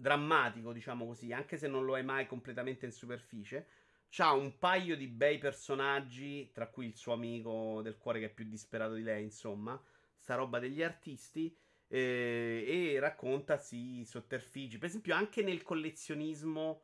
[0.00, 3.66] drammatico, diciamo così, anche se non lo è mai completamente in superficie.
[4.08, 8.30] C'ha un paio di bei personaggi, tra cui il suo amico del cuore che è
[8.30, 9.80] più disperato di lei, insomma,
[10.16, 11.54] sta roba degli artisti.
[11.92, 14.78] Eh, e racconta sì sotterfugi.
[14.78, 16.82] Per esempio, anche nel collezionismo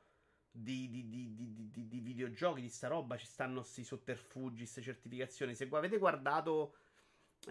[0.51, 5.55] di, di, di, di, videogiochi, di sta roba, ci stanno questi sotterfugi, queste certificazioni.
[5.55, 6.75] Se avete guardato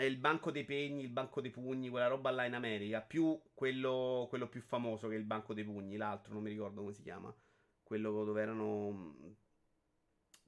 [0.03, 4.25] il banco dei pegni, il banco dei pugni, quella roba là in America, più quello,
[4.29, 7.01] quello più famoso che è il banco dei pugni, l'altro non mi ricordo come si
[7.01, 7.33] chiama,
[7.83, 9.31] quello dove erano mm,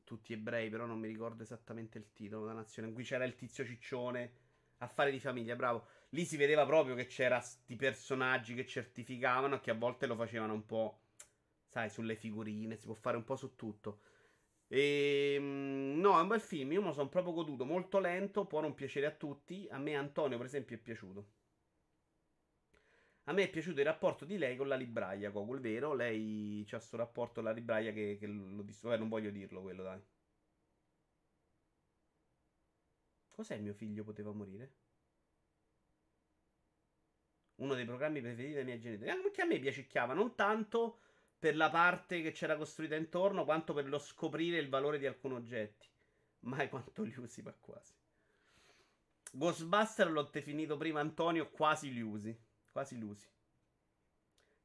[0.03, 3.65] tutti ebrei, però non mi ricordo esattamente il titolo, la nazione, cui c'era il tizio
[3.65, 4.32] ciccione,
[4.80, 5.88] affari di famiglia, bravo.
[6.10, 10.53] Lì si vedeva proprio che c'era sti personaggi che certificavano che a volte lo facevano
[10.53, 11.02] un po'
[11.68, 13.99] sai, sulle figurine, si può fare un po' su tutto.
[14.69, 18.45] E, ehm, no, è un bel film, io me lo sono proprio goduto, molto lento,
[18.45, 19.68] può non piacere a tutti.
[19.69, 21.27] A me Antonio, per esempio, è piaciuto.
[23.26, 25.94] A me è piaciuto il rapporto di lei con la libraia, Cogul, vero?
[25.94, 28.95] Lei c'ha questo rapporto con la libraia che, che lo distrugge.
[28.95, 30.02] Eh, non voglio dirlo quello, dai.
[33.30, 34.76] Cos'è mio figlio poteva morire?
[37.56, 39.10] Uno dei programmi preferiti dei miei genitori.
[39.10, 40.99] Anche a me piacicchiava, non tanto
[41.39, 45.35] per la parte che c'era costruita intorno, quanto per lo scoprire il valore di alcuni
[45.35, 45.88] oggetti.
[46.41, 47.93] Mai quanto li usi, ma quasi.
[49.31, 52.38] Ghostbuster l'ho definito prima Antonio, quasi li usi.
[52.72, 53.27] Quasi li usi.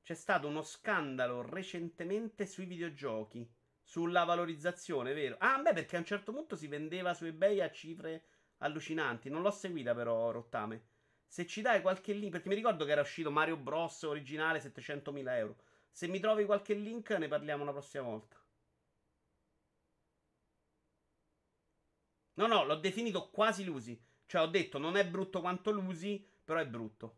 [0.03, 3.49] C'è stato uno scandalo recentemente sui videogiochi.
[3.85, 5.37] Sulla valorizzazione, vero?
[5.39, 8.25] Ah, beh, perché a un certo punto si vendeva su eBay a cifre
[8.59, 9.29] allucinanti.
[9.29, 10.91] Non l'ho seguita, però, Rottame.
[11.27, 14.03] Se ci dai qualche link, perché mi ricordo che era uscito Mario Bros.
[14.03, 15.57] originale 700.000 euro.
[15.93, 18.37] Se mi trovi qualche link ne parliamo una prossima volta.
[22.35, 23.99] No, no, l'ho definito quasi Lusi.
[24.27, 27.17] Cioè ho detto non è brutto quanto Lusi, però è brutto.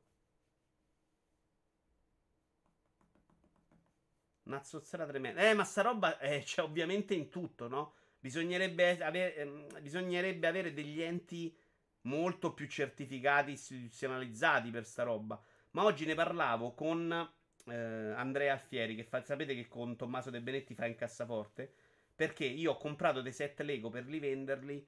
[4.44, 5.48] Una zozzera tremenda.
[5.48, 7.94] Eh, ma sta roba eh, c'è ovviamente in tutto, no?
[8.18, 11.56] Bisognerebbe avere, ehm, bisognerebbe avere degli enti
[12.02, 15.40] molto più certificati, istituzionalizzati per sta roba.
[15.72, 17.32] Ma oggi ne parlavo con
[17.66, 21.72] eh, Andrea Alfieri, che fa, sapete che con Tommaso De Benetti fa in cassaforte,
[22.14, 24.86] perché io ho comprato dei set Lego per rivenderli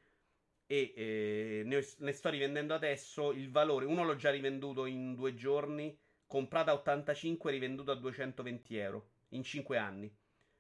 [0.66, 3.85] e eh, ne, ho, ne, sto rivendendo adesso il valore.
[3.85, 5.97] Uno l'ho già rivenduto in due giorni,
[6.27, 10.15] comprato a 85 e rivenduto a 220 euro in 5 anni.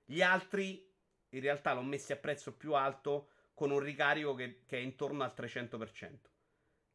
[0.04, 0.88] Gli altri
[1.30, 5.24] in realtà l'ho messi a prezzo più alto con un ricarico che, che è intorno
[5.24, 6.35] al 300%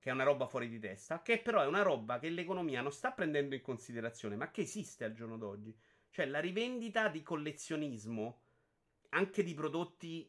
[0.01, 2.91] che è una roba fuori di testa, che però è una roba che l'economia non
[2.91, 5.77] sta prendendo in considerazione, ma che esiste al giorno d'oggi.
[6.09, 8.41] Cioè la rivendita di collezionismo,
[9.09, 10.27] anche di prodotti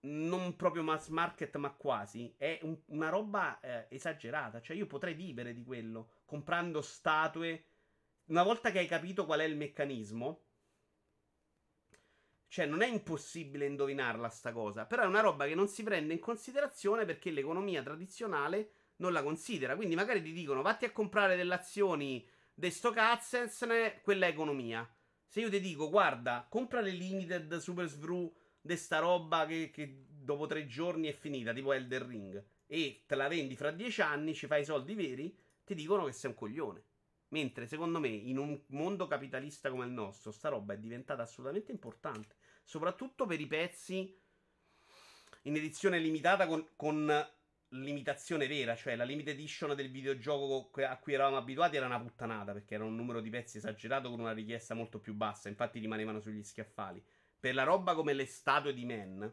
[0.00, 4.60] non proprio mass market, ma quasi, è un, una roba eh, esagerata.
[4.60, 7.64] Cioè io potrei vivere di quello, comprando statue.
[8.26, 10.43] Una volta che hai capito qual è il meccanismo,
[12.54, 14.84] cioè, non è impossibile indovinarla sta cosa.
[14.84, 19.24] Però è una roba che non si prende in considerazione perché l'economia tradizionale non la
[19.24, 19.74] considera.
[19.74, 22.24] Quindi magari ti dicono vatti a comprare delle azioni
[22.54, 24.88] di sto cazzensne, quella è economia.
[25.26, 30.04] Se io ti dico guarda, compra le limited super svru di sta roba che, che,
[30.08, 34.32] dopo tre giorni è finita, tipo Elder Ring, e te la vendi fra dieci anni,
[34.32, 36.84] ci fai i soldi veri, ti dicono che sei un coglione.
[37.30, 41.72] Mentre secondo me in un mondo capitalista come il nostro, sta roba è diventata assolutamente
[41.72, 44.20] importante soprattutto per i pezzi
[45.42, 47.28] in edizione limitata con, con
[47.68, 52.52] limitazione vera, cioè la limited edition del videogioco a cui eravamo abituati era una puttanata
[52.52, 56.20] perché era un numero di pezzi esagerato con una richiesta molto più bassa, infatti rimanevano
[56.20, 57.04] sugli schiaffali.
[57.38, 59.32] Per la roba come le statue di Men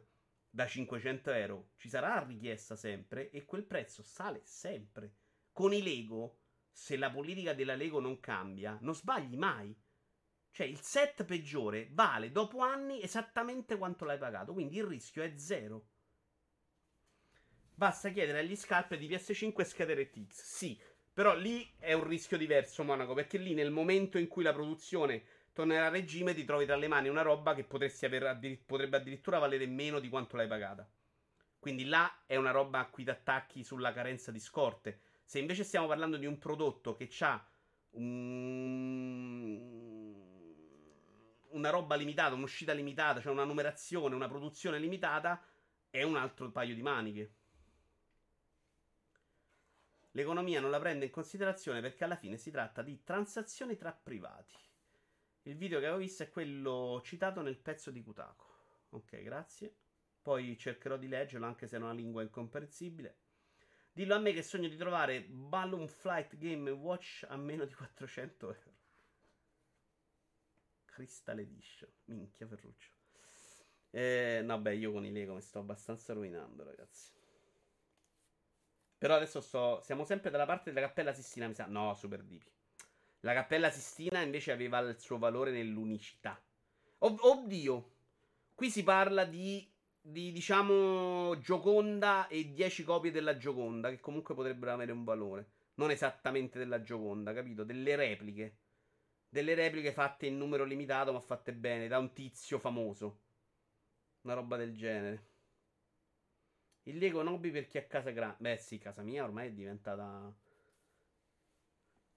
[0.49, 5.15] da 500 euro ci sarà richiesta sempre e quel prezzo sale sempre.
[5.53, 6.39] Con i Lego
[6.71, 9.75] se la politica della Lego non cambia, non sbagli mai.
[10.52, 14.53] Cioè, il set peggiore vale dopo anni esattamente quanto l'hai pagato.
[14.53, 15.86] Quindi il rischio è zero.
[17.73, 20.44] Basta chiedere agli scalper di PS5 schede RTX.
[20.44, 20.80] Sì,
[21.14, 23.14] però lì è un rischio diverso, Monaco.
[23.14, 25.23] Perché lì nel momento in cui la produzione
[25.53, 29.65] tornerà a regime, ti trovi tra le mani una roba che addir- potrebbe addirittura valere
[29.68, 30.88] meno di quanto l'hai pagata.
[31.60, 35.02] Quindi là è una roba a cui ti attacchi sulla carenza di scorte.
[35.23, 37.48] Se invece stiamo parlando di un prodotto che ha
[37.91, 39.80] un...
[41.52, 45.44] una roba limitata, un'uscita limitata, cioè una numerazione, una produzione limitata,
[45.90, 47.36] è un altro paio di maniche.
[50.11, 54.56] L'economia non la prende in considerazione perché alla fine si tratta di transazioni tra privati.
[55.44, 58.45] Il video che avevo visto è quello citato nel pezzo di Kutako.
[58.90, 59.76] Ok, grazie.
[60.22, 63.19] Poi cercherò di leggerlo anche se è una lingua incomprensibile.
[63.94, 68.53] Dillo a me che sogno di trovare Balloon Flight Game Watch a meno di 400
[68.53, 68.80] euro.
[71.02, 71.90] Crystal Edition.
[72.06, 72.90] Minchia Ferruccio.
[73.90, 77.11] Eh, no, beh, io con i Lego mi sto abbastanza rovinando, ragazzi.
[78.99, 79.82] Però adesso sto.
[79.84, 81.65] Siamo sempre dalla parte della Cappella Sistina, mi sa.
[81.65, 82.49] No, Super Dipi.
[83.22, 86.40] La Cappella Sistina invece aveva il suo valore nell'unicità.
[86.99, 87.95] Oh, oddio.
[88.53, 89.68] Qui si parla di
[90.03, 95.49] di diciamo Gioconda e 10 copie della Gioconda che comunque potrebbero avere un valore.
[95.76, 97.64] Non esattamente della Gioconda, capito?
[97.64, 98.57] Delle repliche.
[99.33, 103.19] Delle repliche fatte in numero limitato, ma fatte bene, da un tizio famoso.
[104.23, 105.29] Una roba del genere.
[106.83, 108.35] Il Lego Nobi per chi ha casa grande.
[108.39, 110.35] Beh, sì, casa mia ormai è diventata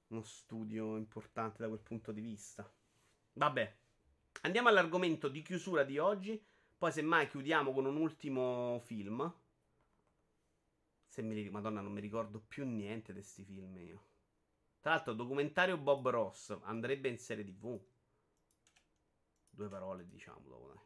[0.08, 2.68] uno studio importante da quel punto di vista.
[3.34, 3.76] Vabbè,
[4.40, 6.44] andiamo all'argomento di chiusura di oggi.
[6.76, 9.32] Poi, semmai, chiudiamo con un ultimo film.
[11.06, 14.13] Se mi Madonna, non mi ricordo più niente di questi film io.
[14.84, 17.80] Tra l'altro, documentario Bob Ross andrebbe in serie TV.
[19.48, 20.84] Due parole, diciamo, dopo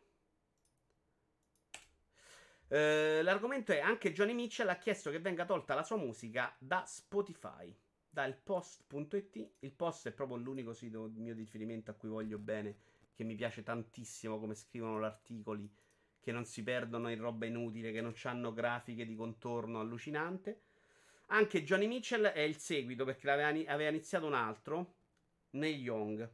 [2.68, 2.78] dai.
[2.78, 6.84] Eh, l'argomento è anche Johnny Mitchell ha chiesto che venga tolta la sua musica da
[6.86, 7.76] Spotify,
[8.08, 9.54] dal post.it.
[9.58, 12.76] Il post è proprio l'unico sito mio di riferimento a cui voglio bene,
[13.12, 15.68] che mi piace tantissimo come scrivono gli articoli,
[16.20, 20.66] che non si perdono in roba inutile, che non hanno grafiche di contorno allucinante.
[21.30, 24.94] Anche Johnny Mitchell è il seguito perché aveva, iniziato un altro,
[25.50, 26.30] Neil Young.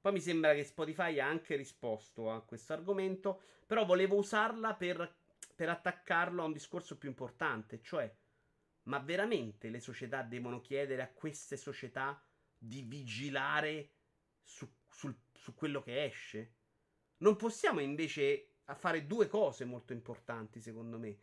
[0.00, 5.22] Poi mi sembra che Spotify ha anche risposto a questo argomento, però volevo usarla per
[5.54, 8.12] per attaccarlo a un discorso più importante, cioè,
[8.84, 12.22] ma veramente le società devono chiedere a queste società
[12.56, 13.92] di vigilare
[14.42, 16.54] su, sul, su quello che esce?
[17.18, 21.18] Non possiamo invece fare due cose molto importanti, secondo me.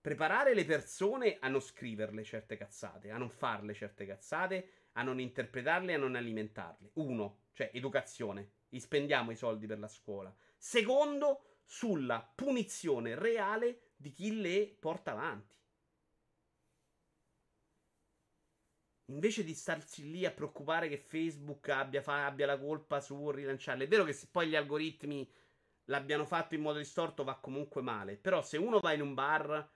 [0.00, 5.20] Preparare le persone a non scriverle certe cazzate, a non farle certe cazzate, a non
[5.20, 6.90] interpretarle a non alimentarle.
[6.94, 8.52] Uno, cioè educazione.
[8.70, 10.34] Spendiamo i soldi per la scuola.
[10.56, 15.54] Secondo, sulla punizione reale di chi le porta avanti.
[19.06, 23.84] Invece di starsi lì a preoccupare che Facebook abbia, fa, abbia la colpa su rilanciarle.
[23.84, 25.30] È vero che se poi gli algoritmi
[25.84, 28.16] l'abbiano fatto in modo distorto va comunque male.
[28.16, 29.68] Però se uno va in un bar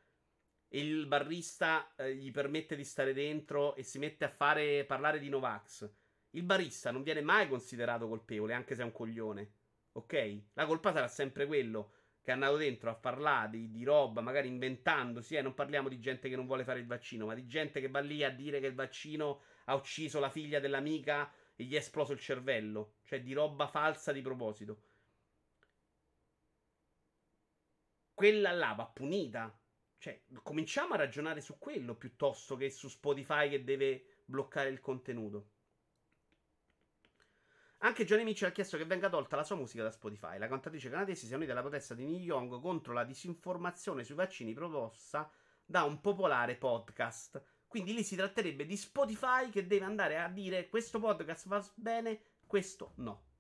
[0.75, 5.21] e il barista eh, gli permette di stare dentro e si mette a fare parlare
[5.21, 5.89] di Novax,
[6.31, 9.53] il barista non viene mai considerato colpevole, anche se è un coglione.
[9.93, 10.41] Ok?
[10.55, 14.49] La colpa sarà sempre quello che è andato dentro a parlare di, di roba, magari
[14.49, 15.37] inventandosi.
[15.37, 17.89] Eh, non parliamo di gente che non vuole fare il vaccino, ma di gente che
[17.89, 21.79] va lì a dire che il vaccino ha ucciso la figlia dell'amica e gli è
[21.79, 22.95] esploso il cervello.
[23.05, 24.83] Cioè di roba falsa di proposito.
[28.13, 29.57] Quella là va punita.
[30.05, 35.53] Cioè, cominciamo a ragionare su quello piuttosto che su Spotify che deve bloccare il contenuto.
[37.79, 40.37] Anche Johnny Mitchell ha chiesto che venga tolta la sua musica da Spotify.
[40.37, 44.15] La cantatrice canadese si è unita alla protesta di Neil Young contro la disinformazione sui
[44.15, 45.33] vaccini proposta
[45.65, 47.43] da un popolare podcast.
[47.67, 52.21] Quindi lì si tratterebbe di Spotify che deve andare a dire questo podcast va bene,
[52.47, 53.34] questo no.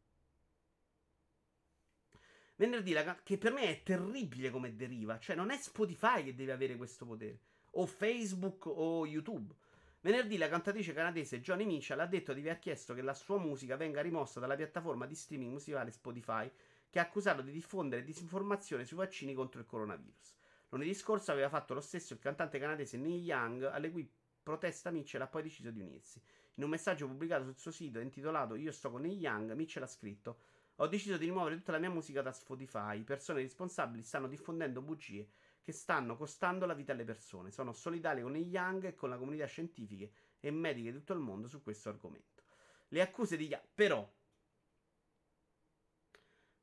[2.56, 6.52] Venerdì, la, che per me è terribile come deriva, cioè non è Spotify che deve
[6.52, 7.38] avere questo potere,
[7.72, 9.52] o Facebook o YouTube.
[10.00, 13.74] Venerdì la cantatrice canadese Johnny Mitchell ha detto di aver chiesto che la sua musica
[13.76, 16.48] venga rimossa dalla piattaforma di streaming musicale Spotify,
[16.90, 20.34] che ha accusato di diffondere disinformazione sui vaccini contro il coronavirus.
[20.68, 24.08] Lunedì scorso aveva fatto lo stesso il cantante canadese Neil Young, alle cui
[24.42, 26.20] protesta Mitchell ha poi deciso di unirsi.
[26.56, 29.88] In un messaggio pubblicato sul suo sito intitolato Io sto con Neil Young, Mitchell ha
[29.88, 30.38] scritto
[30.78, 33.02] Ho deciso di rimuovere tutta la mia musica da Spotify.
[33.04, 35.30] Persone responsabili stanno diffondendo bugie
[35.62, 37.52] che stanno costando la vita alle persone.
[37.52, 40.08] Sono solidale con i Young e con la comunità scientifica
[40.40, 42.42] e mediche di tutto il mondo su questo argomento.
[42.88, 44.12] Le accuse di Yang, però,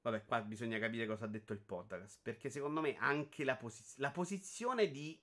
[0.01, 3.99] vabbè, qua bisogna capire cosa ha detto il podcast, perché secondo me anche la, posi-
[3.99, 5.19] la posizione di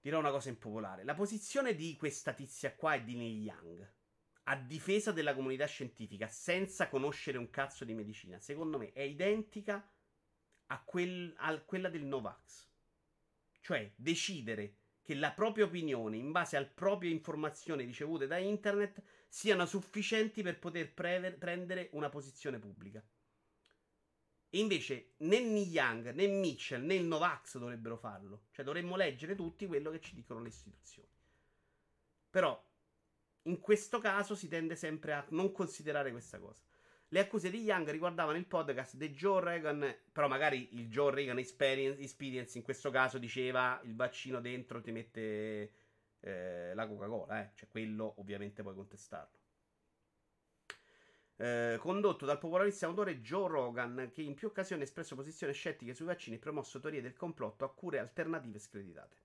[0.00, 1.04] dirò una cosa impopolare.
[1.04, 3.94] La posizione di questa tizia qua è di Neil Young
[4.48, 9.88] a difesa della comunità scientifica senza conoscere un cazzo di medicina, secondo me è identica
[10.66, 12.68] a, quel, a quella del Novax.
[13.60, 19.66] Cioè, decidere che la propria opinione, in base alle proprie informazioni ricevute da internet, siano
[19.66, 23.04] sufficienti per poter pre- prendere una posizione pubblica.
[24.50, 28.46] Invece né Young, né Mitchell, né il Novax dovrebbero farlo.
[28.52, 31.08] Cioè dovremmo leggere tutti quello che ci dicono le istituzioni.
[32.30, 32.65] Però
[33.46, 36.62] in questo caso si tende sempre a non considerare questa cosa.
[37.08, 41.38] Le accuse di Young riguardavano il podcast di Joe Reagan, però magari il Joe Reagan
[41.38, 45.72] Experience in questo caso diceva il vaccino dentro ti mette
[46.18, 47.50] eh, la Coca-Cola, eh.
[47.54, 49.38] cioè quello ovviamente puoi contestarlo.
[51.38, 55.94] Eh, condotto dal popolarissimo autore Joe Rogan, che in più occasioni ha espresso posizioni scettiche
[55.94, 59.16] sui vaccini e promosso teorie del complotto a cure alternative screditate.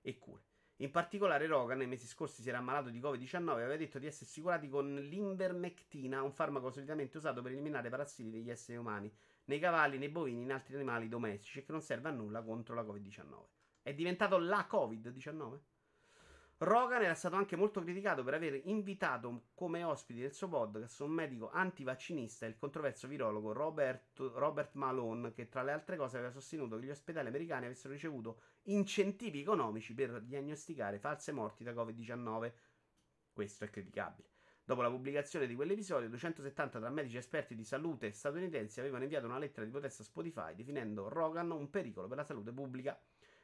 [0.00, 0.42] E cure.
[0.82, 4.06] In particolare, Rogan nei mesi scorsi si era ammalato di Covid-19 e aveva detto di
[4.06, 9.08] essersi curati con l'invermectina, un farmaco solitamente usato per eliminare parassiti degli esseri umani,
[9.44, 12.42] nei cavalli, nei bovini e in altri animali domestici e che non serve a nulla
[12.42, 13.44] contro la Covid-19.
[13.80, 15.58] È diventato la Covid-19?
[16.58, 21.10] Rogan era stato anche molto criticato per aver invitato come ospiti del suo podcast un
[21.10, 26.32] medico antivaccinista e il controverso virologo Robert, Robert, Malone, che tra le altre cose aveva
[26.32, 32.52] sostenuto che gli ospedali americani avessero ricevuto incentivi economici per diagnosticare false morti da Covid-19.
[33.32, 34.28] Questo è criticabile.
[34.64, 39.38] Dopo la pubblicazione di quell'episodio, 270 tra medici esperti di salute statunitensi avevano inviato una
[39.38, 42.96] lettera di protesta a Spotify definendo Rogan un pericolo per la salute pubblica.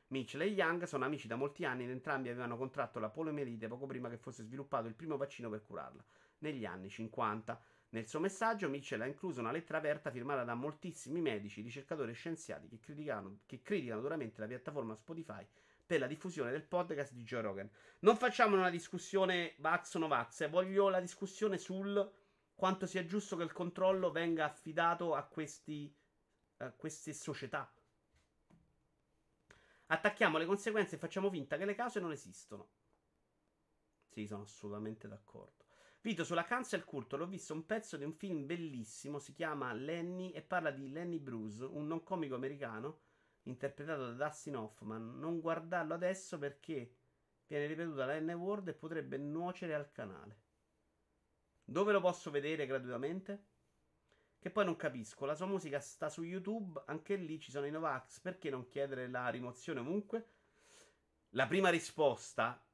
[0.08, 3.86] Mitchell e Young sono amici da molti anni ed entrambi avevano contratto la poliomielite poco
[3.86, 6.02] prima che fosse sviluppato il primo vaccino per curarla,
[6.38, 7.60] negli anni 50.
[7.90, 12.15] Nel suo messaggio Mitchell ha incluso una lettera aperta firmata da moltissimi medici, ricercatori e
[12.15, 15.47] scienziati che criticano, che criticano duramente la piattaforma Spotify
[15.86, 17.70] per la diffusione del podcast di Joe Rogan.
[18.01, 22.12] Non facciamo una discussione Vax o no Vax, eh, voglio la discussione sul
[22.55, 25.90] quanto sia giusto che il controllo venga affidato a, questi,
[26.59, 27.73] a queste società
[29.90, 32.69] Attacchiamo le conseguenze e facciamo finta che le cause non esistono.
[34.10, 35.57] Sì, sono assolutamente d'accordo.
[36.00, 40.30] Vito, sulla cancel culture ho visto un pezzo di un film bellissimo, si chiama Lenny
[40.30, 43.00] e parla di Lenny Bruce, un non comico americano
[43.42, 45.18] interpretato da Dustin Hoffman.
[45.18, 46.94] Non guardarlo adesso perché
[47.46, 50.46] viene ripetuta la N-word e potrebbe nuocere al canale.
[51.64, 53.46] Dove lo posso vedere gratuitamente?
[54.38, 57.72] Che poi non capisco, la sua musica sta su YouTube, anche lì ci sono i
[57.72, 60.30] Novax, perché non chiedere la rimozione ovunque?
[61.30, 62.64] La prima risposta,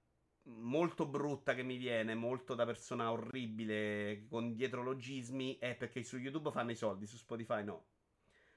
[0.45, 6.51] molto brutta che mi viene, molto da persona orribile, con dietrologismi, è perché su YouTube
[6.51, 7.87] fanno i soldi, su Spotify no.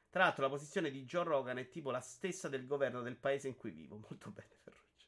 [0.10, 3.48] Tra l'altro la posizione di Joe Rogan è tipo la stessa del governo del paese
[3.48, 3.98] in cui vivo.
[4.10, 5.08] Molto bene, Ferruccio.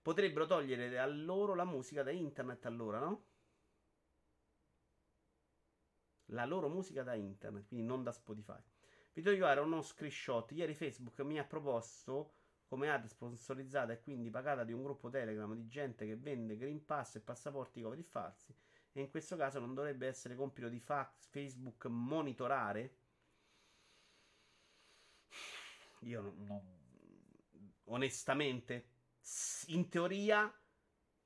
[0.00, 3.26] Potrebbero togliere a loro la musica da internet allora, no?
[6.32, 8.60] la loro musica da internet, quindi non da Spotify.
[9.12, 10.50] Vi do io uno screenshot.
[10.52, 12.37] Ieri Facebook mi ha proposto
[12.68, 16.84] come ad sponsorizzata e quindi pagata di un gruppo Telegram di gente che vende Green
[16.84, 18.54] Pass e passaporti Covid falsi.
[18.92, 22.96] E in questo caso non dovrebbe essere compito di fax, Facebook monitorare.
[26.00, 26.76] Io non, non
[27.88, 28.86] onestamente,
[29.66, 30.52] in teoria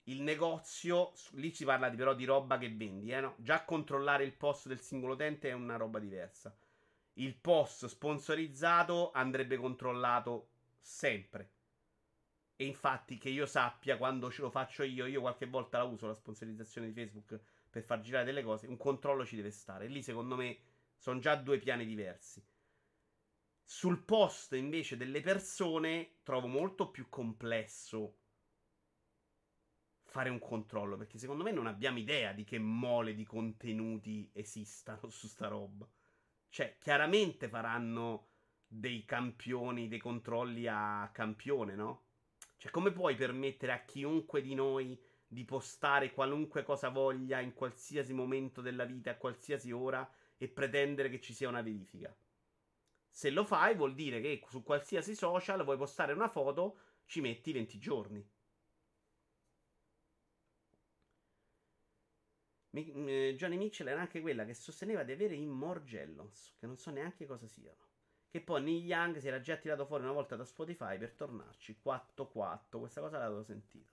[0.04, 3.34] il negozio, lì si parla di, però di roba che vendi, eh, no?
[3.38, 6.54] Già controllare il post del singolo utente è una roba diversa.
[7.14, 10.48] Il post sponsorizzato andrebbe controllato
[10.82, 11.52] sempre.
[12.56, 16.06] E infatti, che io sappia, quando ce lo faccio io, io qualche volta la uso
[16.06, 17.40] la sponsorizzazione di Facebook
[17.70, 19.86] per far girare delle cose, un controllo ci deve stare.
[19.86, 20.58] E lì, secondo me,
[20.96, 22.44] sono già due piani diversi.
[23.64, 28.18] Sul post, invece, delle persone, trovo molto più complesso
[30.04, 35.08] fare un controllo, perché secondo me non abbiamo idea di che mole di contenuti esistano
[35.08, 35.88] su sta roba.
[36.50, 38.31] Cioè, chiaramente faranno
[38.74, 42.04] dei campioni, dei controlli a campione, no?
[42.56, 48.14] Cioè, come puoi permettere a chiunque di noi di postare qualunque cosa voglia in qualsiasi
[48.14, 52.14] momento della vita, a qualsiasi ora, e pretendere che ci sia una verifica?
[53.10, 57.52] Se lo fai, vuol dire che su qualsiasi social vuoi postare una foto, ci metti
[57.52, 58.30] 20 giorni.
[62.70, 66.90] Mi, Johnny Mitchell era anche quella che sosteneva di avere i Morgellons, che non so
[66.90, 67.91] neanche cosa siano,
[68.32, 71.78] Che poi Neil Young si era già tirato fuori una volta da Spotify per tornarci
[71.84, 72.78] 4-4.
[72.78, 73.92] Questa cosa l'avevo sentito.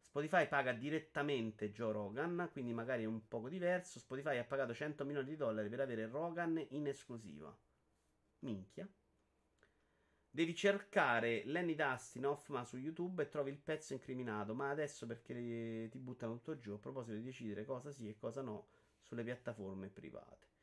[0.00, 3.98] Spotify paga direttamente Joe Rogan, quindi magari è un poco diverso.
[3.98, 7.54] Spotify ha pagato 100 milioni di dollari per avere Rogan in esclusiva.
[8.38, 8.88] Minchia.
[10.30, 14.54] Devi cercare Lenny Dustin Hoffman su YouTube e trovi il pezzo incriminato.
[14.54, 16.72] Ma adesso perché ti buttano tutto giù?
[16.72, 18.68] A proposito di decidere cosa sì e cosa no
[19.02, 20.53] sulle piattaforme private.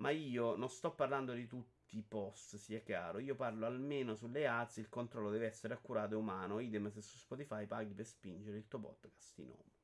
[0.00, 3.18] Ma io non sto parlando di tutti i post, sia chiaro.
[3.18, 4.78] Io parlo almeno sulle ads.
[4.78, 6.58] Il controllo deve essere accurato e umano.
[6.58, 9.78] Idem se su Spotify paghi per spingere il tuo podcast in home.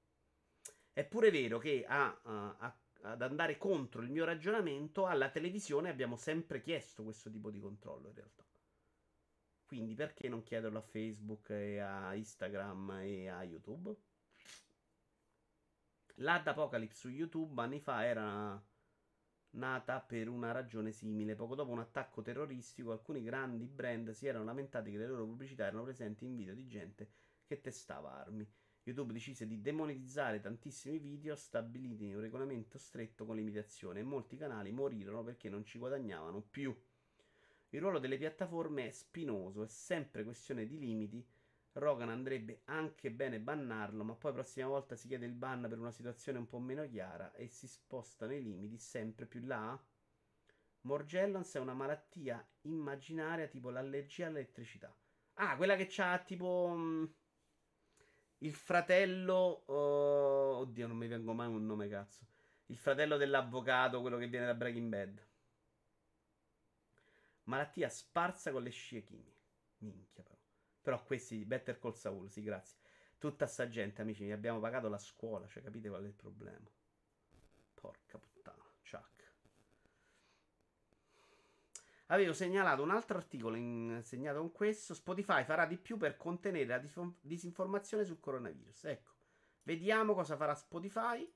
[0.92, 5.90] È pure vero che a, a, a ad andare contro il mio ragionamento, alla televisione
[5.90, 8.44] abbiamo sempre chiesto questo tipo di controllo in realtà.
[9.64, 13.94] Quindi perché non chiederlo a Facebook e a Instagram e a YouTube?
[16.20, 18.60] L'Ad Apocalypse su YouTube anni fa era
[19.56, 21.34] nata per una ragione simile.
[21.34, 25.66] Poco dopo un attacco terroristico, alcuni grandi brand si erano lamentati che le loro pubblicità
[25.66, 27.08] erano presenti in video di gente
[27.44, 28.48] che testava armi.
[28.82, 34.36] YouTube decise di demonetizzare tantissimi video stabiliti in un regolamento stretto con limitazioni e molti
[34.36, 36.74] canali morirono perché non ci guadagnavano più.
[37.70, 41.26] Il ruolo delle piattaforme è spinoso, è sempre questione di limiti.
[41.76, 45.90] Rogan andrebbe anche bene bannarlo, ma poi prossima volta si chiede il ban per una
[45.90, 49.78] situazione un po' meno chiara e si spostano i limiti sempre più là.
[50.82, 54.94] Morgellons è una malattia immaginaria tipo l'allergia all'elettricità.
[55.34, 56.68] Ah, quella che c'ha tipo...
[56.74, 57.04] Mh, mm,
[58.38, 59.64] il fratello.
[59.66, 62.24] Uh, oddio, non mi vengo mai un nome, cazzo.
[62.66, 65.26] Il fratello dell'avvocato, quello che viene da Breaking Bad.
[67.44, 69.44] Malattia sparsa con le scie chimiche.
[69.78, 70.35] Minchia, però.
[70.86, 72.78] Però questi, Better Call Saul, sì, grazie.
[73.18, 76.70] Tutta sta gente, amici, mi abbiamo pagato la scuola, cioè capite qual è il problema?
[77.74, 79.32] Porca puttana, Chuck.
[82.06, 84.94] Avevo segnalato un altro articolo in, segnato con questo.
[84.94, 88.84] Spotify farà di più per contenere la dis- disinformazione sul coronavirus.
[88.84, 89.10] Ecco,
[89.64, 91.28] vediamo cosa farà Spotify.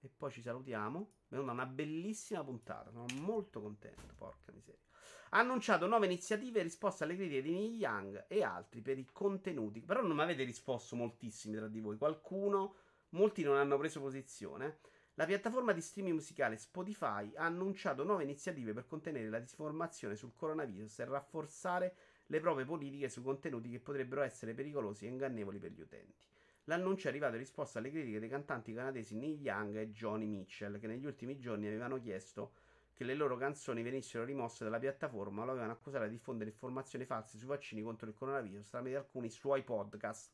[0.00, 1.12] E poi ci salutiamo.
[1.28, 2.90] È una bellissima puntata.
[2.90, 4.14] Sono molto contento.
[4.16, 4.87] Porca miseria.
[5.30, 9.06] Ha annunciato nuove iniziative in risposta alle critiche di Neil Young e altri per i
[9.12, 9.80] contenuti.
[9.80, 11.96] Però non mi avete risposto moltissimi tra di voi.
[11.96, 12.74] Qualcuno,
[13.10, 14.78] molti non hanno preso posizione.
[15.14, 20.32] La piattaforma di streaming musicale Spotify ha annunciato nuove iniziative per contenere la disinformazione sul
[20.36, 21.94] coronavirus e rafforzare
[22.26, 26.24] le proprie politiche sui contenuti che potrebbero essere pericolosi e ingannevoli per gli utenti.
[26.64, 30.78] L'annuncio è arrivato in risposta alle critiche dei cantanti canadesi Neil Young e Johnny Mitchell,
[30.78, 32.52] che negli ultimi giorni avevano chiesto
[32.98, 37.38] che le loro canzoni venissero rimosse dalla piattaforma lo avevano accusato di diffondere informazioni false
[37.38, 40.32] sui vaccini contro il coronavirus tramite alcuni suoi podcast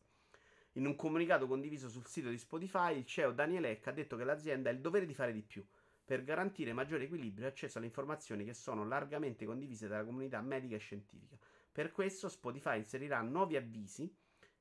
[0.77, 4.25] in un comunicato condiviso sul sito di Spotify, il CEO Daniel Eck ha detto che
[4.25, 5.63] l'azienda ha il dovere di fare di più
[6.05, 10.75] per garantire maggiore equilibrio e accesso alle informazioni che sono largamente condivise dalla comunità medica
[10.75, 11.37] e scientifica.
[11.71, 14.11] Per questo Spotify inserirà nuovi avvisi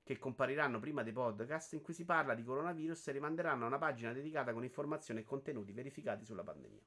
[0.04, 3.80] che compariranno prima dei podcast in cui si parla di coronavirus e rimanderanno a una
[3.80, 6.82] pagina dedicata con informazioni e contenuti verificati sulla pandemia.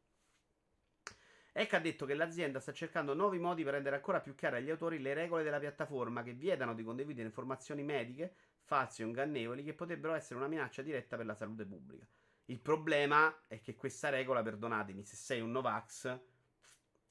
[1.58, 4.68] Eck ha detto che l'azienda sta cercando nuovi modi per rendere ancora più chiare agli
[4.68, 9.72] autori le regole della piattaforma che vietano di condividere informazioni mediche falsi o ingannevoli che
[9.72, 12.06] potrebbero essere una minaccia diretta per la salute pubblica.
[12.44, 16.20] Il problema è che questa regola, perdonatemi, se sei un Novax,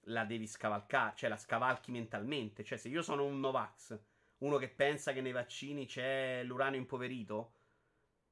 [0.02, 2.64] la devi scavalcare, cioè la scavalchi mentalmente.
[2.64, 4.00] Cioè, se io sono un Novax,
[4.40, 7.54] uno che pensa che nei vaccini c'è l'uranio impoverito,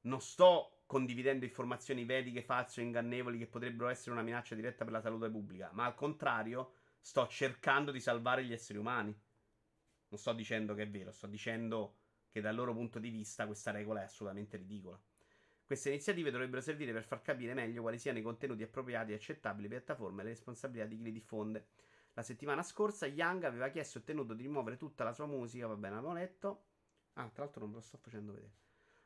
[0.02, 4.92] non sto condividendo informazioni mediche false o ingannevoli che potrebbero essere una minaccia diretta per
[4.92, 9.16] la salute pubblica, ma al contrario sto cercando di salvare gli esseri umani.
[10.08, 11.96] Non sto dicendo che è vero, sto dicendo
[12.30, 15.00] che dal loro punto di vista questa regola è assolutamente ridicola.
[15.64, 19.66] Queste iniziative dovrebbero servire per far capire meglio quali siano i contenuti appropriati e accettabili
[19.68, 21.66] piattaforme e le responsabilità di chi li diffonde.
[22.12, 25.76] La settimana scorsa Young aveva chiesto e ottenuto di rimuovere tutta la sua musica, va
[25.76, 26.64] bene, avevo letto.
[27.14, 28.63] Ah, tra l'altro non ve lo sto facendo vedere.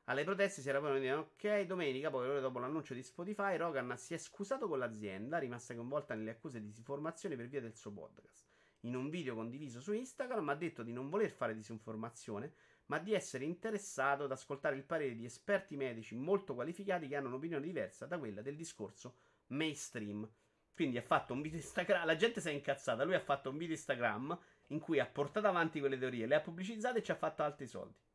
[0.09, 3.95] Alle proteste si era poi detto, ok, domenica, poi ore dopo l'annuncio di Spotify, Rogan
[3.99, 7.93] si è scusato con l'azienda, rimasta coinvolta nelle accuse di disinformazione per via del suo
[7.93, 8.47] podcast.
[8.83, 12.55] In un video condiviso su Instagram ha detto di non voler fare disinformazione,
[12.87, 17.29] ma di essere interessato ad ascoltare il parere di esperti medici molto qualificati che hanno
[17.29, 19.17] un'opinione diversa da quella del discorso
[19.49, 20.27] mainstream.
[20.73, 23.59] Quindi ha fatto un video Instagram, la gente si è incazzata, lui ha fatto un
[23.59, 27.17] video Instagram in cui ha portato avanti quelle teorie, le ha pubblicizzate e ci ha
[27.17, 28.07] fatto altri soldi.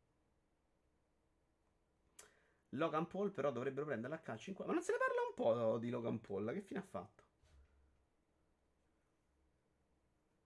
[2.73, 3.85] Logan Paul però dovrebbero
[4.49, 4.65] in qua.
[4.65, 7.23] Ma non se ne parla un po' di Logan Paul, che fine ha fatto?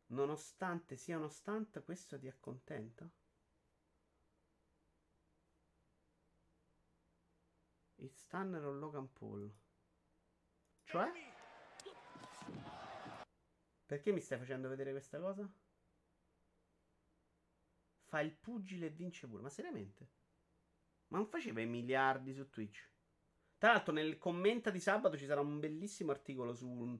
[0.07, 3.09] Nonostante sia uno stunt, questo ti accontenta?
[7.95, 9.53] Il Stunner o Logan Paul?
[10.83, 11.11] Cioè?
[13.85, 15.49] Perché mi stai facendo vedere questa cosa?
[18.03, 19.41] Fa il pugile e vince pure.
[19.41, 20.16] Ma seriamente?
[21.09, 22.89] Ma non faceva i miliardi su Twitch?
[23.57, 26.99] Tra l'altro, nel commento di sabato ci sarà un bellissimo articolo su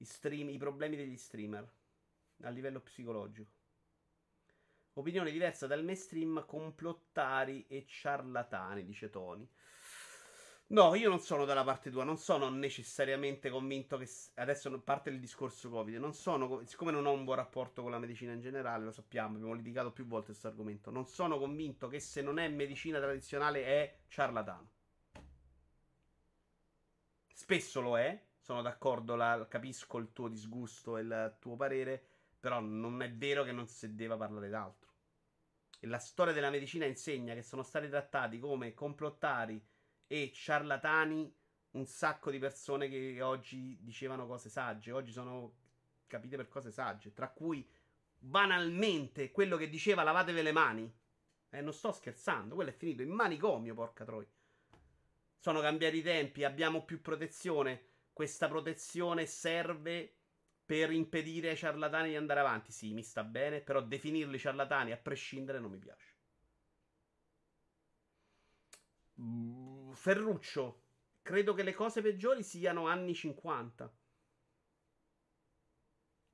[0.00, 1.70] stream, i problemi degli streamer
[2.42, 3.50] a livello psicologico.
[4.94, 9.48] Opinione diversa dal mainstream, complottari e ciarlatani, dice Tony.
[10.72, 14.08] No, io non sono dalla parte tua, non sono necessariamente convinto che.
[14.36, 15.96] Adesso parte il discorso Covid.
[15.96, 16.62] Non sono.
[16.64, 19.92] Siccome non ho un buon rapporto con la medicina in generale, lo sappiamo, abbiamo litigato
[19.92, 20.90] più volte questo argomento.
[20.90, 24.70] Non sono convinto che se non è medicina tradizionale è ciarlatano.
[27.34, 32.02] Spesso lo è, sono d'accordo, la, capisco il tuo disgusto e il tuo parere,
[32.40, 34.90] però non è vero che non si debba parlare d'altro.
[35.80, 39.62] E la storia della medicina insegna che sono stati trattati come complottari
[40.12, 41.34] e ciarlatani
[41.70, 45.54] un sacco di persone che oggi dicevano cose sagge, oggi sono
[46.06, 47.66] capite per cose sagge, tra cui
[48.18, 50.94] banalmente quello che diceva lavatevi le mani.
[51.48, 54.28] Eh, non sto scherzando, quello è finito in manicomio, porca troia.
[55.38, 57.82] Sono cambiati i tempi, abbiamo più protezione.
[58.12, 60.14] Questa protezione serve
[60.66, 62.70] per impedire ai ciarlatani di andare avanti.
[62.70, 66.14] Sì, mi sta bene, però definirli ciarlatani a prescindere non mi piace.
[69.18, 69.71] Mm,
[70.02, 70.82] Ferruccio,
[71.22, 73.88] credo che le cose peggiori siano anni 50.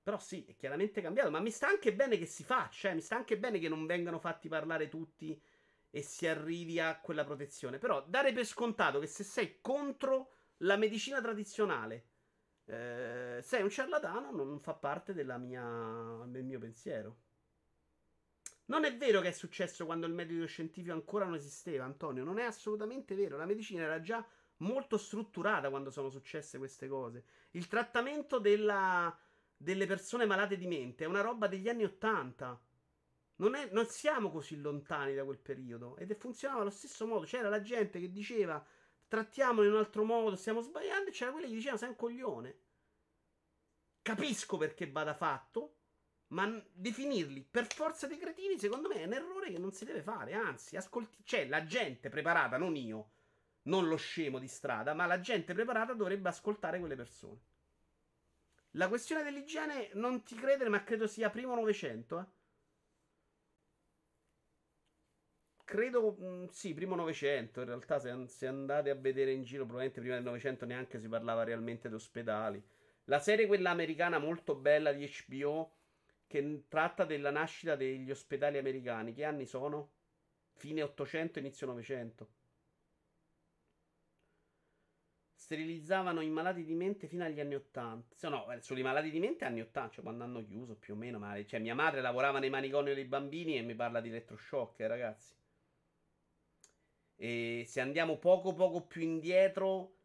[0.02, 2.94] Però sì, è chiaramente cambiato, ma mi sta anche bene che si faccia, eh?
[2.94, 5.38] mi sta anche bene che non vengano fatti parlare tutti
[5.90, 7.76] e si arrivi a quella protezione.
[7.76, 10.30] Però dare per scontato che se sei contro
[10.62, 12.06] la medicina tradizionale,
[12.64, 17.18] eh, sei un ciarlatano, non fa parte mia, del mio pensiero.
[18.68, 22.22] Non è vero che è successo quando il metodo scientifico ancora non esisteva, Antonio.
[22.22, 23.36] Non è assolutamente vero.
[23.36, 24.24] La medicina era già
[24.58, 27.24] molto strutturata quando sono successe queste cose.
[27.52, 29.16] Il trattamento della,
[29.56, 32.60] delle persone malate di mente è una roba degli anni Ottanta.
[33.36, 35.96] Non, non, siamo così lontani da quel periodo.
[35.96, 37.24] Ed è, funzionava allo stesso modo.
[37.24, 38.62] C'era la gente che diceva
[39.06, 41.08] trattiamolo in un altro modo, stiamo sbagliando.
[41.08, 42.58] E c'era quelli che dicevano sei un coglione.
[44.02, 45.77] Capisco perché vada fatto.
[46.28, 50.02] Ma definirli per forza dei cretini, secondo me, è un errore che non si deve
[50.02, 50.34] fare.
[50.34, 53.10] Anzi, ascolti, c'è la gente preparata, non io,
[53.62, 57.40] non lo scemo di strada, ma la gente preparata dovrebbe ascoltare quelle persone.
[58.72, 62.18] La questione dell'igiene, non ti credere, ma credo sia primo Novecento.
[62.20, 62.24] Eh?
[65.64, 67.60] Credo, mm, sì, primo Novecento.
[67.60, 71.08] In realtà, se, se andate a vedere in giro, probabilmente prima del Novecento neanche si
[71.08, 72.62] parlava realmente di ospedali.
[73.04, 75.77] La serie, quella americana, molto bella di HBO
[76.28, 79.12] che tratta della nascita degli ospedali americani.
[79.14, 79.90] Che anni sono?
[80.52, 82.28] Fine 800, inizio 900.
[85.34, 88.14] Sterilizzavano i malati di mente fino agli anni 80.
[88.14, 90.96] Se no, eh, sui malati di mente anni 80, cioè quando hanno chiuso più o
[90.96, 91.18] meno.
[91.18, 94.86] Ma, cioè, mia madre lavorava nei manicomi dei bambini e mi parla di elettroshock, eh,
[94.86, 95.34] ragazzi.
[97.16, 99.97] E se andiamo poco poco più indietro,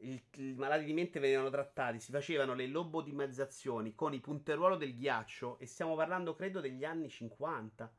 [0.00, 5.58] i malati di mente venivano trattati, si facevano le lobotomizzazioni con i punteruolo del ghiaccio
[5.58, 7.92] e stiamo parlando credo degli anni 50.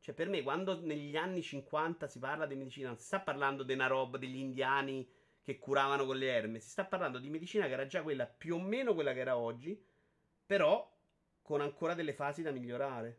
[0.00, 3.62] Cioè per me quando negli anni 50 si parla di medicina non si sta parlando
[3.62, 5.08] di una roba degli indiani
[5.42, 8.56] che curavano con le erme, si sta parlando di medicina che era già quella più
[8.56, 9.78] o meno quella che era oggi,
[10.46, 10.90] però
[11.42, 13.18] con ancora delle fasi da migliorare.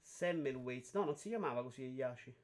[0.00, 2.34] Semmelweis, no, non si chiamava così Yashi.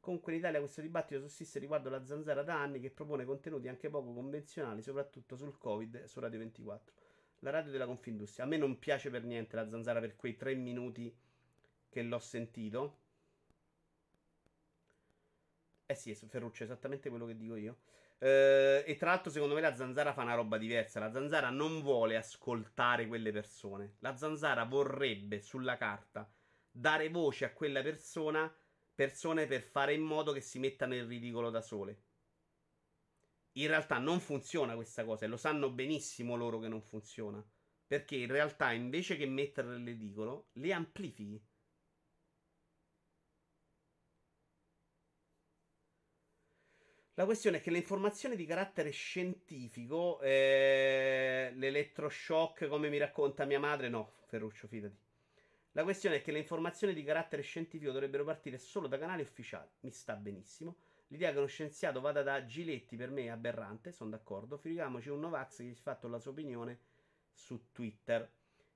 [0.00, 3.90] Comunque in Italia questo dibattito sussiste riguardo la zanzara da anni che propone contenuti anche
[3.90, 6.94] poco convenzionali, soprattutto sul Covid su Radio 24.
[7.40, 8.44] La radio della Confindustria.
[8.44, 11.14] A me non piace per niente la zanzara per quei tre minuti
[11.88, 12.98] che l'ho sentito.
[15.86, 17.78] Eh sì, Ferruccio, è esattamente quello che dico io.
[18.18, 20.98] Eh, e tra l'altro, secondo me, la zanzara fa una roba diversa.
[21.00, 23.96] La zanzara non vuole ascoltare quelle persone.
[24.00, 26.30] La zanzara vorrebbe sulla carta
[26.70, 28.52] dare voce a quella persona
[28.98, 32.02] persone per fare in modo che si mettano in ridicolo da sole.
[33.52, 37.40] In realtà non funziona questa cosa e lo sanno benissimo loro che non funziona.
[37.86, 41.40] Perché in realtà invece che metterle in ridicolo, le amplifichi.
[47.14, 53.60] La questione è che le informazioni di carattere scientifico, eh, l'elettroshock come mi racconta mia
[53.60, 55.07] madre, no, Ferruccio, fidati.
[55.78, 59.70] La questione è che le informazioni di carattere scientifico dovrebbero partire solo da canali ufficiali.
[59.82, 60.78] Mi sta benissimo.
[61.06, 64.58] L'idea che uno scienziato vada da Giletti per me è aberrante, sono d'accordo.
[64.58, 66.80] Figuriamoci un Novax che è fatto la sua opinione
[67.30, 68.28] su Twitter.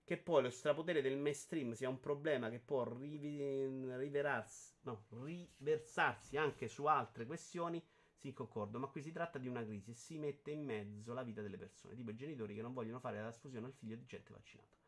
[0.05, 6.69] Che poi lo strapotere del mainstream sia un problema che può riverarsi, no, riversarsi anche
[6.69, 7.85] su altre questioni
[8.15, 11.25] Sì, concordo, ma qui si tratta di una crisi e si mette in mezzo la
[11.25, 14.07] vita delle persone, tipo i genitori che non vogliono fare la trasfusione al figlio di
[14.07, 14.82] gente vaccinata.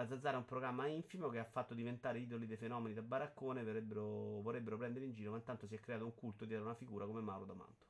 [0.00, 3.62] La Zazzara è un programma infimo che ha fatto diventare idoli dei fenomeni da baraccone,
[3.62, 7.04] vorrebbero, vorrebbero prendere in giro, ma intanto si è creato un culto dietro una figura
[7.04, 7.86] come Mauro D'Amanto.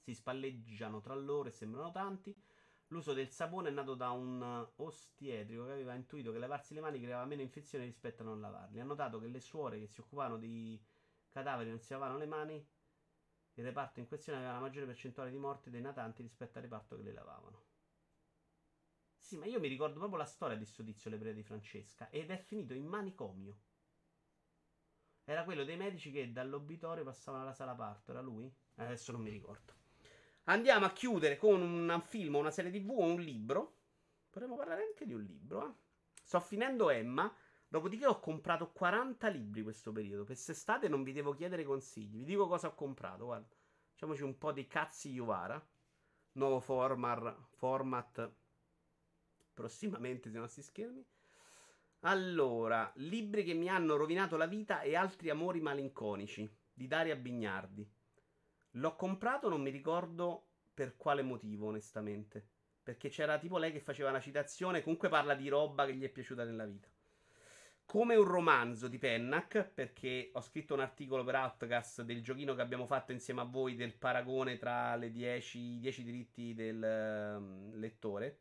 [0.00, 2.34] Si spalleggiano tra loro e sembrano tanti.
[2.86, 7.02] L'uso del sapone è nato da un ostietrico che aveva intuito che lavarsi le mani
[7.02, 8.80] creava meno infezioni rispetto a non lavarli.
[8.80, 10.82] Ha notato che le suore che si occupavano dei
[11.28, 12.66] cadaveri non si lavavano le mani
[13.56, 16.96] il reparto in questione aveva la maggiore percentuale di morti dei natanti rispetto al reparto
[16.96, 17.71] che le lavavano.
[19.32, 22.30] Sì, ma io mi ricordo proprio la storia di sto tizio l'ebrea di Francesca ed
[22.30, 23.56] è finito in manicomio.
[25.24, 28.54] Era quello dei medici che dall'obitorio passavano alla sala parto, era lui?
[28.74, 29.72] Adesso non mi ricordo.
[30.44, 33.78] Andiamo a chiudere con un film, una serie tv o un libro.
[34.28, 35.72] Potremmo parlare anche di un libro, eh?
[36.22, 37.34] Sto finendo Emma.
[37.66, 40.24] Dopodiché ho comprato 40 libri questo periodo.
[40.24, 42.18] Per quest'estate non vi devo chiedere consigli.
[42.18, 43.24] Vi dico cosa ho comprato.
[43.24, 43.48] Guarda.
[43.92, 45.66] Facciamoci un po' di cazzi Yuvara.
[46.32, 48.40] Nuovo format, format
[49.52, 51.04] prossimamente sui nostri schermi.
[52.00, 57.88] Allora, libri che mi hanno rovinato la vita e altri amori malinconici di Daria Bignardi.
[58.72, 62.44] L'ho comprato, non mi ricordo per quale motivo, onestamente.
[62.82, 66.08] Perché c'era tipo lei che faceva una citazione, comunque parla di roba che gli è
[66.08, 66.88] piaciuta nella vita
[67.92, 72.62] come un romanzo di Pennac, perché ho scritto un articolo per Outcast del giochino che
[72.62, 78.38] abbiamo fatto insieme a voi del paragone tra i 10 diritti del uh, lettore.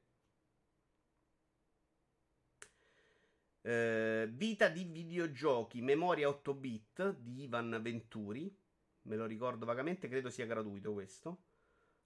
[3.61, 8.55] Uh, vita di videogiochi, memoria 8 bit di Ivan Venturi.
[9.03, 11.43] Me lo ricordo vagamente, credo sia gratuito questo.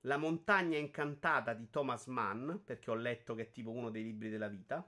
[0.02, 4.30] La montagna incantata di Thomas Mann, perché ho letto che è tipo uno dei libri
[4.30, 4.88] della vita.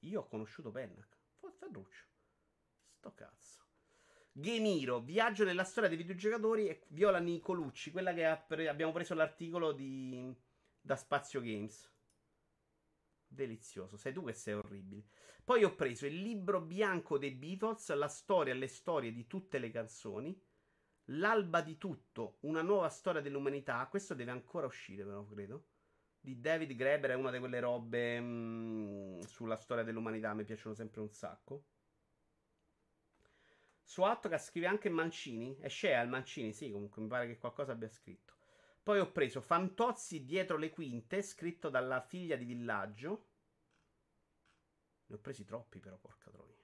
[0.00, 1.20] Io ho conosciuto Pennac.
[1.62, 2.04] Ferruccio.
[2.98, 3.60] Sto cazzo.
[4.32, 9.72] Gamiro, viaggio nella storia dei videogiocatori e Viola Nicolucci, quella che pre- abbiamo preso l'articolo
[9.72, 10.34] di...
[10.80, 11.91] da Spazio Games.
[13.32, 15.04] Delizioso, sei tu che sei orribile.
[15.44, 19.58] Poi ho preso il libro bianco dei Beatles, la storia e le storie di tutte
[19.58, 20.38] le canzoni.
[21.06, 23.86] L'alba di tutto, una nuova storia dell'umanità.
[23.88, 25.66] Questo deve ancora uscire, però, credo
[26.24, 30.74] di David Graeber è una di quelle robe mh, mm, sulla storia dell'umanità, mi piacciono
[30.74, 31.64] sempre un sacco.
[33.82, 37.72] Su Outcast scrive anche Mancini, è Shea il Mancini, sì, comunque mi pare che qualcosa
[37.72, 38.41] abbia scritto.
[38.82, 43.26] Poi ho preso Fantozzi dietro le quinte, scritto dalla figlia di villaggio.
[45.06, 46.60] Ne ho presi troppi però, porca troia.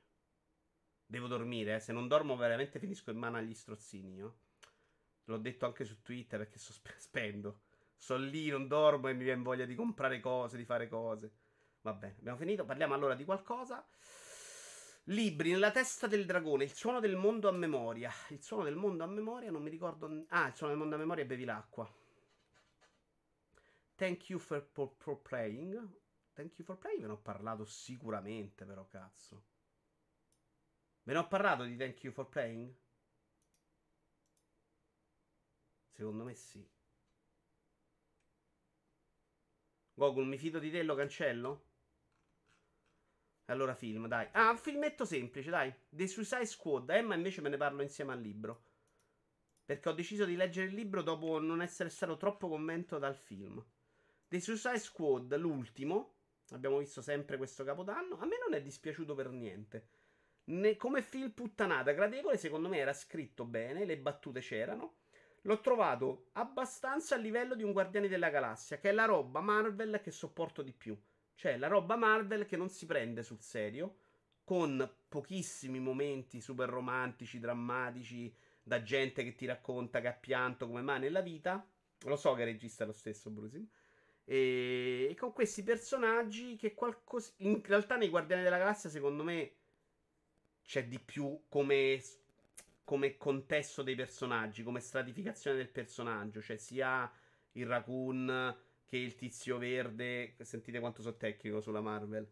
[1.06, 1.80] Devo dormire, eh.
[1.80, 4.38] se non dormo veramente finisco in mano agli strozzini io.
[5.24, 6.58] L'ho detto anche su Twitter perché
[6.98, 7.60] spendo.
[7.94, 11.32] Sono lì, non dormo e mi viene voglia di comprare cose, di fare cose.
[11.82, 12.64] Va bene, abbiamo finito.
[12.64, 13.86] Parliamo allora di qualcosa.
[15.04, 18.12] Libri nella testa del dragone, il suono del mondo a memoria.
[18.28, 20.24] Il suono del mondo a memoria, non mi ricordo.
[20.28, 21.90] Ah, il suono del mondo a memoria bevi l'acqua.
[23.98, 25.76] Thank you for, for, for playing.
[26.34, 29.42] Thank you for playing, ve ne ho parlato sicuramente, però, cazzo.
[31.02, 32.72] Ve ne ho parlato di Thank you for playing?
[35.90, 36.64] Secondo me sì.
[39.94, 41.64] Gogol, mi fido di te, lo cancello?
[43.46, 44.28] Allora film, dai.
[44.30, 45.74] Ah, un filmetto semplice, dai.
[45.88, 46.88] The Suicide Squad.
[46.90, 48.62] Emma invece me ne parlo insieme al libro.
[49.64, 53.60] Perché ho deciso di leggere il libro dopo non essere stato troppo convento dal film.
[54.28, 56.16] The Suicide Squad, l'ultimo.
[56.50, 58.18] Abbiamo visto sempre questo capodanno.
[58.18, 59.88] A me non è dispiaciuto per niente.
[60.44, 64.96] Ne, come film puttanata gradevole, secondo me era scritto bene, le battute c'erano.
[65.42, 70.00] L'ho trovato abbastanza a livello di un Guardiani della Galassia, che è la roba Marvel
[70.02, 70.98] che sopporto di più.
[71.34, 73.96] Cioè, la roba Marvel che non si prende sul serio,
[74.44, 80.82] con pochissimi momenti super romantici, drammatici, da gente che ti racconta che ha pianto come
[80.82, 81.66] mai nella vita.
[82.02, 83.66] Lo so che regista lo stesso Brusim.
[84.30, 87.32] E, con questi personaggi che qualcosa...
[87.38, 89.52] In realtà nei Guardiani della Galassia, secondo me,
[90.62, 91.98] c'è di più come
[92.84, 97.10] come contesto dei personaggi, come stratificazione del personaggio, cioè sia
[97.52, 98.56] il raccoon
[98.86, 100.34] che il tizio verde.
[100.40, 102.26] Sentite quanto sono tecnico sulla Marvel.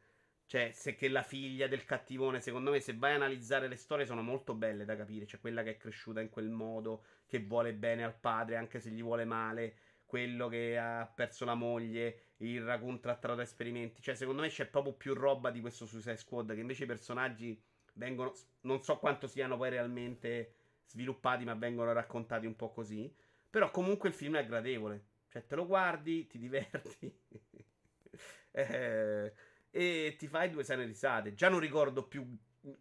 [0.47, 4.07] Cioè, se che la figlia del cattivone, secondo me, se vai a analizzare le storie,
[4.07, 5.27] sono molto belle da capire.
[5.27, 8.91] Cioè, quella che è cresciuta in quel modo, che vuole bene al padre, anche se
[8.91, 9.77] gli vuole male.
[10.07, 14.01] Quello che ha perso la moglie, il raccoon trattato da esperimenti.
[14.01, 16.55] Cioè, secondo me c'è proprio più roba di questo Suicide Squad.
[16.55, 17.61] Che invece i personaggi
[17.95, 18.33] vengono.
[18.63, 20.55] Non so quanto siano poi realmente
[20.87, 23.13] sviluppati, ma vengono raccontati un po' così.
[23.51, 25.07] Però comunque il film è gradevole.
[25.29, 27.13] Cioè, te lo guardi, ti diverti.
[28.53, 29.33] eh,
[29.71, 31.35] e ti fai due sane risate.
[31.35, 32.25] Già non ricordo più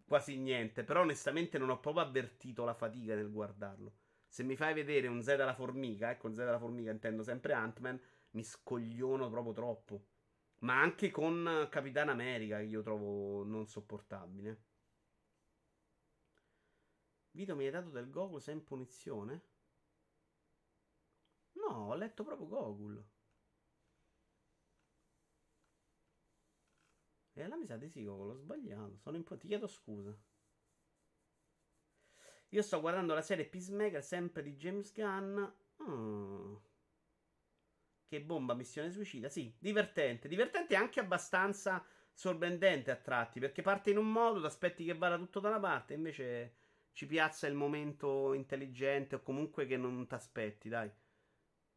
[0.06, 0.84] quasi niente.
[0.84, 3.92] Però onestamente non ho proprio avvertito la fatica nel guardarlo.
[4.36, 7.98] Se mi fai vedere un Z alla formica, ecco, Z alla formica intendo sempre Ant-Man,
[8.32, 10.04] mi scogliono proprio troppo.
[10.58, 14.62] Ma anche con Capitan America, che io trovo non sopportabile.
[17.30, 19.40] Vito mi hai dato del Goku sem punizione?
[21.54, 23.04] No, ho letto proprio Gogul.
[27.32, 28.98] E allora mi sa di sì, Gogul, ho sbagliato.
[28.98, 30.14] Sono in Ti chiedo scusa.
[32.50, 35.42] Io sto guardando la serie Peacemaker, sempre di James Gunn.
[35.82, 36.54] Mm.
[38.08, 39.28] Che bomba, missione suicida.
[39.28, 40.28] Sì, divertente.
[40.28, 43.40] Divertente anche abbastanza sorprendente a tratti.
[43.40, 46.54] Perché parte in un modo, ti aspetti che vada tutto da una parte, invece
[46.92, 50.90] ci piazza il momento intelligente o comunque che non ti aspetti, dai.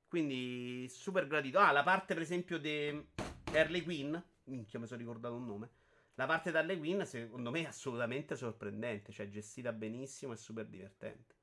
[0.08, 1.60] Quindi super gradito.
[1.60, 3.06] Ah, la parte per esempio di
[3.54, 4.16] Harley Quinn,
[4.46, 5.70] minchia mi sono ricordato un nome.
[6.16, 11.38] La parte Harley Quinn secondo me è assolutamente sorprendente, cioè gestita benissimo e super divertente.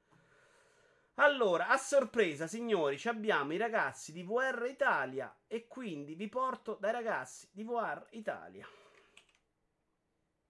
[1.18, 6.92] Allora, a sorpresa, signori, abbiamo i ragazzi di VR Italia e quindi vi porto dai
[6.92, 8.68] ragazzi di VR Italia.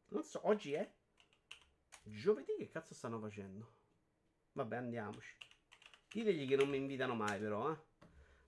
[0.09, 0.91] Non so, oggi è
[2.03, 3.75] giovedì che cazzo stanno facendo?
[4.53, 5.37] Vabbè, andiamoci.
[6.13, 7.79] Ditegli che non mi invitano mai però, eh.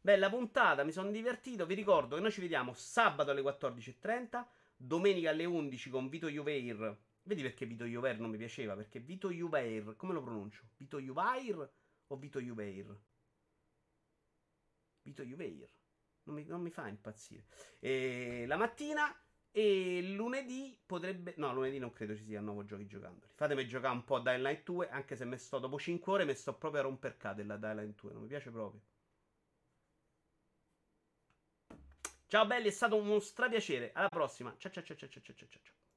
[0.00, 1.66] Bella puntata, mi sono divertito.
[1.66, 4.46] Vi ricordo che noi ci vediamo sabato alle 14.30,
[4.78, 6.96] domenica alle 11 con Vito Juveir.
[7.22, 8.74] Vedi perché Vito Juveir non mi piaceva?
[8.74, 10.64] Perché Vito Juveir, come lo pronuncio?
[10.76, 11.70] Vito Juveir
[12.06, 12.98] o Vito Juveir?
[15.02, 15.68] Vito Juveir.
[16.22, 17.46] Non mi, non mi fa impazzire.
[17.80, 19.14] E la mattina
[19.50, 21.34] e lunedì potrebbe.
[21.36, 23.32] No, lunedì non credo ci sia nuovo giochi giocandoli.
[23.34, 24.88] Fatemi giocare un po' a Dying Light 2.
[24.88, 28.00] Anche se mi sto dopo 5 ore, mi sto proprio a romper della Dying Light
[28.00, 28.12] 2.
[28.12, 28.80] Non mi piace proprio.
[32.28, 33.90] Ciao belli, è stato uno strapiacere.
[33.92, 34.54] Alla prossima.
[34.58, 35.87] Ciao ciao ciao ciao ciao ciao ciao.